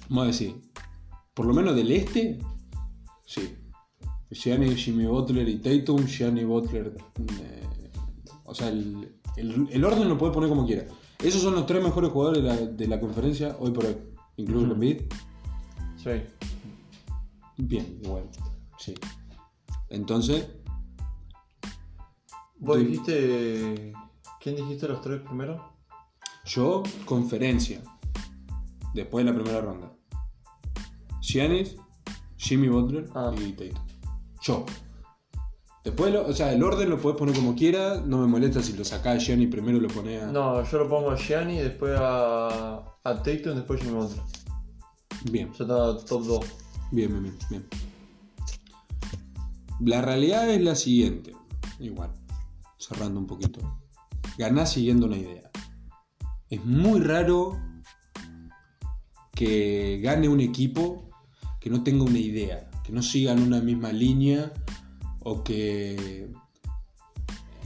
Vamos 0.09 0.23
a 0.23 0.27
decir, 0.27 0.61
por 1.33 1.45
lo 1.45 1.53
menos 1.53 1.75
del 1.75 1.91
este, 1.91 2.39
sí. 3.25 3.55
Gianni, 4.31 4.75
Jimmy 4.75 5.05
Butler 5.05 5.47
y 5.47 5.57
Tatum, 5.59 6.05
Gianni 6.05 6.43
Butler. 6.43 6.95
eh, 7.41 7.63
o 8.45 8.53
sea, 8.55 8.69
el, 8.69 9.11
el- 9.37 9.67
el 9.71 9.83
orden 9.85 10.07
lo 10.09 10.17
puede 10.17 10.33
poner 10.33 10.49
como 10.49 10.65
quiera. 10.65 10.85
Esos 11.23 11.41
son 11.41 11.55
los 11.55 11.65
tres 11.65 11.81
mejores 11.83 12.11
jugadores 12.11 12.43
de 12.43 12.49
la, 12.49 12.55
de 12.57 12.87
la 12.87 12.99
conferencia 12.99 13.55
hoy 13.59 13.71
por 13.71 13.85
hoy. 13.85 13.95
Incluso 14.37 14.65
Ujú. 14.65 14.73
Embiid. 14.73 15.01
Sí. 15.97 16.09
Bien, 17.57 17.99
igual. 18.03 18.29
Sí. 18.77 18.93
Entonces, 19.89 20.47
¿Vos 22.57 22.79
dijiste. 22.79 23.93
¿Quién 24.45 24.57
dijiste 24.57 24.87
los 24.87 25.01
tres 25.01 25.21
primero? 25.21 25.73
Yo, 26.45 26.83
conferencia. 27.05 27.81
Después 28.93 29.25
de 29.25 29.31
la 29.31 29.35
primera 29.35 29.59
ronda. 29.59 29.91
Giannis, 31.19 31.75
Jimmy 32.37 32.67
Butler 32.67 33.09
Ah. 33.15 33.33
y 33.35 33.53
Tatum. 33.53 33.83
Yo. 34.43 34.65
Después, 35.83 36.13
lo- 36.13 36.27
o 36.27 36.31
sea, 36.33 36.53
el 36.53 36.61
orden 36.61 36.91
lo 36.91 36.99
puedes 37.01 37.17
poner 37.17 37.33
como 37.33 37.55
quieras. 37.55 38.05
No 38.05 38.19
me 38.19 38.27
molesta 38.27 38.61
si 38.61 38.73
lo 38.73 38.85
sacás 38.85 39.15
a 39.15 39.17
Gianni 39.17 39.47
primero 39.47 39.79
lo 39.79 39.87
pones 39.87 40.21
a. 40.21 40.27
No, 40.31 40.63
yo 40.63 40.77
lo 40.77 40.87
pongo 40.89 41.09
a 41.09 41.15
Gianni, 41.17 41.57
después 41.57 41.97
a, 41.99 42.77
a 43.03 43.23
Tatum, 43.23 43.55
después 43.55 43.81
Jimmy 43.81 43.95
Butler. 43.95 44.21
Bien, 45.31 45.47
Ya 45.53 45.63
está 45.63 46.05
top 46.05 46.23
2. 46.23 46.45
bien, 46.91 47.09
bien, 47.09 47.23
bien, 47.23 47.37
bien. 47.49 47.67
La 49.79 50.03
realidad 50.03 50.47
es 50.51 50.61
la 50.61 50.75
siguiente. 50.75 51.35
Igual, 51.79 52.11
cerrando 52.77 53.19
un 53.19 53.25
poquito. 53.25 53.59
Ganás 54.38 54.73
siguiendo 54.73 55.05
una 55.05 55.17
idea. 55.17 55.49
Es 56.49 56.63
muy 56.63 56.99
raro 56.99 57.59
que 59.31 59.99
gane 60.01 60.29
un 60.29 60.39
equipo 60.39 61.09
que 61.59 61.69
no 61.69 61.83
tenga 61.83 62.03
una 62.03 62.19
idea, 62.19 62.69
que 62.83 62.91
no 62.91 63.01
sigan 63.01 63.41
una 63.41 63.59
misma 63.59 63.91
línea 63.91 64.53
o 65.23 65.43
que 65.43 66.31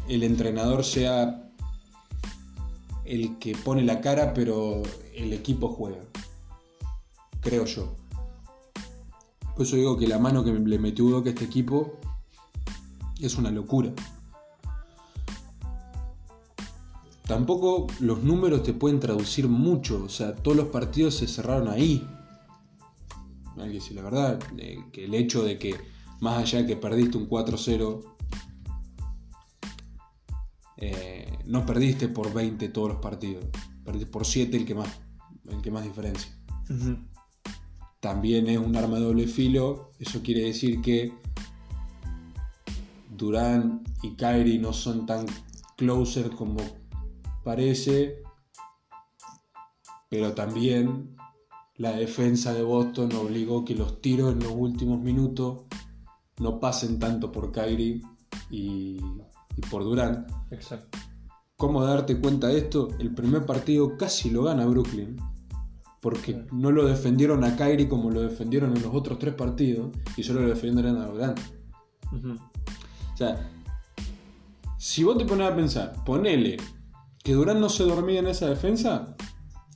el 0.07 0.23
entrenador 0.23 0.83
sea 0.83 1.49
el 3.05 3.37
que 3.39 3.55
pone 3.55 3.83
la 3.83 4.01
cara 4.01 4.33
pero 4.33 4.83
el 5.15 5.33
equipo 5.33 5.67
juega. 5.69 6.01
creo 7.41 7.65
yo. 7.65 7.95
Por 9.55 9.65
eso 9.65 9.75
digo 9.75 9.97
que 9.97 10.07
la 10.07 10.19
mano 10.19 10.43
que 10.43 10.53
le 10.53 10.79
metió 10.79 11.17
a 11.17 11.27
este 11.27 11.43
equipo 11.45 11.99
es 13.19 13.37
una 13.37 13.51
locura. 13.51 13.91
Tampoco 17.29 17.85
los 17.99 18.23
números 18.23 18.63
te 18.63 18.73
pueden 18.73 18.99
traducir 18.99 19.47
mucho, 19.47 20.03
o 20.03 20.09
sea, 20.09 20.33
todos 20.33 20.57
los 20.57 20.69
partidos 20.69 21.13
se 21.13 21.27
cerraron 21.27 21.67
ahí. 21.67 22.03
Hay 23.55 23.67
que 23.67 23.73
decir 23.75 23.97
la 23.97 24.01
verdad, 24.01 24.39
eh, 24.57 24.79
que 24.91 25.05
el 25.05 25.13
hecho 25.13 25.43
de 25.43 25.59
que 25.59 25.75
más 26.21 26.39
allá 26.39 26.63
de 26.63 26.65
que 26.65 26.75
perdiste 26.75 27.19
un 27.19 27.29
4-0, 27.29 28.03
eh, 30.77 31.37
no 31.45 31.67
perdiste 31.67 32.07
por 32.07 32.33
20 32.33 32.67
todos 32.69 32.89
los 32.89 32.97
partidos, 32.97 33.45
perdiste 33.85 34.09
por 34.09 34.25
7 34.25 34.57
el 34.57 34.65
que 34.65 34.73
más, 34.73 34.89
el 35.49 35.61
que 35.61 35.69
más 35.69 35.83
diferencia. 35.83 36.35
También 37.99 38.47
es 38.47 38.57
un 38.57 38.75
arma 38.75 38.97
de 38.97 39.03
doble 39.03 39.27
filo, 39.27 39.91
eso 39.99 40.23
quiere 40.23 40.45
decir 40.45 40.81
que 40.81 41.13
Durán 43.15 43.83
y 44.01 44.15
Kyrie 44.15 44.57
no 44.57 44.73
son 44.73 45.05
tan 45.05 45.27
closer 45.77 46.31
como 46.31 46.57
parece, 47.43 48.21
pero 50.09 50.33
también 50.33 51.15
la 51.75 51.93
defensa 51.93 52.53
de 52.53 52.63
Boston 52.63 53.11
obligó 53.13 53.63
que 53.63 53.75
los 53.75 54.01
tiros 54.01 54.33
en 54.33 54.39
los 54.39 54.51
últimos 54.51 54.99
minutos 54.99 55.61
no 56.39 56.59
pasen 56.59 56.99
tanto 56.99 57.31
por 57.31 57.51
Kyrie 57.51 58.01
y, 58.49 58.99
y 59.55 59.61
por 59.69 59.83
Durán. 59.83 60.27
Exacto. 60.51 60.97
¿Cómo 61.55 61.83
darte 61.83 62.19
cuenta 62.19 62.47
de 62.47 62.59
esto? 62.59 62.89
El 62.99 63.13
primer 63.13 63.45
partido 63.45 63.97
casi 63.97 64.29
lo 64.29 64.43
gana 64.43 64.65
Brooklyn. 64.65 65.17
Porque 66.01 66.45
no 66.53 66.71
lo 66.71 66.85
defendieron 66.85 67.43
a 67.43 67.57
Kyrie 67.57 67.89
como 67.89 68.09
lo 68.09 68.21
defendieron 68.21 68.75
en 68.75 68.81
los 68.81 68.93
otros 68.93 69.19
tres 69.19 69.33
partidos 69.33 69.89
y 70.15 70.23
solo 70.23 70.41
lo 70.41 70.49
defendieron 70.49 70.97
a 71.01 71.07
Durán. 71.07 71.35
Ujú. 72.13 72.31
O 73.13 73.17
sea, 73.17 73.49
si 74.77 75.03
vos 75.03 75.17
te 75.17 75.25
pones 75.25 75.51
a 75.51 75.55
pensar, 75.55 76.03
ponele 76.05 76.55
que 77.23 77.33
Durán 77.33 77.59
no 77.59 77.69
se 77.69 77.83
dormía 77.83 78.19
en 78.19 78.27
esa 78.27 78.47
defensa, 78.47 79.15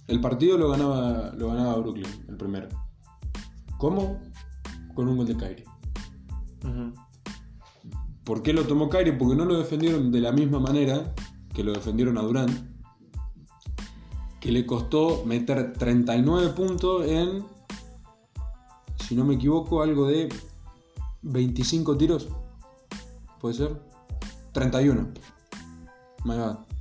el 0.07 0.19
partido 0.19 0.57
lo 0.57 0.69
ganaba, 0.69 1.31
lo 1.37 1.49
ganaba 1.49 1.75
Brooklyn, 1.77 2.25
el 2.27 2.37
primero. 2.37 2.67
¿Cómo? 3.77 4.21
Con 4.93 5.07
un 5.07 5.17
gol 5.17 5.27
de 5.27 5.35
Kyrie. 5.35 5.65
¿Por 8.23 8.41
qué 8.41 8.53
lo 8.53 8.63
tomó 8.63 8.89
Kyrie? 8.89 9.13
Porque 9.13 9.35
no 9.35 9.45
lo 9.45 9.57
defendieron 9.57 10.11
de 10.11 10.21
la 10.21 10.31
misma 10.31 10.59
manera 10.59 11.13
que 11.53 11.63
lo 11.63 11.73
defendieron 11.73 12.17
a 12.17 12.21
Durán. 12.21 12.75
Que 14.39 14.51
le 14.51 14.65
costó 14.65 15.23
meter 15.25 15.73
39 15.73 16.49
puntos 16.49 17.05
en, 17.07 17.45
si 18.97 19.15
no 19.15 19.25
me 19.25 19.35
equivoco, 19.35 19.81
algo 19.81 20.07
de 20.07 20.29
25 21.21 21.97
tiros. 21.97 22.27
¿Puede 23.39 23.55
ser? 23.55 23.81
31. 24.53 25.09
My 26.25 26.35
God. 26.35 26.72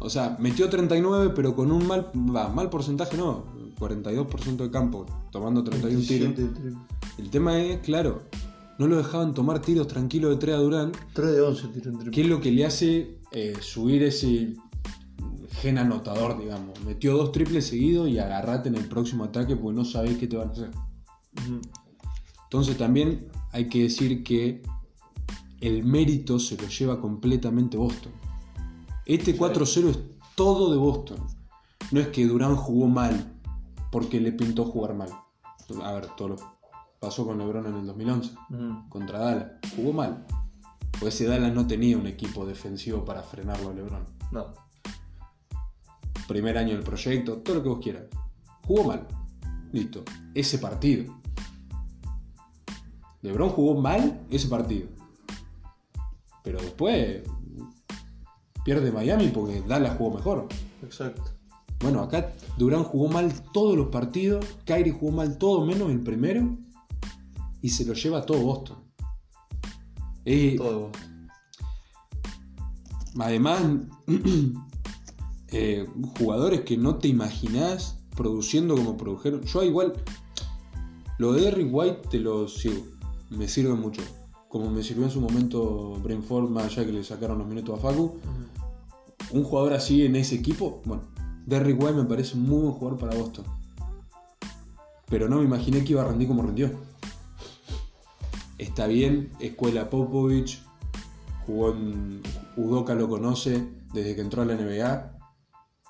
O 0.00 0.10
sea, 0.10 0.36
metió 0.40 0.68
39, 0.68 1.32
pero 1.36 1.54
con 1.54 1.70
un 1.70 1.86
mal, 1.86 2.10
va, 2.14 2.48
mal 2.48 2.70
porcentaje, 2.70 3.16
no. 3.16 3.44
42% 3.78 4.56
de 4.56 4.70
campo, 4.70 5.06
tomando 5.30 5.62
31 5.62 6.02
tiros. 6.06 6.36
27 6.36 6.42
de 6.42 6.48
triple. 6.48 6.78
El 7.18 7.30
tema 7.30 7.58
es, 7.58 7.80
claro, 7.80 8.22
no 8.78 8.86
lo 8.86 8.96
dejaban 8.96 9.34
tomar 9.34 9.60
tiros 9.60 9.86
tranquilos 9.88 10.30
de 10.32 10.36
3 10.36 10.54
a 10.54 10.58
Durán, 10.58 10.92
3 11.12 11.32
de 11.32 11.40
11 11.40 11.68
tiro 11.68 11.90
en 11.90 11.98
triple. 11.98 12.10
que 12.14 12.20
es 12.22 12.26
lo 12.26 12.40
que 12.40 12.50
le 12.50 12.64
hace 12.66 13.18
eh, 13.32 13.54
subir 13.60 14.02
ese 14.02 14.54
gen 15.60 15.78
anotador, 15.78 16.38
digamos. 16.38 16.80
Metió 16.84 17.16
dos 17.16 17.32
triples 17.32 17.66
seguidos 17.66 18.08
y 18.08 18.18
agarrate 18.18 18.68
en 18.68 18.76
el 18.76 18.86
próximo 18.86 19.24
ataque 19.24 19.56
porque 19.56 19.76
no 19.76 19.84
sabés 19.84 20.16
qué 20.16 20.26
te 20.26 20.36
van 20.36 20.48
a 20.48 20.52
hacer. 20.52 20.70
Entonces 22.44 22.76
también 22.76 23.28
hay 23.52 23.68
que 23.68 23.82
decir 23.82 24.24
que 24.24 24.62
el 25.60 25.84
mérito 25.84 26.38
se 26.38 26.56
lo 26.56 26.68
lleva 26.68 27.00
completamente 27.00 27.76
Boston. 27.76 28.12
Este 29.10 29.36
4-0 29.36 29.88
es 29.88 29.98
todo 30.36 30.70
de 30.70 30.76
Boston. 30.76 31.26
No 31.90 31.98
es 31.98 32.06
que 32.08 32.24
Durán 32.28 32.54
jugó 32.54 32.86
mal 32.86 33.40
porque 33.90 34.20
le 34.20 34.30
pintó 34.30 34.64
jugar 34.66 34.94
mal. 34.94 35.08
A 35.82 35.92
ver, 35.94 36.06
todo 36.16 36.28
lo 36.28 36.36
pasó 37.00 37.26
con 37.26 37.36
LeBron 37.38 37.66
en 37.66 37.74
el 37.74 37.86
2011 37.86 38.34
Ujú. 38.50 38.88
contra 38.88 39.18
Dallas. 39.18 39.46
Jugó 39.74 39.92
mal. 39.94 40.24
Pues 41.00 41.16
ese 41.16 41.26
Dallas 41.26 41.52
no 41.52 41.66
tenía 41.66 41.98
un 41.98 42.06
equipo 42.06 42.46
defensivo 42.46 43.04
para 43.04 43.24
frenarlo 43.24 43.70
a 43.70 43.74
LeBron. 43.74 44.04
No. 44.30 44.46
Primer 46.28 46.56
año 46.56 46.74
del 46.74 46.84
proyecto, 46.84 47.38
todo 47.38 47.56
lo 47.56 47.62
que 47.64 47.68
vos 47.68 47.80
quieras. 47.82 48.04
Jugó 48.64 48.84
mal. 48.84 49.08
Listo. 49.72 50.04
Ese 50.36 50.58
partido. 50.58 51.12
LeBron 53.22 53.48
jugó 53.48 53.74
mal 53.80 54.24
ese 54.30 54.46
partido. 54.46 54.86
Pero 56.44 56.60
después 56.60 57.24
pierde 58.64 58.92
Miami 58.92 59.28
porque 59.28 59.62
Dallas 59.62 59.96
jugó 59.96 60.16
mejor. 60.16 60.48
Exacto. 60.82 61.22
Bueno, 61.80 62.02
acá 62.02 62.32
Durán 62.58 62.84
jugó 62.84 63.08
mal 63.08 63.32
todos 63.52 63.76
los 63.76 63.88
partidos, 63.88 64.44
Kyrie 64.64 64.92
jugó 64.92 65.12
mal 65.12 65.38
todo 65.38 65.64
menos 65.64 65.90
el 65.90 66.00
primero 66.00 66.58
y 67.62 67.70
se 67.70 67.84
lo 67.84 67.94
lleva 67.94 68.26
todo 68.26 68.40
Boston. 68.40 68.76
Eh, 70.24 70.56
Todo. 70.56 70.90
Además, 73.18 73.62
eh, 75.48 75.86
jugadores 76.18 76.60
que 76.60 76.76
no 76.76 76.96
te 76.96 77.08
imaginás 77.08 77.98
produciendo 78.16 78.76
como 78.76 78.96
produjeron. 78.96 79.42
Yo 79.42 79.62
igual, 79.62 79.94
lo 81.18 81.32
de 81.32 81.42
Derrick 81.42 81.68
White 81.72 82.08
te 82.10 82.18
lo 82.18 82.48
sigo, 82.48 82.84
me 83.30 83.48
sirve 83.48 83.74
mucho. 83.74 84.02
Como 84.48 84.70
me 84.70 84.82
sirvió 84.82 85.04
en 85.04 85.10
su 85.10 85.20
momento 85.20 85.94
Brainford, 86.02 86.50
más 86.50 86.64
allá 86.66 86.84
que 86.84 86.92
le 86.92 87.04
sacaron 87.04 87.38
los 87.38 87.46
minutos 87.46 87.78
a 87.78 87.82
Facu. 87.82 88.18
Un 89.32 89.44
jugador 89.44 89.74
así 89.74 90.04
en 90.04 90.16
ese 90.16 90.34
equipo, 90.34 90.82
bueno, 90.84 91.04
Derrick 91.46 91.80
White 91.80 91.94
me 91.94 92.04
parece 92.04 92.36
un 92.36 92.48
muy 92.48 92.62
buen 92.62 92.72
jugador 92.72 92.98
para 92.98 93.16
Boston. 93.16 93.44
Pero 95.08 95.28
no 95.28 95.38
me 95.38 95.44
imaginé 95.44 95.84
que 95.84 95.92
iba 95.92 96.02
a 96.02 96.08
rendir 96.08 96.28
como 96.28 96.42
rindió. 96.42 96.70
Está 98.58 98.86
bien, 98.86 99.30
escuela 99.40 99.88
Popovich, 99.90 100.62
jugó 101.46 101.72
en 101.72 102.22
Udoka 102.56 102.94
lo 102.94 103.08
conoce 103.08 103.66
desde 103.92 104.14
que 104.14 104.20
entró 104.20 104.42
a 104.42 104.44
la 104.44 104.54
NBA. 104.54 105.18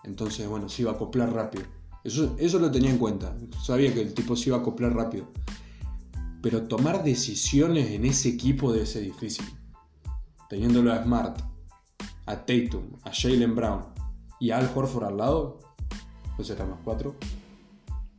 Entonces, 0.05 0.49
bueno, 0.49 0.69
se 0.69 0.83
iba 0.83 0.93
a 0.93 0.95
acoplar 0.95 1.33
rápido. 1.33 1.65
Eso, 2.05 2.35
eso 2.39 2.59
lo 2.59 2.71
tenía 2.71 2.91
en 2.91 2.99
cuenta. 2.99 3.37
Sabía 3.63 3.93
que 3.93 4.01
el 4.01 4.15
tipo 4.15 4.37
se 4.37 4.51
iba 4.51 4.59
a 4.59 4.61
acoplar 4.61 4.95
rápido. 4.95 5.27
Pero 6.43 6.63
tomar 6.63 7.05
decisiones 7.05 7.91
en 7.91 8.07
ese 8.07 8.31
equipo 8.31 8.73
debe 8.73 8.87
ser 8.87 9.03
difícil. 9.03 9.45
Teniéndolo 10.49 10.93
a 10.93 11.03
Smart, 11.03 11.50
a 12.27 12.37
Tatum, 12.37 12.83
a 13.05 13.11
Jalen 13.13 13.55
Brown 13.55 13.83
y 14.39 14.51
a 14.51 14.59
Al 14.59 14.71
Horford 14.75 15.05
al 15.05 15.17
lado, 15.17 15.59
pues 16.37 16.51
eran 16.51 16.71
los 16.71 16.79
cuatro, 16.85 17.17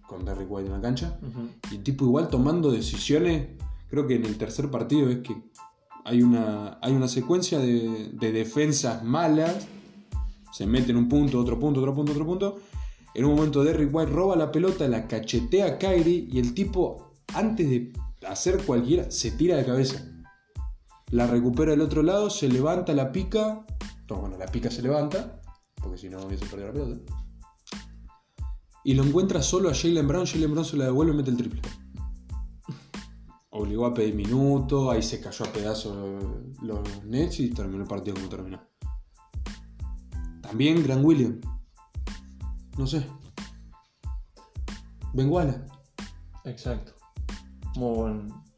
con 0.08 0.26
Derrick 0.26 0.52
White 0.52 0.68
en 0.68 0.74
la 0.74 0.82
cancha. 0.82 1.20
Ujú. 1.22 1.50
Y 1.72 1.78
el 1.78 1.84
tipo 1.84 2.06
igual 2.06 2.30
tomando 2.30 2.72
decisiones, 2.72 3.48
creo 3.90 4.08
que 4.08 4.16
en 4.16 4.26
el 4.26 4.38
tercer 4.38 4.70
partido 4.70 5.10
es 5.10 5.20
que 5.20 5.36
hay 6.04 6.22
una, 6.22 6.80
hay 6.82 6.94
una 6.94 7.08
secuencia 7.08 7.60
de, 7.60 8.10
de 8.14 8.32
defensas 8.32 9.04
malas, 9.04 9.68
se 10.52 10.68
mete 10.68 10.92
en 10.92 10.98
un 10.98 11.08
punto, 11.08 11.40
otro 11.40 11.60
punto, 11.60 11.80
otro 11.80 11.96
punto, 11.96 12.12
otro 12.12 12.26
punto. 12.26 12.60
En 13.14 13.26
un 13.26 13.36
momento 13.36 13.64
Derrick 13.64 13.94
White 13.94 14.12
roba 14.12 14.36
la 14.36 14.52
pelota, 14.52 14.88
la 14.88 15.08
cachetea 15.08 15.66
a 15.66 15.78
Kyrie 15.78 16.28
y 16.30 16.40
el 16.40 16.54
tipo, 16.54 17.14
antes 17.34 17.70
de 17.70 17.94
hacer 18.28 18.64
cualquiera, 18.66 19.12
se 19.12 19.32
tira 19.32 19.58
de 19.58 19.66
cabeza. 19.66 20.11
La 21.12 21.28
recupera 21.28 21.72
del 21.72 21.82
otro 21.82 22.04
lado, 22.04 22.30
se 22.30 22.48
levanta, 22.48 22.94
la 22.94 23.12
pica. 23.12 23.66
No, 24.10 24.16
bueno, 24.18 24.38
la 24.38 24.46
pica 24.46 24.72
se 24.72 24.82
levanta, 24.82 25.42
porque 25.76 25.98
si 25.98 26.10
no 26.10 26.26
hubiese 26.26 26.46
perdido 26.46 26.68
la 26.68 26.74
pelota. 26.74 27.16
Y 28.84 28.94
lo 28.94 29.04
encuentra 29.04 29.42
solo 29.42 29.70
a 29.70 29.74
Jalen 29.74 30.08
Brown, 30.08 30.26
Jalen 30.26 30.52
Brown 30.52 30.66
se 30.66 30.78
la 30.78 30.86
devuelve 30.86 31.14
y 31.14 31.18
mete 31.18 31.32
el 31.32 31.38
triple. 31.38 31.62
Obligó 33.50 33.86
a 33.86 33.94
pedir 33.94 34.16
minutos, 34.16 34.92
ahí 34.92 35.04
se 35.04 35.20
cayó 35.20 35.46
a 35.46 35.50
pedazos 35.50 36.24
los 36.62 37.04
Nets 37.04 37.42
y 37.42 37.50
terminó 37.52 37.84
el 37.84 37.90
partido 37.90 38.16
como 38.16 38.30
terminó. 38.30 38.62
También 40.42 40.82
Gran 40.82 41.04
William. 41.04 41.40
No 42.78 42.88
sé. 42.88 43.06
Benguala. 45.14 45.66
Exacto. 46.46 46.94
Muy 47.76 47.96
buen. 47.96 48.51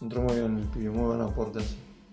Entró 0.00 0.22
muy 0.22 0.34
bien 0.34 0.58
el 0.58 0.64
pibe, 0.66 0.90
muy 0.90 1.20
aporte. 1.20 1.60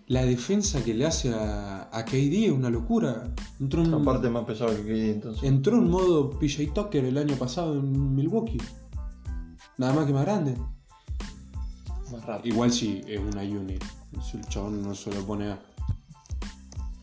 La 0.08 0.24
defensa 0.24 0.84
que 0.84 0.94
le 0.94 1.06
hace 1.06 1.34
a, 1.34 1.90
a 1.92 2.06
KD 2.06 2.46
es 2.46 2.52
una 2.52 2.70
locura. 2.70 3.34
Entró 3.60 3.84
en, 3.84 3.94
Aparte 3.94 4.30
más 4.30 4.46
pesado 4.46 4.72
que 4.76 4.84
KD 4.84 5.12
entonces. 5.12 5.44
entró 5.44 5.78
en 5.78 5.90
modo 5.90 6.30
PJ 6.32 6.72
Tucker 6.74 7.06
el 7.06 7.18
año 7.18 7.36
pasado 7.36 7.76
en 7.78 8.16
Milwaukee. 8.16 8.58
Nada 9.78 9.94
más 9.94 10.06
que 10.06 10.14
más 10.14 10.26
grande. 10.26 10.56
Más 12.12 12.26
rápido. 12.26 12.54
Igual 12.56 12.72
sí, 12.72 13.02
es 13.08 13.20
una 13.20 13.42
unit. 13.44 13.84
El 14.34 14.42
chabón 14.48 14.82
no 14.82 14.96
se 14.96 15.12
lo 15.14 15.22
pone 15.26 15.52
a... 15.52 15.60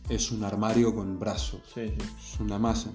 Es 0.08 0.32
un 0.32 0.42
armario 0.44 0.94
con 0.94 1.18
brazos. 1.18 1.60
Sí, 1.74 1.88
sí. 1.88 2.34
Es 2.34 2.40
una 2.40 2.58
masa. 2.58 2.90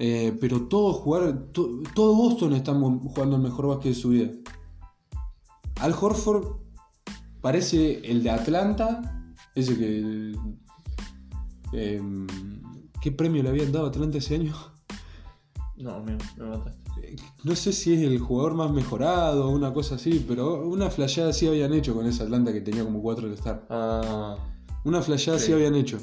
Eh, 0.00 0.36
pero 0.40 0.62
todo 0.68 0.92
jugar, 0.92 1.46
to- 1.52 1.80
todo 1.94 2.14
Boston 2.14 2.52
está 2.54 2.72
jugando 2.74 3.36
el 3.36 3.42
mejor 3.42 3.66
básquet 3.68 3.94
de 3.94 4.00
su 4.00 4.08
vida. 4.10 4.30
Al 5.80 5.92
Horford 5.92 6.56
parece 7.48 8.02
el 8.04 8.22
de 8.22 8.28
Atlanta, 8.28 9.32
ese 9.54 9.74
que... 9.74 10.36
eh, 11.72 12.02
¿Qué 13.00 13.10
premio 13.10 13.42
le 13.42 13.48
habían 13.48 13.72
dado 13.72 13.86
a 13.86 13.88
Atlanta 13.88 14.18
ese 14.18 14.34
año? 14.34 14.54
No, 15.78 16.02
me, 16.02 16.18
me 16.36 16.44
mataste. 16.44 17.16
No 17.44 17.56
sé 17.56 17.72
si 17.72 17.94
es 17.94 18.00
el 18.02 18.18
jugador 18.18 18.52
más 18.52 18.70
mejorado 18.70 19.48
o 19.48 19.50
una 19.50 19.72
cosa 19.72 19.94
así, 19.94 20.22
pero 20.28 20.68
una 20.68 20.90
flasheada 20.90 21.32
sí 21.32 21.46
habían 21.48 21.72
hecho 21.72 21.94
con 21.94 22.04
ese 22.06 22.22
Atlanta 22.22 22.52
que 22.52 22.60
tenía 22.60 22.84
como 22.84 23.00
4 23.00 23.28
de 23.28 23.34
Star. 23.36 23.66
Ah, 23.70 24.36
Una 24.84 25.00
flasheada 25.00 25.38
sí. 25.38 25.46
Sí. 25.46 25.52
habían 25.54 25.74
hecho. 25.74 25.96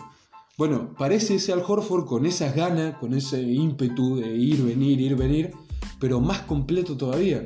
Bueno, 0.57 0.95
parece 0.97 1.35
ese 1.35 1.53
Al 1.53 1.61
Horford 1.67 2.05
con 2.05 2.25
esas 2.25 2.55
ganas, 2.55 2.97
con 2.97 3.13
ese 3.13 3.39
ímpetu 3.39 4.15
de 4.15 4.35
ir, 4.35 4.63
venir, 4.63 4.99
ir, 4.99 5.15
venir, 5.15 5.51
pero 5.99 6.19
más 6.21 6.41
completo 6.41 6.97
todavía. 6.97 7.45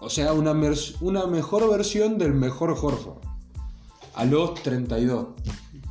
O 0.00 0.08
sea, 0.08 0.32
una, 0.32 0.52
una 1.00 1.26
mejor 1.26 1.70
versión 1.70 2.16
del 2.16 2.32
mejor 2.32 2.70
Horford. 2.70 3.18
A 4.14 4.24
los 4.24 4.54
32, 4.62 5.28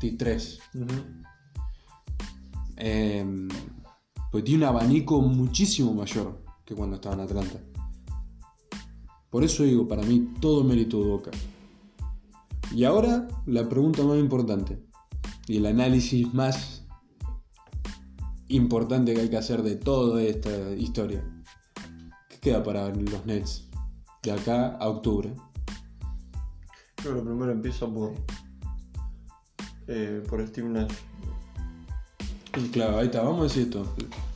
23. 0.01 0.60
ujú. 0.74 0.86
Eh, 2.78 3.47
pues 4.32 4.43
tiene 4.43 4.64
un 4.64 4.70
abanico 4.70 5.22
muchísimo 5.22 5.93
mayor 5.93 6.43
que 6.66 6.76
cuando 6.76 6.95
estaba 6.95 7.16
en 7.16 7.22
Atlanta. 7.22 7.60
Por 9.30 9.43
eso 9.43 9.64
digo, 9.64 9.88
para 9.88 10.01
mí 10.01 10.34
todo 10.39 10.64
mérito 10.64 10.99
de 10.99 11.10
Boca. 11.10 11.32
Y 12.74 12.84
ahora 12.84 13.28
la 13.45 13.68
pregunta 13.68 14.03
más 14.03 14.18
importante 14.18 14.80
y 15.47 15.57
el 15.57 15.66
análisis 15.66 16.32
más 16.34 16.86
importante 18.47 19.14
que 19.14 19.22
hay 19.22 19.30
que 19.30 19.38
hacer 19.38 19.62
de 19.62 19.76
toda 19.76 20.22
esta 20.24 20.72
historia. 20.74 21.24
¿Qué 22.30 22.39
queda 22.39 22.64
para 22.64 22.89
los 22.89 23.26
Nets 23.26 23.68
de 24.24 24.32
acá 24.32 24.76
a 24.78 24.88
octubre? 24.88 25.34
Creo 26.95 27.13
que 27.13 27.20
lo 27.20 27.26
primero 27.26 27.51
empieza 27.51 27.88
por. 27.88 28.13
Eh, 29.88 30.24
por 30.30 30.45
Steve 30.47 30.70
Nash. 30.70 30.93
Y 32.57 32.70
claro, 32.70 32.97
ahí 32.97 33.05
está, 33.05 33.22
vamos 33.22 33.39
a 33.39 33.43
decir 33.43 33.63
esto. 33.63 33.86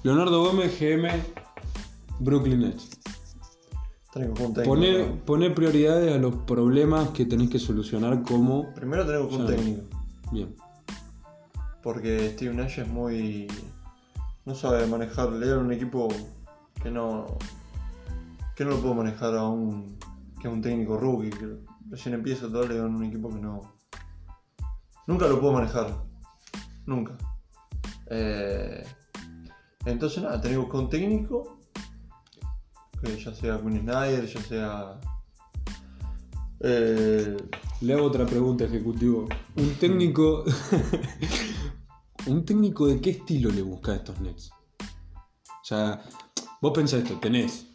Leonardo 0.04 0.44
Gómez, 0.44 0.80
GM, 0.80 1.10
Brooklyn 2.20 2.62
Nets. 2.62 2.90
Técnico. 4.14 4.76
¿no? 4.76 5.26
poné 5.26 5.50
prioridades 5.50 6.14
a 6.14 6.18
los 6.20 6.36
problemas 6.36 7.10
que 7.10 7.26
tenés 7.26 7.50
que 7.50 7.58
solucionar 7.58 8.22
como... 8.22 8.72
Primero 8.74 9.06
tenemos 9.06 9.34
un 9.34 9.48
técnico. 9.48 9.82
Bien. 10.32 10.56
Porque 11.84 12.32
Steve 12.34 12.56
Nash 12.56 12.80
es 12.80 12.88
muy. 12.88 13.48
No 14.46 14.56
sabe 14.56 14.88
manejar. 14.88 15.34
Le 15.34 15.56
un 15.58 15.72
equipo 15.72 16.08
que 16.82 16.90
no. 16.90 17.38
Que 18.56 18.64
no 18.64 18.72
lo 18.72 18.82
puedo 18.82 18.96
manejar 18.96 19.36
a 19.36 19.48
un. 19.48 19.98
que 20.42 20.48
es 20.48 20.54
un 20.54 20.62
técnico 20.62 20.98
rookie. 20.98 21.30
Que 21.30 21.58
recién 21.90 22.16
empieza 22.16 22.48
todo, 22.48 22.68
le 22.68 22.78
dan 22.78 22.96
un 22.96 23.04
equipo 23.04 23.30
que 23.30 23.40
no. 23.40 23.62
Nunca 25.08 25.28
lo 25.28 25.40
puedo 25.40 25.54
manejar. 25.54 26.04
Nunca. 26.86 27.18
Eh, 28.08 28.84
entonces 29.86 30.24
nada, 30.24 30.40
tenés 30.40 30.58
que 30.70 30.78
un 30.78 30.90
técnico. 30.90 31.60
Que 33.02 33.18
ya 33.18 33.34
sea 33.34 33.60
Quinn 33.60 33.82
Snyder, 33.82 34.26
ya 34.26 34.42
sea. 34.42 35.00
Eh, 36.60 37.38
Le 37.82 37.94
hago 37.94 38.06
otra 38.06 38.26
pregunta, 38.26 38.64
ejecutivo. 38.64 39.28
Un 39.58 39.76
técnico... 39.76 40.46
¿Un 42.26 42.46
técnico 42.46 42.88
de 42.88 43.02
qué 43.02 43.10
estilo 43.10 43.52
le 43.52 43.62
busca 43.62 43.92
a 43.92 43.96
estos 43.96 44.22
Nets? 44.22 44.50
O 44.80 45.66
sea, 45.66 46.02
vos 46.62 46.72
pensás 46.74 47.02
esto, 47.02 47.20
tenés... 47.20 47.73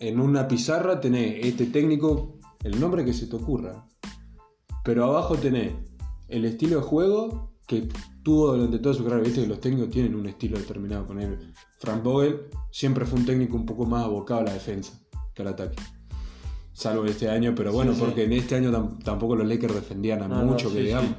En 0.00 0.20
una 0.20 0.46
pizarra 0.48 1.00
tenés 1.00 1.44
este 1.46 1.66
técnico, 1.66 2.38
el 2.62 2.78
nombre 2.80 3.04
que 3.04 3.12
se 3.12 3.26
te 3.26 3.36
ocurra. 3.36 3.86
Pero 4.84 5.04
abajo 5.04 5.36
tenés 5.36 5.72
el 6.28 6.44
estilo 6.44 6.76
de 6.76 6.82
juego 6.82 7.52
que 7.66 7.88
tuvo 8.22 8.52
durante 8.54 8.78
toda 8.78 8.94
su 8.94 9.04
carrera. 9.04 9.22
Viste 9.22 9.40
que 9.42 9.46
los 9.46 9.60
técnicos 9.60 9.90
tienen 9.90 10.14
un 10.14 10.26
estilo 10.26 10.58
determinado. 10.58 11.06
Con 11.06 11.20
él. 11.20 11.52
Frank 11.78 12.02
Vogel 12.02 12.42
siempre 12.70 13.04
fue 13.06 13.18
un 13.18 13.26
técnico 13.26 13.56
un 13.56 13.64
poco 13.66 13.86
más 13.86 14.04
abocado 14.04 14.40
a 14.40 14.44
la 14.44 14.52
defensa 14.52 15.00
que 15.34 15.42
al 15.42 15.48
ataque. 15.48 15.76
Salvo 16.72 17.04
este 17.04 17.30
año, 17.30 17.54
pero 17.54 17.72
bueno, 17.72 17.92
Sí, 17.92 18.00
sí. 18.00 18.04
porque 18.04 18.24
en 18.24 18.32
este 18.32 18.56
año 18.56 18.72
tam- 18.72 18.98
tampoco 19.02 19.36
los 19.36 19.46
Lakers 19.46 19.74
defendían 19.74 20.22
a 20.22 20.28
No, 20.28 20.38
no, 20.40 20.44
mucho, 20.52 20.68
sí, 20.68 20.74
que 20.76 20.82
digamos. 20.82 21.12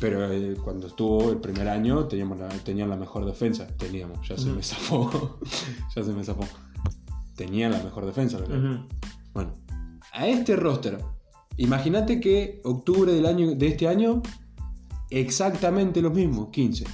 Pero 0.00 0.30
eh, 0.30 0.56
cuando 0.62 0.88
estuvo 0.88 1.30
el 1.30 1.38
primer 1.38 1.68
año 1.68 2.06
teníamos 2.06 2.38
la, 2.40 2.48
tenían 2.48 2.90
la 2.90 2.96
mejor 2.96 3.24
defensa. 3.24 3.66
Teníamos, 3.78 4.26
ya 4.28 4.36
se 4.36 4.50
me 4.50 4.62
zafó. 4.62 5.38
ya 5.96 6.02
se 6.02 6.12
me 6.12 6.24
zafó. 6.24 6.42
Tenían 7.36 7.72
la 7.72 7.82
mejor 7.82 8.06
defensa. 8.06 8.38
Lakers. 8.38 8.58
ujú. 8.58 8.88
Bueno, 9.34 9.52
a 10.12 10.26
este 10.28 10.54
roster, 10.56 10.98
imagínate 11.56 12.20
que 12.20 12.60
octubre 12.64 13.12
del 13.12 13.26
año, 13.26 13.54
de 13.54 13.66
este 13.66 13.88
año, 13.88 14.22
exactamente 15.10 16.00
lo 16.02 16.10
mismo, 16.10 16.50
15. 16.50 16.84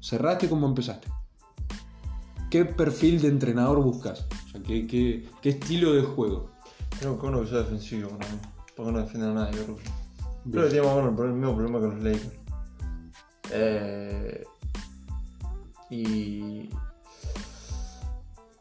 Cerraste 0.00 0.48
como 0.48 0.66
empezaste. 0.68 1.08
¿Qué 2.50 2.64
perfil 2.64 3.20
de 3.20 3.28
entrenador 3.28 3.82
buscas? 3.82 4.26
O 4.46 4.50
sea, 4.52 4.62
¿qué, 4.62 4.86
qué- 4.86 5.28
qué 5.42 5.50
estilo 5.50 5.92
de 5.92 6.02
juego? 6.02 6.50
Creo 6.98 7.18
que 7.18 7.26
uno 7.26 7.42
que 7.42 7.48
sea 7.48 7.58
defensivo 7.58 8.08
para 8.10 8.30
mí. 8.32 8.38
Porque 8.76 8.92
no 8.92 8.98
defiende 9.00 9.28
a 9.28 9.32
nadie, 9.34 9.52
creo. 9.64 9.76
Creo 10.50 10.64
que 10.64 10.70
tiene 10.70 10.86
más 10.86 10.94
o 10.94 10.96
menos 10.96 11.10
el 11.10 11.16
pro- 11.16 11.26
el 11.26 11.32
mismo 11.34 11.54
problema 11.56 11.80
que 11.80 11.94
los 11.94 12.02
Lakers. 12.02 12.32
Eh, 13.52 14.44
y. 15.90 16.68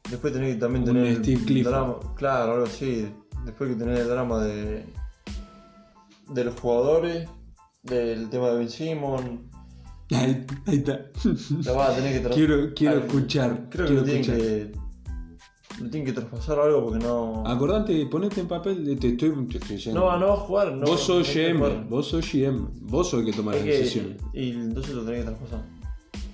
Después 0.09 0.31
tenés 0.33 0.55
que 0.55 0.59
también 0.59 0.85
tener. 0.85 1.05
el 1.07 1.17
Steve 1.23 1.63
drama. 1.63 1.95
Claro, 2.15 2.53
algo 2.53 2.65
así. 2.65 3.07
Después 3.45 3.69
que 3.71 3.75
tener 3.75 3.97
el 3.99 4.07
drama 4.07 4.39
de. 4.43 4.85
de 6.29 6.43
los 6.43 6.59
jugadores. 6.59 7.27
Del 7.83 8.29
tema 8.29 8.49
de 8.49 8.57
Ben 8.57 8.69
Simon. 8.69 9.49
Ahí, 10.11 10.45
ahí 10.65 10.77
está. 10.77 10.99
Lo 11.65 11.75
vas 11.75 11.91
a 11.91 11.95
tener 11.95 12.21
que 12.21 12.27
tra- 12.29 12.33
quiero 12.33 12.73
quiero 12.73 12.95
Ah, 12.97 13.05
escuchar. 13.05 13.67
Creo 13.69 13.85
que 13.87 13.93
quiero 13.93 14.01
lo 14.01 14.03
tienen 14.03 14.21
escuchar. 14.21 14.37
que. 14.41 14.87
Le 15.83 15.89
tienen 15.89 16.05
que 16.05 16.13
traspasar 16.13 16.59
algo 16.59 16.85
porque 16.85 17.05
no. 17.05 17.43
Acordate, 17.45 18.05
ponete 18.07 18.41
en 18.41 18.47
papel, 18.47 18.83
te 18.99 19.09
estoy, 19.09 19.29
te 19.47 19.57
estoy 19.57 19.75
diciendo. 19.75 20.01
No, 20.01 20.17
no 20.19 20.27
va 20.29 20.33
a 20.33 20.37
jugar. 20.37 20.73
No, 20.73 20.87
vos 20.87 21.01
sos 21.01 21.27
GM, 21.33 21.87
vos 21.87 22.07
sos 22.07 22.25
GM, 22.33 22.67
vos 22.81 23.09
sos 23.09 23.19
el 23.19 23.25
que 23.27 23.33
toma 23.33 23.51
las 23.53 23.61
que- 23.61 23.77
decisiones. 23.77 24.17
y 24.33 24.51
entonces 24.51 24.95
lo 24.95 25.03
tenés 25.03 25.19
que 25.19 25.25
traspasar. 25.31 25.63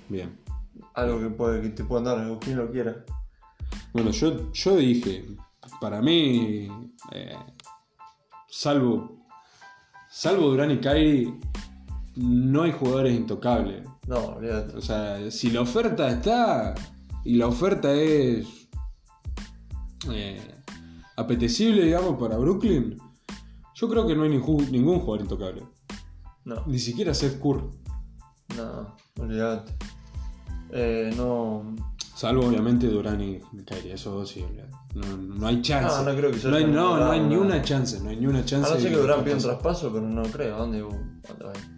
Bien. 0.08 0.38
Algo 0.94 1.18
que, 1.20 1.26
puede, 1.28 1.60
que 1.60 1.68
te 1.70 1.84
puedan 1.84 2.04
dar, 2.04 2.26
o 2.30 2.38
quien 2.38 2.56
lo 2.56 2.70
quiera. 2.70 3.04
Bueno, 3.94 4.10
yo, 4.10 4.52
yo 4.52 4.76
dije, 4.76 5.24
para 5.80 6.02
mí, 6.02 6.68
eh, 7.12 7.36
salvo, 8.48 9.24
salvo 10.10 10.50
Durán 10.50 10.72
y 10.72 10.78
Kyrie, 10.78 11.32
no 12.16 12.62
hay 12.64 12.72
jugadores 12.72 13.14
intocables. 13.14 13.86
No, 14.08 14.16
olvídate. 14.16 14.76
O 14.76 14.80
sea, 14.80 15.30
si 15.30 15.48
la 15.52 15.60
oferta 15.60 16.10
está 16.10 16.74
y 17.24 17.36
la 17.36 17.46
oferta 17.46 17.92
es 17.94 18.68
eh, 20.10 20.54
apetecible, 21.16 21.84
digamos, 21.84 22.18
para 22.18 22.36
Brooklyn, 22.36 22.98
yo 23.76 23.88
creo 23.88 24.08
que 24.08 24.16
no 24.16 24.24
hay 24.24 24.30
ningún, 24.30 24.98
jugador 24.98 25.20
intocable. 25.20 25.62
No, 26.44 26.66
Ni 26.66 26.80
siquiera 26.80 27.14
Seth 27.14 27.40
Curry. 27.40 27.70
no, 28.56 28.96
olvídate. 29.20 29.72
Eh, 30.72 31.12
no. 31.16 31.93
Salvo 32.24 32.46
obviamente 32.46 32.86
Durán 32.88 33.20
y 33.20 33.38
Kyrie, 33.64 33.94
eso 33.94 34.24
sí, 34.26 34.44
no, 34.94 35.16
no 35.16 35.46
hay 35.46 35.60
chance. 35.62 35.96
No, 36.04 36.10
no 36.10 36.16
creo 36.16 36.30
que 36.30 36.38
se 36.38 36.48
no 36.48 36.56
hay, 36.56 36.64
no, 36.66 36.96
no 36.98 37.10
hay 37.10 37.20
ni 37.20 37.36
una 37.36 37.62
chance, 37.62 38.00
no 38.00 38.10
hay 38.10 38.16
ni 38.16 38.26
una 38.26 38.40
A 38.40 38.44
chance. 38.44 38.70
no 38.74 38.80
ser 38.80 38.90
que 38.92 38.96
Durán 38.98 39.24
pida 39.24 39.34
un 39.36 39.40
traspaso. 39.42 39.90
pero 39.92 40.06
no 40.08 40.22
creo. 40.24 40.56
¿A 40.56 40.58
dónde, 40.58 40.82
va? 40.82 40.90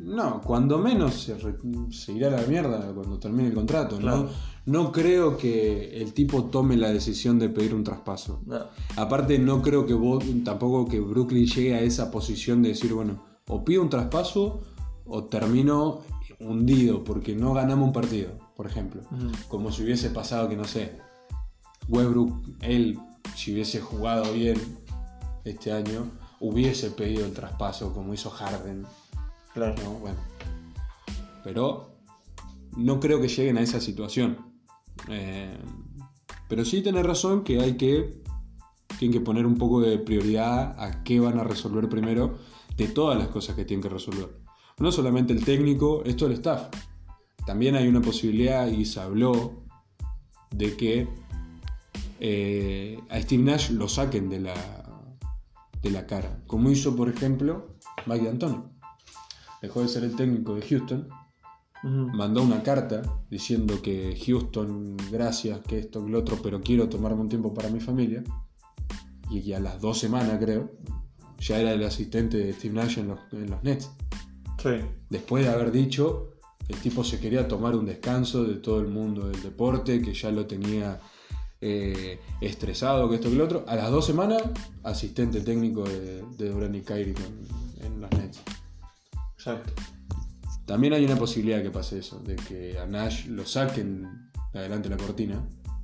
No, 0.01 0.41
cuando 0.43 0.79
menos 0.79 1.15
se, 1.15 1.37
re- 1.39 1.57
se 1.91 2.13
irá 2.13 2.29
a 2.29 2.41
la 2.41 2.47
mierda 2.47 2.93
cuando 2.95 3.19
termine 3.19 3.49
el 3.49 3.55
contrato. 3.55 3.99
Claro. 3.99 4.29
No, 4.67 4.83
no 4.85 4.93
creo 4.93 5.37
que 5.37 6.01
el 6.03 6.13
tipo 6.13 6.45
tome 6.45 6.77
la 6.77 6.91
decisión 6.93 7.39
de 7.39 7.49
pedir 7.49 7.75
un 7.75 7.85
traspaso. 7.85 8.43
No. 8.47 8.59
Aparte, 8.97 9.39
no 9.39 9.63
creo 9.63 9.87
que 9.87 9.95
vos, 9.95 10.25
tampoco 10.45 10.89
que 10.89 11.01
Brooklyn 11.01 11.47
llegue 11.47 11.75
a 11.75 11.81
esa 11.81 12.11
posición 12.11 12.63
de 12.63 12.71
decir, 12.71 12.93
bueno, 12.93 13.23
o 13.49 13.65
pido 13.65 13.83
un 13.83 13.89
traspaso 13.91 14.61
o 15.07 15.25
termino 15.25 16.01
hundido 16.41 17.05
porque 17.05 17.35
no 17.35 17.55
ganamos 17.55 17.89
un 17.89 17.93
partido, 17.93 18.31
por 18.55 18.67
ejemplo. 18.67 19.03
Como 19.49 19.73
si 19.73 19.83
hubiese 19.83 20.11
pasado 20.11 20.49
que, 20.49 20.57
no 20.57 20.65
sé, 20.65 20.99
Westbrook, 21.89 22.33
él, 22.61 22.99
si 23.35 23.53
hubiese 23.53 23.81
jugado 23.81 24.33
bien 24.33 24.61
este 25.45 25.73
año, 25.73 26.11
hubiese 26.41 26.91
pedido 26.91 27.25
el 27.25 27.33
traspaso 27.33 27.93
como 27.93 28.15
hizo 28.15 28.31
Harden. 28.31 28.87
Claro. 29.55 29.75
¿no? 29.83 29.91
Bueno. 29.93 30.19
Pero 31.45 31.97
no 32.77 33.01
creo 33.01 33.21
que 33.21 33.29
lleguen 33.29 33.59
a 33.59 33.63
esa 33.63 33.81
situación. 33.81 34.39
Eh, 35.09 35.57
pero 36.49 36.65
sí 36.65 36.83
tenés 36.83 37.07
razón 37.07 37.45
que 37.45 37.61
hay 37.61 37.77
que. 37.77 38.23
Tienen 38.99 39.19
que 39.19 39.25
poner 39.25 39.45
un 39.45 39.59
poco 39.59 39.81
de 39.81 39.99
prioridad 39.99 40.75
a 40.79 41.05
qué 41.05 41.21
van 41.21 41.39
a 41.39 41.45
resolver 41.45 41.89
primero 41.89 42.39
de 42.77 42.89
todas 42.89 43.19
las 43.19 43.29
cosas 43.29 43.55
que 43.57 43.65
tienen 43.65 43.83
que 43.83 43.89
resolver. 43.89 44.46
No 44.79 44.93
solamente 44.93 45.33
el 45.33 45.45
técnico, 45.45 46.03
esto 46.05 46.27
el 46.27 46.33
staff. 46.33 46.69
También 47.47 47.77
hay 47.77 47.89
una 47.89 48.03
posibilidad, 48.03 48.67
y 48.67 48.85
se 48.85 49.01
habló, 49.01 49.63
de 50.51 50.77
que 50.77 51.09
eh, 52.21 52.99
a 53.09 53.21
Steve 53.21 53.43
Nash 53.43 53.71
lo 53.71 53.89
saquen 53.89 54.29
de 54.29 54.41
la, 54.41 54.55
de 55.83 55.91
la 55.91 56.07
cara. 56.07 56.43
Como 56.47 56.71
hizo, 56.71 56.95
por 56.97 57.09
ejemplo, 57.09 57.77
Mike 58.07 58.25
D'Antoni. 58.25 58.63
Dejó 59.63 59.83
de 59.83 59.89
ser 59.89 60.05
el 60.05 60.15
técnico 60.15 60.55
de 60.55 60.63
Houston, 60.63 61.09
mandó 61.83 62.43
una 62.43 62.63
carta 62.63 63.03
diciendo 63.31 63.81
que 63.81 64.21
Houston, 64.27 64.97
gracias, 65.11 65.61
que 65.61 65.79
esto, 65.79 66.05
que 66.05 66.11
lo 66.11 66.19
otro, 66.19 66.39
pero 66.43 66.61
quiero 66.61 66.89
tomarme 66.89 67.23
un 67.23 67.29
tiempo 67.29 67.55
para 67.55 67.71
mi 67.71 67.81
familia. 67.81 68.23
Y 69.31 69.43
que 69.43 69.57
a 69.57 69.61
las 69.61 69.81
dos 69.81 69.99
semanas, 69.99 70.39
creo, 70.39 70.71
ya 71.41 71.59
era 71.59 71.73
el 71.73 71.83
asistente 71.83 72.37
de 72.39 72.53
Steve 72.53 72.75
Nash 72.75 72.99
en 72.99 73.09
los, 73.09 73.21
en 73.33 73.51
los 73.51 73.63
Nets. 73.65 73.91
Sí. 74.63 74.71
Después 75.11 75.45
de 75.45 75.51
haber 75.51 75.71
dicho 75.71 76.33
el 76.69 76.77
tipo 76.79 77.05
se 77.05 77.21
quería 77.21 77.47
tomar 77.47 77.77
un 77.77 77.87
descanso 77.87 78.45
de 78.45 78.57
todo 78.57 78.81
el 78.81 78.89
mundo 78.89 79.29
del 79.29 79.41
deporte, 79.41 80.03
que 80.03 80.13
ya 80.13 80.31
lo 80.33 80.47
tenía 80.47 81.01
eh, 81.61 82.19
estresado, 82.41 83.09
que 83.09 83.17
esto, 83.17 83.31
que 83.31 83.37
lo 83.37 83.45
otro. 83.45 83.65
A 83.69 83.77
las 83.77 83.91
dos 83.91 84.05
semanas, 84.05 84.43
asistente 84.83 85.41
técnico 85.43 85.85
de, 85.85 86.23
de 86.37 86.79
y 86.79 86.83
Kyrie 86.83 87.15
con- 87.15 87.85
en 87.87 88.01
los 88.01 88.11
Nets. 88.11 88.41
Exacto. 89.35 89.73
También 90.65 90.93
hay 90.93 91.05
una 91.05 91.17
posibilidad 91.17 91.63
que 91.63 91.71
pase 91.71 92.01
eso, 92.01 92.19
de 92.19 92.35
que 92.35 92.77
a 92.79 92.87
Nash 92.87 93.27
lo 93.27 93.47
saquen 93.47 94.29
de 94.53 94.59
adelante 94.59 94.89
la 94.89 94.97
cortina, 94.97 95.41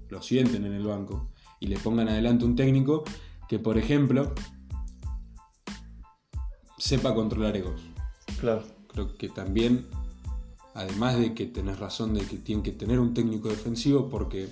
lo 0.08 0.20
sienten 0.20 0.64
en 0.64 0.72
el 0.72 0.84
banco 0.84 1.30
y 1.60 1.68
le 1.68 1.78
pongan 1.78 2.08
adelante 2.08 2.44
un 2.44 2.56
técnico 2.56 3.04
que, 3.48 3.60
por 3.60 3.78
ejemplo, 3.78 4.34
sepa 6.76 7.14
controlar 7.14 7.56
egos. 7.56 7.80
Claro. 8.42 8.64
Creo 8.88 9.16
que 9.16 9.28
también, 9.28 9.86
además 10.74 11.16
de 11.16 11.32
que 11.32 11.46
tenés 11.46 11.78
razón 11.78 12.12
de 12.12 12.22
que 12.22 12.38
tienen 12.38 12.64
que 12.64 12.72
tener 12.72 12.98
un 12.98 13.14
técnico 13.14 13.48
defensivo, 13.48 14.08
porque 14.08 14.48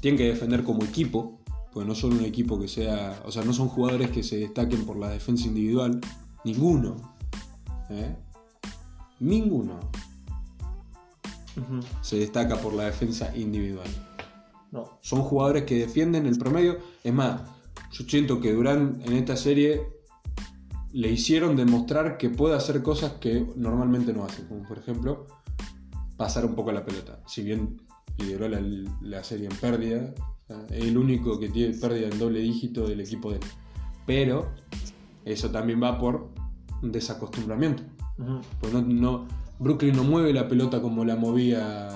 tienen 0.00 0.16
que 0.16 0.28
defender 0.28 0.64
como 0.64 0.82
equipo, 0.82 1.38
porque 1.74 1.86
no 1.86 1.94
son 1.94 2.14
un 2.14 2.24
equipo 2.24 2.58
que 2.58 2.68
sea, 2.68 3.22
o 3.26 3.30
sea, 3.30 3.44
no 3.44 3.52
son 3.52 3.68
jugadores 3.68 4.10
que 4.12 4.22
se 4.22 4.38
destaquen 4.38 4.86
por 4.86 4.96
la 4.96 5.10
defensa 5.10 5.46
individual, 5.46 6.00
ninguno. 6.42 6.96
¿eh? 7.90 8.16
Ninguno 9.20 9.78
se 12.00 12.16
destaca 12.16 12.56
por 12.62 12.72
la 12.72 12.84
defensa 12.84 13.30
individual. 13.36 13.88
No. 14.70 14.98
Son 15.02 15.20
jugadores 15.20 15.64
que 15.64 15.80
defienden 15.80 16.24
el 16.24 16.38
promedio. 16.38 16.78
Es 17.04 17.12
más, 17.12 17.42
yo 17.90 18.04
siento 18.08 18.40
que 18.40 18.54
Durán 18.54 19.02
en 19.04 19.12
esta 19.12 19.36
serie 19.36 19.82
le 20.92 21.10
hicieron 21.10 21.56
demostrar 21.56 22.18
que 22.18 22.28
puede 22.30 22.54
hacer 22.54 22.82
cosas 22.82 23.12
que 23.14 23.46
normalmente 23.56 24.12
no 24.12 24.24
hace. 24.24 24.46
Como 24.46 24.62
por 24.66 24.78
ejemplo, 24.78 25.26
pasar 26.16 26.44
un 26.44 26.54
poco 26.54 26.70
la 26.72 26.84
pelota. 26.84 27.20
Si 27.26 27.42
bien 27.42 27.80
lideró 28.18 28.48
la, 28.48 28.60
la 29.00 29.24
serie 29.24 29.48
en 29.50 29.56
pérdida, 29.56 30.14
es 30.70 30.84
el 30.84 30.98
único 30.98 31.38
que 31.40 31.48
tiene 31.48 31.74
pérdida 31.74 32.08
en 32.08 32.18
doble 32.18 32.40
dígito 32.40 32.86
del 32.86 33.00
equipo 33.00 33.30
de 33.30 33.36
él. 33.36 33.42
Pero 34.06 34.52
eso 35.24 35.50
también 35.50 35.82
va 35.82 35.98
por 35.98 36.28
desacostumbramiento. 36.82 37.82
Pues 38.60 38.72
no, 38.72 38.82
no- 38.82 39.26
Brooklyn 39.58 39.94
no 39.96 40.02
mueve 40.04 40.32
la 40.32 40.48
pelota 40.48 40.82
como 40.82 41.04
la 41.04 41.14
movía 41.16 41.88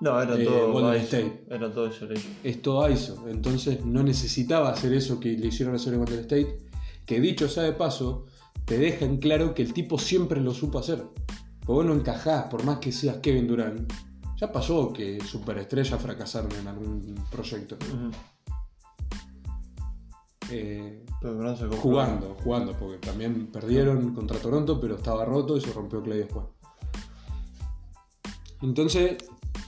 No, 0.00 0.20
era 0.20 0.36
Eh, 0.36 0.44
todo 0.44 0.72
Golden 0.72 0.94
ISO. 1.02 1.16
State. 1.16 1.44
Era 1.50 1.72
todo 1.72 1.86
eso. 1.86 2.06
Es 2.44 2.62
todo 2.62 2.88
ISO. 2.90 3.28
Entonces 3.28 3.84
no 3.84 4.02
necesitaba 4.02 4.70
hacer 4.70 4.92
eso 4.94 5.18
que 5.20 5.36
le 5.36 5.48
hicieron 5.48 5.74
hacer 5.74 5.92
en 5.94 6.00
Golden 6.00 6.20
State. 6.20 6.58
Que 7.06 7.20
dicho 7.20 7.48
sea 7.48 7.64
de 7.64 7.72
paso, 7.72 8.26
te 8.64 8.78
deja 8.78 9.04
en 9.04 9.18
claro 9.18 9.54
que 9.54 9.62
el 9.62 9.72
tipo 9.72 9.98
siempre 9.98 10.40
lo 10.40 10.54
supo 10.54 10.78
hacer. 10.78 11.04
Porque 11.60 11.72
vos 11.72 11.84
no 11.86 11.94
encajás, 11.94 12.44
por 12.44 12.64
más 12.64 12.78
que 12.78 12.92
seas 12.92 13.18
Kevin 13.18 13.46
Durant. 13.46 13.92
Ya 14.40 14.50
pasó 14.50 14.92
que 14.92 15.20
superestrellas 15.20 16.00
fracasaron 16.00 16.50
en 16.52 16.66
algún 16.66 17.14
proyecto. 17.30 17.76
Eh, 20.50 21.04
Pero 21.20 21.56
se 21.56 21.66
jugando, 21.68 22.36
jugando, 22.42 22.76
porque 22.76 22.98
también 22.98 23.46
perdieron 23.46 24.12
contra 24.12 24.38
Toronto, 24.38 24.80
pero 24.80 24.96
estaba 24.96 25.24
roto 25.24 25.56
y 25.56 25.60
se 25.60 25.72
rompió 25.72 26.02
Clay 26.02 26.18
después. 26.18 26.46
Entonces, 28.60 29.16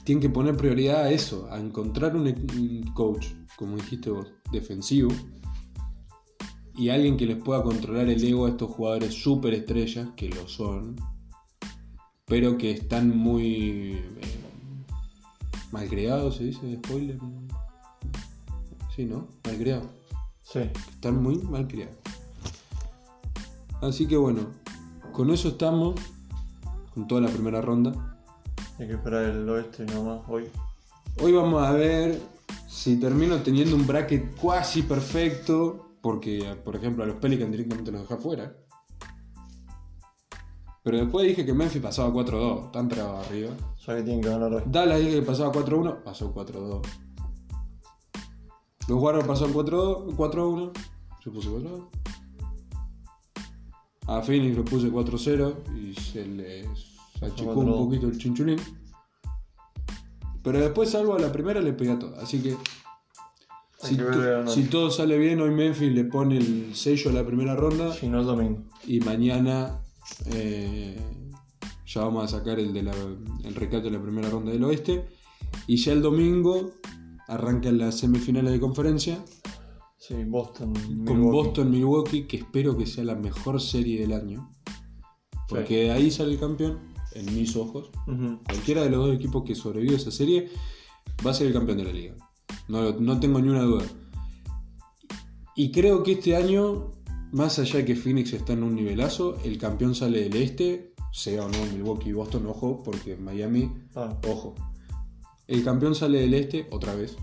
tienen 0.03 0.21
que 0.21 0.29
poner 0.29 0.55
prioridad 0.55 1.03
a 1.03 1.11
eso, 1.11 1.47
a 1.49 1.59
encontrar 1.59 2.15
un, 2.15 2.27
un 2.27 2.93
coach, 2.93 3.27
como 3.57 3.77
dijiste 3.77 4.09
vos, 4.09 4.27
defensivo, 4.51 5.09
y 6.77 6.89
alguien 6.89 7.17
que 7.17 7.25
les 7.25 7.37
pueda 7.41 7.63
controlar 7.63 8.09
el 8.09 8.23
ego 8.23 8.45
a 8.45 8.49
estos 8.49 8.71
jugadores 8.71 9.13
super 9.13 9.53
estrellas, 9.53 10.09
que 10.15 10.29
lo 10.29 10.47
son, 10.47 10.95
pero 12.25 12.57
que 12.57 12.71
están 12.71 13.15
muy 13.15 13.93
eh, 13.93 14.39
malcriados, 15.71 16.37
se 16.37 16.45
dice, 16.45 16.75
spoiler. 16.83 17.17
Sí, 18.95 19.05
¿no? 19.05 19.27
Malcriados 19.45 19.87
Sí. 20.41 20.59
están 20.93 21.21
muy 21.21 21.37
mal 21.37 21.67
criados. 21.67 21.95
Así 23.81 24.07
que 24.07 24.15
bueno, 24.17 24.47
con 25.11 25.29
eso 25.31 25.49
estamos, 25.49 25.99
con 26.93 27.07
toda 27.07 27.21
la 27.21 27.29
primera 27.29 27.61
ronda. 27.61 28.17
Hay 28.79 28.87
que 28.87 28.93
esperar 28.93 29.25
el 29.25 29.47
oeste 29.49 29.85
nomás 29.85 30.21
hoy. 30.27 30.45
Hoy 31.21 31.31
vamos 31.31 31.63
a 31.63 31.71
ver 31.71 32.21
si 32.67 32.97
termino 32.99 33.37
teniendo 33.41 33.75
un 33.75 33.87
bracket 33.87 34.35
cuasi 34.35 34.81
perfecto, 34.81 35.84
porque 36.05 36.55
por 36.63 36.75
ejemplo 36.75 37.03
a 37.03 37.07
los 37.07 37.15
Pelicans 37.15 37.49
directamente 37.49 37.91
los 37.91 38.01
dejé 38.01 38.13
afuera. 38.13 38.55
Pero 40.83 40.97
después 40.99 41.25
dije 41.25 41.43
que 41.43 41.51
Memphis 41.51 41.81
pasaba 41.81 42.13
4-2, 42.13 42.69
tan 42.69 42.87
trabado 42.87 43.21
arriba. 43.21 43.49
Que 43.83 44.03
tienen 44.03 44.21
que 44.21 44.29
ganar 44.29 44.53
hoy. 44.53 44.61
Dallas 44.67 44.99
dije 44.99 45.13
que 45.13 45.21
pasaba 45.23 45.51
4-1, 45.51 46.03
pasó 46.03 46.31
4-2. 46.31 46.87
Los 48.87 49.01
Warriors 49.01 49.27
pasaron 49.27 49.55
4-2, 49.55 50.15
4-1, 50.15 50.71
yo 51.25 51.33
puse 51.33 51.49
4-2. 51.49 51.87
A 54.05 54.21
Phoenix 54.21 54.55
lo 54.55 54.63
puse 54.63 54.91
4-0 54.91 55.75
y 55.75 55.95
se 55.95 56.23
les 56.23 56.67
achicó 57.19 57.61
un 57.61 57.65
4-2. 57.65 57.77
poquito 57.79 58.07
el 58.09 58.17
chinchulín. 58.19 58.59
Pero 60.43 60.59
después, 60.59 60.91
salvo 60.91 61.15
a 61.15 61.19
la 61.19 61.31
primera, 61.31 61.61
le 61.61 61.73
pegué 61.73 61.93
a 61.93 61.97
todas. 61.97 62.21
Así 62.21 62.43
que, 62.43 62.55
si, 63.85 64.63
to- 64.63 64.69
todo 64.69 64.91
sale 64.91 65.17
bien, 65.17 65.39
hoy 65.41 65.51
Memphis 65.51 65.91
le 65.93 66.03
pone 66.05 66.37
el 66.37 66.75
sello 66.75 67.09
a 67.11 67.13
la 67.13 67.25
primera 67.25 67.55
ronda. 67.55 67.93
Si 67.93 68.07
no 68.07 68.19
el 68.19 68.25
domingo. 68.25 68.63
Y 68.87 68.99
mañana 68.99 69.79
eh, 70.33 70.97
ya 71.85 72.01
vamos 72.01 72.23
a 72.25 72.37
sacar 72.37 72.59
el, 72.59 72.73
de 72.73 72.83
la, 72.83 72.93
el 73.43 73.55
recap 73.55 73.83
de 73.83 73.91
la 73.91 74.01
primera 74.01 74.29
ronda 74.29 74.51
del 74.51 74.63
oeste. 74.63 75.05
Y 75.67 75.77
ya 75.77 75.93
el 75.93 76.01
domingo 76.01 76.71
arrancan 77.27 77.77
las 77.77 77.97
semifinales 77.99 78.51
de 78.51 78.59
conferencia 78.59 79.23
Sí, 79.97 80.13
Boston. 80.25 80.73
con 80.73 81.17
Milwaukee. 81.17 81.31
Boston-Milwaukee, 81.31 82.23
que 82.27 82.37
espero 82.37 82.77
que 82.77 82.85
sea 82.85 83.03
la 83.03 83.15
mejor 83.15 83.59
serie 83.59 83.99
del 84.01 84.13
año. 84.13 84.51
Porque 85.47 85.83
de 85.83 85.91
ahí 85.91 86.11
sale 86.11 86.33
el 86.33 86.39
campeón, 86.39 86.93
en 87.13 87.33
mis 87.33 87.55
ojos. 87.55 87.89
Cualquiera 88.45 88.83
de 88.83 88.89
los 88.91 89.07
dos 89.07 89.15
equipos 89.15 89.43
que 89.43 89.55
sobrevive 89.55 89.93
a 89.93 89.97
esa 89.97 90.11
serie 90.11 90.49
va 91.25 91.31
a 91.31 91.33
ser 91.33 91.47
el 91.47 91.53
campeón 91.53 91.77
de 91.79 91.83
la 91.85 91.91
liga. 91.93 92.15
No, 92.67 92.91
no 92.93 93.19
tengo 93.19 93.39
ni 93.39 93.49
una 93.49 93.61
duda. 93.61 93.85
Y 95.55 95.71
creo 95.71 96.03
que 96.03 96.13
este 96.13 96.35
año, 96.35 96.91
más 97.31 97.59
allá 97.59 97.77
de 97.77 97.85
que 97.85 97.95
Phoenix 97.95 98.33
está 98.33 98.53
en 98.53 98.63
un 98.63 98.75
nivelazo, 98.75 99.37
el 99.43 99.57
campeón 99.57 99.95
sale 99.95 100.27
del 100.27 100.35
este, 100.41 100.93
sea 101.11 101.45
o 101.45 101.49
no 101.49 101.65
Milwaukee 101.73 102.09
y 102.09 102.13
Boston, 102.13 102.45
ojo, 102.47 102.81
porque 102.83 103.15
Miami, 103.15 103.71
Ah, 103.95 104.17
ojo. 104.27 104.55
El 105.47 105.63
campeón 105.63 105.95
sale 105.95 106.19
del 106.19 106.33
este, 106.33 106.67
otra 106.71 106.95
vez. 106.95 107.15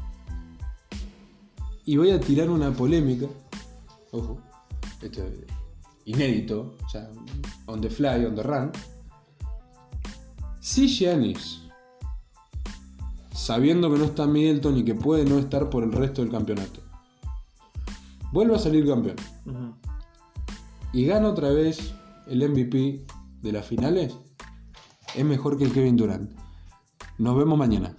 Y 1.84 1.96
voy 1.96 2.10
a 2.10 2.20
tirar 2.20 2.48
una 2.48 2.72
polémica, 2.72 3.26
ojo, 4.12 4.40
esto 5.02 5.26
es 5.26 5.32
inédito, 6.04 6.76
o 6.84 6.88
sea, 6.88 7.10
on 7.66 7.80
the 7.80 7.90
fly, 7.90 8.24
on 8.24 8.34
the 8.34 8.42
run. 8.42 8.70
Si 10.60 10.86
Giannis, 10.88 11.61
sabiendo 13.34 13.90
que 13.90 13.98
no 13.98 14.04
está 14.04 14.26
Middleton 14.26 14.78
y 14.78 14.84
que 14.84 14.94
puede 14.94 15.24
no 15.24 15.38
estar 15.38 15.70
por 15.70 15.82
el 15.84 15.92
resto 15.92 16.22
del 16.22 16.30
campeonato, 16.30 16.80
vuelve 18.32 18.56
a 18.56 18.58
salir 18.58 18.86
campeón 18.86 19.16
y 20.92 21.06
gana 21.06 21.28
otra 21.28 21.50
vez 21.50 21.94
el 22.26 22.48
MVP 22.48 23.06
de 23.40 23.52
las 23.52 23.66
finales, 23.66 24.16
es 25.14 25.24
mejor 25.24 25.58
que 25.58 25.64
el 25.64 25.72
Kevin 25.72 25.96
Durant. 25.96 26.30
Nos 27.18 27.36
vemos 27.36 27.58
mañana. 27.58 27.91